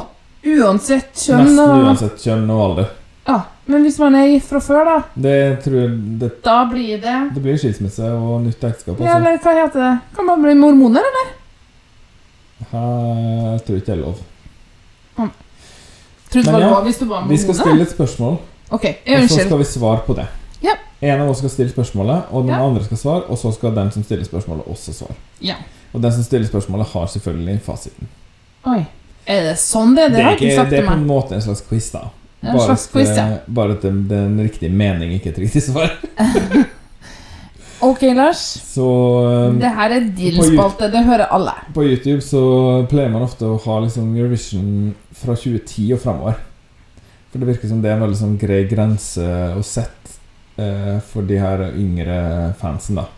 uansett 0.58 1.12
kjønn. 1.28 1.52
Nesten 1.52 1.86
uansett 1.86 2.26
kjønn 2.28 2.50
og 2.50 2.64
alder. 2.70 2.90
Ja, 3.30 3.40
men 3.68 3.82
hvis 3.82 3.98
man 4.00 4.16
er 4.16 4.28
gift 4.28 4.50
fra 4.50 4.60
før, 4.60 4.86
da? 4.86 4.98
Det 5.16 5.60
tror 5.64 5.74
jeg 5.80 6.20
det, 6.20 6.30
Da 6.46 6.66
blir 6.70 7.02
det 7.02 7.16
det 7.36 7.42
blir 7.44 7.58
skilsmisse 7.58 8.04
og 8.14 8.42
nytt 8.44 8.64
ekteskap. 8.64 9.00
ja, 9.00 9.06
Altså. 9.06 9.18
Eller 9.18 9.38
hva 9.42 9.54
heter 9.64 9.80
det? 9.86 10.00
Kan 10.16 10.26
man 10.26 10.42
bli 10.44 10.54
mormoner, 10.54 11.02
eller? 11.12 11.34
Jeg 12.72 13.62
tror 13.66 13.76
ikke 13.80 13.86
det 13.86 13.96
er 13.98 14.02
lov. 14.04 14.16
Trodde 16.32 16.46
det 16.46 16.54
var 16.54 16.60
ja, 16.62 16.70
lov 16.70 16.84
hvis 16.88 16.98
du 17.00 17.06
var 17.06 17.28
Vi 17.30 17.38
skal 17.38 17.56
stille 17.56 17.82
et 17.86 17.92
spørsmål, 17.92 18.38
Ok, 18.74 18.84
og 18.86 18.96
så 19.06 19.14
unnskyld. 19.22 19.46
skal 19.46 19.58
vi 19.62 19.64
svare 19.70 20.00
på 20.08 20.14
det. 20.18 20.26
Ja. 20.64 20.74
En 21.02 21.22
av 21.22 21.30
oss 21.30 21.38
skal 21.38 21.50
stille 21.54 21.70
spørsmålet, 21.72 22.24
og 22.32 22.44
den 22.48 22.52
Ja. 22.56 22.64
andre 22.66 22.84
skal 22.84 22.98
svare. 22.98 23.24
Og 23.30 23.38
så 23.38 23.52
skal 23.54 23.76
den 23.76 23.92
som 23.92 24.04
stiller 24.04 24.26
spørsmålet, 24.26 24.66
også 24.68 24.94
svare. 24.94 25.14
Ja. 25.42 25.56
Og 25.94 26.02
den 26.02 26.12
som 26.12 26.24
stiller 26.24 26.48
spørsmålet, 26.48 26.88
har 26.88 27.06
selvfølgelig 27.08 27.62
fasiten. 27.62 28.08
Oi. 28.66 28.86
Er 29.28 29.42
det 29.44 29.58
sånn 29.58 29.96
det 29.96 30.04
er? 30.04 30.10
Det 30.10 30.16
Det 30.18 30.24
har 30.24 30.32
er, 30.32 30.36
jeg 30.36 30.42
ikke 30.42 30.46
ikke, 30.52 30.56
sagt 30.56 30.70
det 30.70 30.78
til 30.80 30.86
er 30.86 30.90
på 30.90 30.96
meg. 30.96 31.02
en 31.02 31.08
måte 31.08 31.36
en 31.36 31.42
slags 31.42 31.62
quiz, 31.70 31.92
da. 31.92 32.00
En 32.46 32.60
slags 32.62 32.88
quiz, 32.94 33.12
ja. 33.18 33.28
eh, 33.28 33.52
Bare 33.58 33.76
at 33.78 33.86
det, 33.86 33.92
er 34.16 34.26
en 34.30 34.42
riktig 34.42 34.72
mening, 34.72 35.16
ikke 35.18 35.34
et 35.34 35.44
riktig 35.46 35.64
svar. 35.66 35.94
Ok, 37.86 38.02
Lars. 38.16 38.40
Så 38.64 38.86
um, 39.52 39.60
Det 39.60 39.70
her 39.70 39.92
er 39.92 40.06
på 40.08 40.16
deal-spalte. 40.18 40.88
Det 40.94 41.04
hører 41.06 41.28
alle. 41.36 41.54
På 41.76 41.84
YouTube 41.84 42.22
så 42.24 42.42
pleier 42.90 43.12
man 43.14 43.26
ofte 43.26 43.46
å 43.46 43.60
ha 43.66 43.80
liksom 43.84 44.14
Eurovision 44.16 44.94
fra 45.14 45.36
2010 45.36 45.92
og 45.94 46.02
framover. 46.02 46.40
For 47.30 47.44
det 47.44 47.50
virker 47.52 47.70
som 47.70 47.84
det 47.84 47.92
er 47.92 47.98
en 47.98 48.06
veldig 48.06 48.22
sånn 48.22 48.38
grei 48.42 48.64
grense 48.72 49.28
å 49.54 49.62
sette 49.66 50.16
uh, 50.58 50.98
for 51.12 51.28
de 51.28 51.38
her 51.42 51.68
yngre 51.76 52.18
fansen, 52.62 53.02
da. 53.02 53.10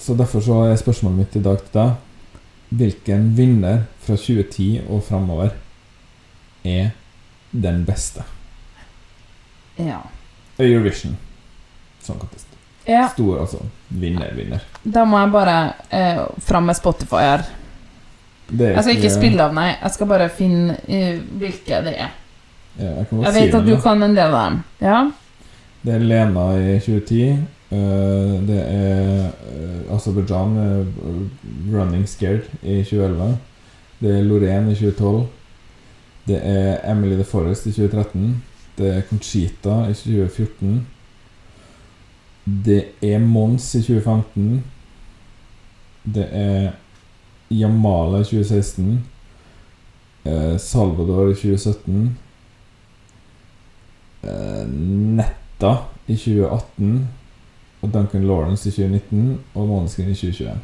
Så 0.00 0.16
derfor 0.18 0.42
så 0.42 0.64
er 0.66 0.80
spørsmålet 0.80 1.20
mitt 1.20 1.36
i 1.38 1.44
dag 1.44 1.60
til 1.62 1.76
deg 1.76 2.00
Hvilken 2.74 3.28
vinner 3.36 3.84
fra 4.02 4.16
2010 4.18 4.88
og 4.90 5.04
framover 5.06 5.52
er 6.66 6.88
den 7.54 7.84
beste? 7.86 8.24
Ja. 9.76 10.00
Eurovision 10.58 11.16
Song 12.02 12.18
Contest. 12.18 12.46
ja. 12.86 13.08
Stor, 13.08 13.40
altså. 13.40 13.58
Vinner, 13.88 14.32
vinner. 14.36 14.62
Da 14.82 15.04
må 15.06 15.18
jeg 15.22 15.30
bare 15.32 15.58
eh, 15.90 16.20
fram 16.42 16.66
med 16.68 16.76
Spotify 16.76 17.22
her. 17.22 17.44
Det 18.48 18.66
er 18.66 18.74
Jeg 18.74 18.84
skal 18.84 18.98
ikke 18.98 19.14
spille 19.14 19.44
av, 19.44 19.54
nei. 19.56 19.70
Jeg 19.80 19.94
skal 19.94 20.08
bare 20.10 20.28
finne 20.28 20.74
uh, 20.76 21.20
hvilke 21.40 21.78
det 21.86 21.94
er. 21.96 22.10
Ja, 22.76 22.90
jeg 22.98 23.06
kan 23.08 23.22
Jeg 23.22 23.34
vet 23.38 23.54
at 23.54 23.64
du 23.64 23.72
da. 23.72 23.80
kan 23.80 24.02
en 24.02 24.16
del 24.16 24.34
av 24.34 24.50
dem. 24.50 24.58
Ja? 24.84 24.98
Det 25.84 25.94
er 25.94 26.04
Lena 26.04 26.44
i 26.58 26.74
2010. 26.82 27.38
Uh, 27.70 28.34
det 28.44 28.58
er 28.60 29.30
uh, 29.30 29.94
Aserbajdsjan, 29.96 30.58
uh, 30.58 31.72
'Running 31.72 32.04
Scared' 32.04 32.50
i 32.62 32.82
2011. 32.84 33.38
Det 34.00 34.12
er 34.18 34.28
Lorraine 34.28 34.72
i 34.72 34.76
2012. 34.76 35.24
Det 36.26 36.40
er 36.40 36.90
Emily 36.90 37.14
the 37.14 37.24
Forest 37.24 37.66
i 37.66 37.72
2013. 37.72 38.42
Det 38.78 38.96
er 38.96 39.02
Conchita 39.08 39.84
i 39.90 39.94
2014. 39.94 40.86
Det 42.44 42.84
er 43.02 43.18
Mons 43.18 43.74
i 43.74 43.82
2015. 43.82 44.64
Det 46.14 46.28
er 46.32 46.70
Jamala 47.50 48.20
i 48.20 48.24
2016. 48.24 49.04
eh, 50.24 50.58
Salvador 50.58 51.30
i 51.30 51.34
2017. 51.34 52.18
eh, 54.22 54.66
Netta 54.68 55.76
i 56.06 56.16
2018 56.16 57.08
og 57.82 57.92
Duncan 57.92 58.26
Lawrence 58.26 58.68
i 58.68 58.72
2019 58.72 59.40
og 59.54 59.68
Måneskin 59.68 60.08
i 60.08 60.14
2021. 60.14 60.58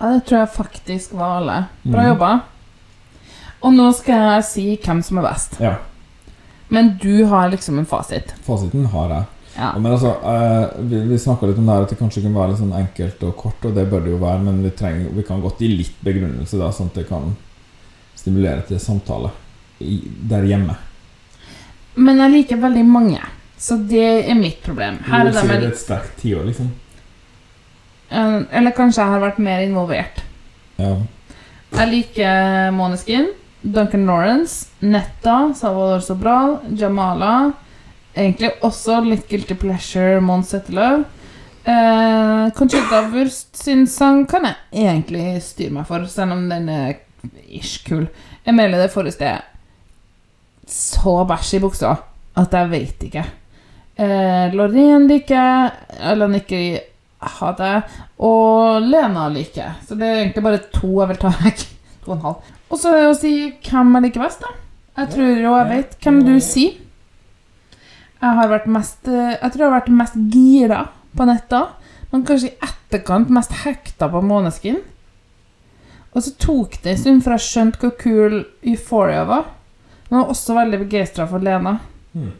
ja, 0.00 0.06
det 0.06 0.24
tror 0.24 0.38
jeg 0.38 0.48
faktisk 0.48 1.12
var 1.12 1.36
alle. 1.38 1.66
Bra 1.84 2.02
mm. 2.02 2.08
jobba. 2.08 2.38
Og 3.60 3.72
nå 3.74 3.88
skal 3.96 4.20
jeg 4.36 4.44
si 4.46 4.64
hvem 4.84 5.00
som 5.02 5.18
er 5.18 5.26
best. 5.30 5.56
Ja, 5.62 5.76
Men 6.68 6.98
du 7.02 7.24
har 7.24 7.48
liksom 7.50 7.78
en 7.78 7.86
fasit. 7.88 8.34
fasiten 8.44 8.84
har 8.92 9.08
jeg. 9.10 9.24
Ja. 9.56 9.72
Men 9.78 9.92
altså, 9.92 10.12
eh, 10.22 10.68
vi, 10.86 11.00
vi 11.08 11.18
snakka 11.18 11.46
litt 11.48 11.58
om 11.58 11.66
det 11.66 11.74
her 11.74 11.82
at 11.86 11.90
det 11.90 11.98
kanskje 11.98 12.22
kan 12.22 12.34
være 12.36 12.52
litt 12.52 12.60
sånn 12.60 12.74
enkelt 12.78 13.22
og 13.26 13.36
kort, 13.40 13.64
og 13.66 13.74
det 13.74 13.86
bør 13.90 14.04
det 14.04 14.12
jo 14.12 14.18
være, 14.22 14.42
men 14.44 14.60
vi, 14.62 14.70
trenger, 14.70 15.08
vi 15.16 15.24
kan 15.26 15.40
godt 15.42 15.58
gi 15.64 15.70
litt 15.72 15.96
begrunnelse, 16.06 16.60
da, 16.60 16.68
sånn 16.72 16.92
at 16.92 17.00
det 17.00 17.08
kan 17.08 17.32
stimulere 18.18 18.62
til 18.68 18.78
samtale 18.78 19.32
i, 19.82 19.96
der 20.30 20.46
hjemme. 20.46 20.76
Men 21.98 22.20
jeg 22.22 22.34
liker 22.36 22.60
veldig 22.62 22.84
mange, 22.86 23.24
så 23.58 23.80
det 23.90 24.28
er 24.30 24.38
mitt 24.38 24.60
problem. 24.62 25.00
Her 25.08 25.24
du 25.26 25.32
er 25.32 25.40
sier 25.40 25.50
med, 25.50 25.66
et 25.72 25.80
sterkt 25.80 26.14
tiår, 26.22 26.44
liksom. 26.52 26.70
Eller 28.10 28.72
kanskje 28.76 29.02
jeg 29.02 29.12
har 29.16 29.20
vært 29.24 29.40
mer 29.42 29.64
involvert. 29.66 30.22
Ja. 30.78 30.94
Jeg 31.74 31.90
liker 31.90 32.70
Måneskin, 32.76 33.32
Duncan 33.62 34.06
Lawrence, 34.06 34.68
Netta, 34.80 35.52
Salvador 35.56 36.00
Sobral, 36.00 36.58
Jamala. 36.78 37.52
Egentlig 38.14 38.52
også 38.66 39.00
litt 39.06 39.28
Guilty 39.30 39.54
Pleasure, 39.58 40.20
Mons 40.24 40.54
Etterløv. 40.54 41.04
Eh, 41.68 42.50
Conchita 42.56 43.02
Wurst 43.12 43.56
sin 43.60 43.86
sang 43.90 44.22
kan 44.30 44.46
jeg 44.48 44.86
egentlig 44.86 45.42
styre 45.44 45.74
meg 45.74 45.88
for, 45.90 46.06
selv 46.08 46.36
om 46.36 46.46
den 46.50 46.68
er 46.72 46.96
ish 47.48 47.82
kul. 47.86 48.06
Jeg 48.46 48.56
melder 48.56 48.86
det 48.86 48.92
forrige 48.94 49.26
er 49.26 49.42
så 50.68 51.22
bæsj 51.28 51.56
i 51.58 51.60
buksa 51.64 51.94
at 52.38 52.54
jeg 52.54 52.70
vet 52.72 53.04
ikke. 53.08 53.24
Eh, 53.98 54.54
Lorraine 54.54 55.08
liker 55.10 55.34
jeg, 55.34 55.72
eller 56.12 56.36
ikke 56.38 56.60
hater 57.38 57.72
jeg, 57.72 58.04
og 58.22 58.84
Lena 58.86 59.26
liker 59.32 59.62
jeg. 59.64 59.74
Så 59.88 59.98
det 59.98 60.06
er 60.06 60.20
egentlig 60.22 60.44
bare 60.46 60.62
to 60.72 60.92
jeg 61.00 61.10
vil 61.12 61.20
ta 61.24 61.34
vekk. 61.42 61.66
To 62.04 62.12
og 62.12 62.14
en 62.14 62.22
halv. 62.22 62.50
Og 62.68 62.80
så 62.80 62.92
er 62.92 63.00
det 63.00 63.08
å 63.12 63.16
si 63.16 63.32
hvem 63.68 63.94
jeg 63.96 64.06
liker 64.08 64.24
best, 64.24 64.44
da. 64.44 64.52
Jeg 64.98 65.12
tror 65.14 65.28
jo 65.30 65.54
jeg 65.54 65.68
vet 65.70 65.96
hvem 66.02 66.20
du 66.26 66.34
sier. 66.42 66.78
Jeg 68.18 68.34
har 68.34 68.48
vært 68.50 68.64
mest 68.66 69.06
eh, 69.06 69.36
Jeg 69.36 69.52
tror 69.54 69.62
jeg 69.62 69.68
har 69.68 69.76
vært 69.76 69.92
mest 69.94 70.16
gira 70.34 70.80
på 71.16 71.26
netta, 71.28 71.60
men 72.10 72.24
kanskje 72.26 72.50
i 72.50 72.56
etterkant 72.66 73.30
mest 73.30 73.54
hekta 73.62 74.08
på 74.10 74.22
Måneskin. 74.26 74.80
Og 76.16 76.24
så 76.24 76.32
tok 76.40 76.80
det 76.82 76.94
en 76.94 77.00
stund 77.02 77.22
før 77.24 77.36
jeg 77.36 77.46
skjønte 77.46 77.80
hvor 77.84 77.94
kul 78.00 78.40
Euphoria 78.66 79.22
var. 79.28 79.46
Men 80.08 80.18
jeg 80.18 80.24
var 80.24 80.34
også 80.34 80.56
veldig 80.56 80.82
begeistra 80.82 81.28
for 81.30 81.44
Lena. 81.44 81.76
Hmm. 82.14 82.32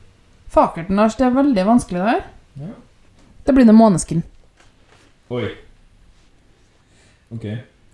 Fakerten, 0.50 0.96
Lars, 0.98 1.18
det 1.20 1.28
er 1.28 1.36
veldig 1.36 1.64
vanskelig 1.68 2.00
det 2.00 2.10
her. 2.10 2.22
Ja. 2.58 2.70
Da 3.46 3.54
blir 3.54 3.68
det 3.68 3.76
Måneskin. 3.76 4.24
Oi. 5.30 5.50
Ok. 7.36 7.44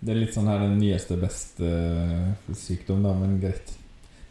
Det 0.05 0.13
er 0.13 0.19
litt 0.21 0.35
sånn 0.37 0.49
her 0.51 0.59
den 0.61 0.75
nyeste 0.81 1.17
beste 1.17 1.65
eh, 1.65 2.55
sykdom, 2.59 3.03
da, 3.07 3.15
men 3.17 3.39
greit. 3.41 3.71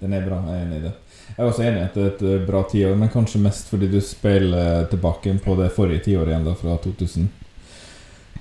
Den 0.03 0.13
er 0.13 0.25
bra. 0.25 0.41
Jeg 0.51 0.59
er 0.59 0.65
enig 0.67 0.77
i 0.81 0.83
det. 0.83 0.91
Jeg 1.29 1.39
er 1.39 1.47
også 1.49 1.63
enig 1.65 1.79
i 1.79 1.85
at 1.87 1.95
det 1.97 2.03
er 2.03 2.11
et 2.11 2.23
eh, 2.29 2.41
bra 2.45 2.61
tiår, 2.69 2.97
men 2.99 3.09
kanskje 3.13 3.41
mest 3.41 3.71
fordi 3.71 3.87
du 3.89 3.97
speiler 4.03 4.85
tilbake 4.91 5.33
på 5.41 5.55
det 5.57 5.71
forrige 5.73 6.03
tiåret 6.09 6.33
igjen, 6.33 6.45
da, 6.45 6.53
fra 6.59 6.75
2000. 6.83 7.29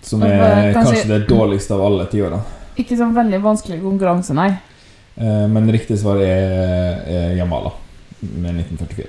Som 0.02 0.24
er 0.26 0.34
kanskje, 0.36 0.74
kanskje- 0.80 1.08
det 1.12 1.20
dårligste 1.30 1.76
av 1.78 1.84
alle 1.86 2.08
tiårene. 2.10 2.42
Ikke 2.82 2.96
sånn 2.98 3.14
veldig 3.16 3.40
vanskelig 3.44 3.80
konkurranse, 3.84 4.34
nei. 4.36 4.50
Eh, 5.16 5.46
Men 5.48 5.70
riktig 5.72 5.98
svar 6.02 6.20
er, 6.20 7.00
er 7.06 7.34
Jamala 7.38 7.72
med 8.20 8.58
1944. 8.60 9.08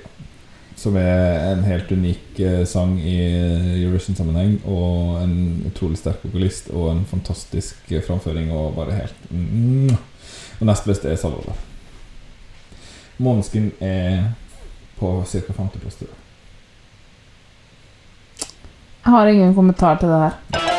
Som 0.84 0.98
er 1.00 1.38
en 1.48 1.62
helt 1.64 1.88
unik 1.88 2.40
eh, 2.44 2.62
sang 2.68 2.98
i 3.00 3.14
Eurovision-sammenheng. 3.80 4.58
Og 4.68 5.22
en 5.22 5.36
utrolig 5.70 5.96
sterk 5.96 6.20
vokalist 6.26 6.68
og 6.74 6.90
en 6.92 7.06
fantastisk 7.08 7.88
eh, 7.88 8.04
framføring. 8.04 8.52
Og 8.52 8.74
bare 8.76 8.98
helt 8.98 9.30
mm. 9.30 9.94
Og 10.60 10.68
nest 10.68 10.84
beste 10.84 11.08
er 11.08 11.16
Salvador. 11.16 11.56
Måneskin 13.16 13.72
er 13.80 14.34
på 14.98 15.16
ca. 15.26 15.40
50-plass. 15.40 15.96
tror 16.02 16.12
jeg. 16.12 16.20
Jeg 19.04 19.12
har 19.12 19.26
ingen 19.26 19.54
kommentar 19.54 19.98
til 20.00 20.08
det 20.08 20.20
her. 20.20 20.73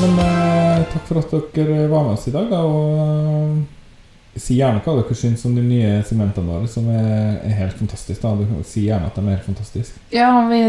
Men 0.00 0.18
eh, 0.22 0.84
takk 0.92 1.08
for 1.08 1.18
at 1.18 1.32
dere 1.56 1.88
var 1.90 2.04
med 2.06 2.12
oss 2.14 2.28
i 2.28 2.34
dag. 2.34 2.46
Da, 2.52 2.60
og 2.62 3.00
eh, 3.02 4.38
si 4.38 4.58
gjerne 4.60 4.82
hva 4.84 4.94
dere 5.00 5.16
syns 5.18 5.42
om 5.48 5.56
de 5.56 5.64
nye 5.66 5.96
segmentene 6.06 6.46
våre, 6.52 6.68
som 6.70 6.86
er, 6.92 7.40
er 7.48 7.56
helt 7.58 7.78
fantastiske. 7.80 8.22
Da. 8.22 8.34
Du- 8.38 8.62
Si 8.68 8.84
gjerne 8.86 9.08
at 9.10 9.18
de 9.18 9.24
er 9.26 9.34
helt 9.36 9.48
fantastiske. 9.48 9.98
Ja, 10.14 10.30
vi 10.50 10.60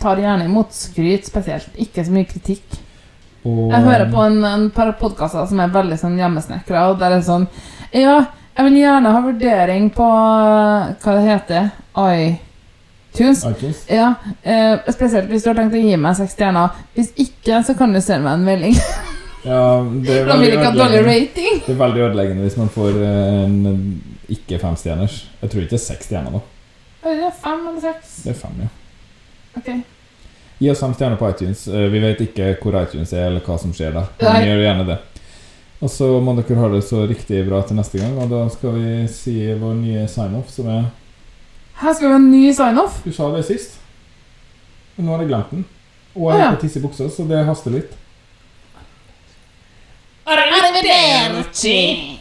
tar 0.00 0.20
gjerne 0.22 0.46
imot 0.46 0.70
skryt 0.76 1.26
spesielt. 1.26 1.74
Ikke 1.82 2.04
så 2.06 2.14
mye 2.14 2.28
kritikk. 2.30 2.78
Og, 3.42 3.72
Jeg 3.72 3.82
hører 3.88 4.06
på 4.12 4.22
en, 4.28 4.38
en 4.46 4.68
par 4.70 4.92
podkaster 5.00 5.48
som 5.50 5.58
er 5.64 5.72
veldig 5.74 5.96
sånn 5.98 6.14
hjemmesnekra, 6.20 6.84
og 6.92 7.00
der 7.00 7.10
er 7.10 7.18
det 7.18 7.26
sånn 7.26 7.48
Ja, 7.90 8.20
jeg 8.54 8.68
vil 8.68 8.76
gjerne 8.78 9.10
ha 9.16 9.22
vurdering 9.24 9.88
på 9.96 10.06
eh, 10.06 10.92
hva 11.02 11.14
det 11.16 11.24
heter 11.26 11.66
iTunes. 13.14 13.44
iTunes. 13.44 13.82
Ja, 13.92 14.14
eh, 14.42 14.78
spesielt 14.92 15.28
hvis 15.30 15.42
du 15.44 15.50
har 15.50 15.58
tenkt 15.58 15.74
å 15.76 15.80
gi 15.82 15.96
meg 16.00 16.16
seks 16.16 16.32
stjerner. 16.36 16.70
Hvis 16.96 17.12
ikke, 17.16 17.62
så 17.66 17.74
kan 17.78 17.92
du 17.92 18.00
sende 18.00 18.24
meg 18.24 18.38
en 18.40 18.46
melding. 18.48 18.78
Ja, 19.42 19.82
det 19.82 20.20
er 20.20 20.28
veldig 20.28 20.50
ødeleggende. 20.54 21.14
Det 21.66 21.72
er 21.72 21.78
veldig 21.80 22.02
ødeleggende 22.04 22.44
hvis 22.46 22.56
man 22.60 22.68
får 22.70 22.92
eh, 23.02 23.40
en 23.42 24.02
ikke 24.30 24.60
femstjerners. 24.62 25.16
Jeg 25.40 25.50
tror 25.50 25.64
ikke 25.64 25.72
det 25.72 25.78
er 25.80 25.82
seks 25.82 26.06
stjerner. 26.06 26.44
Er 27.02 27.16
det 27.24 27.30
fem 27.42 27.64
eller 27.66 27.80
seks? 27.82 28.12
Det 28.22 28.30
er 28.30 28.38
fem, 28.38 28.60
ja. 28.62 28.68
Ok. 29.58 29.72
Gi 30.62 30.70
oss 30.70 30.84
fem 30.84 30.94
stjerner 30.94 31.18
på 31.18 31.32
iTunes. 31.32 31.64
Eh, 31.66 31.88
Vi 31.90 32.04
vet 32.04 32.22
ikke 32.22 32.52
hvor 32.62 32.78
iTunes 32.84 33.10
er, 33.18 33.26
eller 33.32 33.42
hva 33.42 33.58
som 33.58 33.74
skjer 33.74 33.90
der. 33.98 34.06
Men 34.22 34.46
gjør 34.46 34.62
gjerne 34.68 34.86
det. 34.92 34.98
Og 35.82 35.90
så 35.90 36.12
må 36.22 36.36
dere 36.38 36.60
ha 36.62 36.68
det 36.76 36.84
så 36.86 37.02
riktig 37.10 37.42
bra 37.48 37.64
til 37.66 37.80
neste 37.82 37.98
gang, 37.98 38.14
og 38.22 38.30
da 38.30 38.44
skal 38.54 38.76
vi 38.78 39.08
si 39.10 39.34
vår 39.58 39.74
nye 39.80 40.04
sign-off, 40.06 40.54
som 40.54 40.70
er 40.70 40.84
Her 41.82 41.94
skal 41.94 42.06
vi 42.08 42.12
ha 42.12 42.18
en 42.20 42.30
ny 42.30 42.52
sign-off. 42.54 43.00
Du 43.04 43.12
sa 43.12 43.28
det 43.34 43.42
sist, 43.48 43.78
men 44.96 45.06
nå 45.08 45.16
har 45.16 45.24
jeg 45.24 45.32
glemt 45.32 45.50
den. 45.50 45.64
Og 46.14 46.28
jeg 46.30 46.36
Å, 46.36 46.38
ja. 46.38 46.48
er 46.52 46.56
på 46.56 46.62
tisse 46.66 46.78
i 46.78 46.84
buksa, 46.84 47.08
så 47.10 47.24
det 47.26 47.40
haster 47.48 47.74
litt. 47.74 47.96
Arrivederci! 50.28 52.18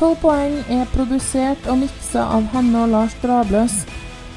12 0.00 0.16
poeng 0.22 0.54
er 0.72 0.86
produsert 0.94 1.66
og 1.68 1.80
miksa 1.82 2.22
av 2.36 2.46
Hanne 2.54 2.84
og 2.86 2.92
Lars 2.94 3.16
Drabløs, 3.20 3.82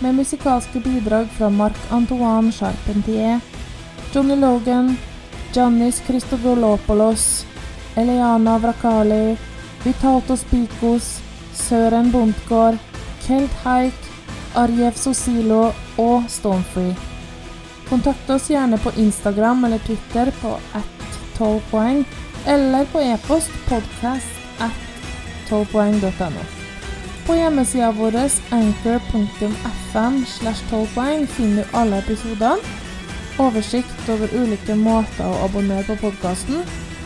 med 0.03 0.17
musikalske 0.19 0.81
bidrag 0.83 1.29
fra 1.37 1.47
Marc-Antoine 1.53 2.51
Charpentier, 2.51 3.39
Johnny 4.13 4.35
Logan, 4.39 4.93
Giannis 5.55 6.01
Christodolopoulos, 6.07 7.45
Eliana 7.99 8.57
Vrakali, 8.59 9.37
Vitato 9.85 10.35
Spikos, 10.39 11.17
Søren 11.55 12.11
Bondtgård, 12.11 12.79
Kelt 13.23 13.51
Haik, 13.63 14.09
Arjev 14.55 14.97
Sosilo 14.99 15.71
og 15.97 16.25
Stonefree. 16.29 16.95
Kontakt 17.89 18.29
oss 18.29 18.49
gjerne 18.51 18.77
på 18.81 18.91
Instagram 18.97 19.65
eller 19.65 19.79
Twitter 19.85 20.31
på 20.41 20.57
at 20.75 21.19
12 21.37 21.61
poeng, 21.71 22.03
eller 22.47 22.85
på 22.91 22.99
e-post 22.99 23.51
podcast 23.69 24.27
at 24.59 24.75
12poeng.no. 25.49 26.43
På 27.27 27.35
hjemmesida 27.39 27.91
vår 27.95 28.17
anchor.fm 28.51 30.23
slash 30.27 30.69
12 30.69 30.87
poeng 30.95 31.27
finner 31.27 31.63
du 31.63 31.77
alle 31.77 32.03
episodene, 32.03 32.59
oversikt 33.39 34.09
over 34.09 34.35
ulike 34.35 34.75
måter 34.75 35.25
å 35.25 35.43
abonnere 35.47 35.87
på 35.87 36.01
podkasten, 36.03 36.63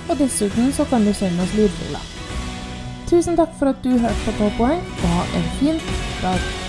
og 0.10 0.18
dessuten 0.18 0.74
så 0.74 0.88
kan 0.90 1.06
du 1.06 1.14
sende 1.14 1.44
oss 1.44 1.54
lydfiler. 1.56 2.17
Tusen 3.08 3.38
takk 3.40 3.54
for 3.56 3.72
at 3.72 3.84
du 3.84 3.94
hørte 3.96 4.20
på 4.26 4.32
12 4.38 4.56
poeng, 4.58 4.82
og 5.04 5.12
ha 5.16 5.28
en 5.40 5.52
fin 5.62 5.84
dag. 6.22 6.67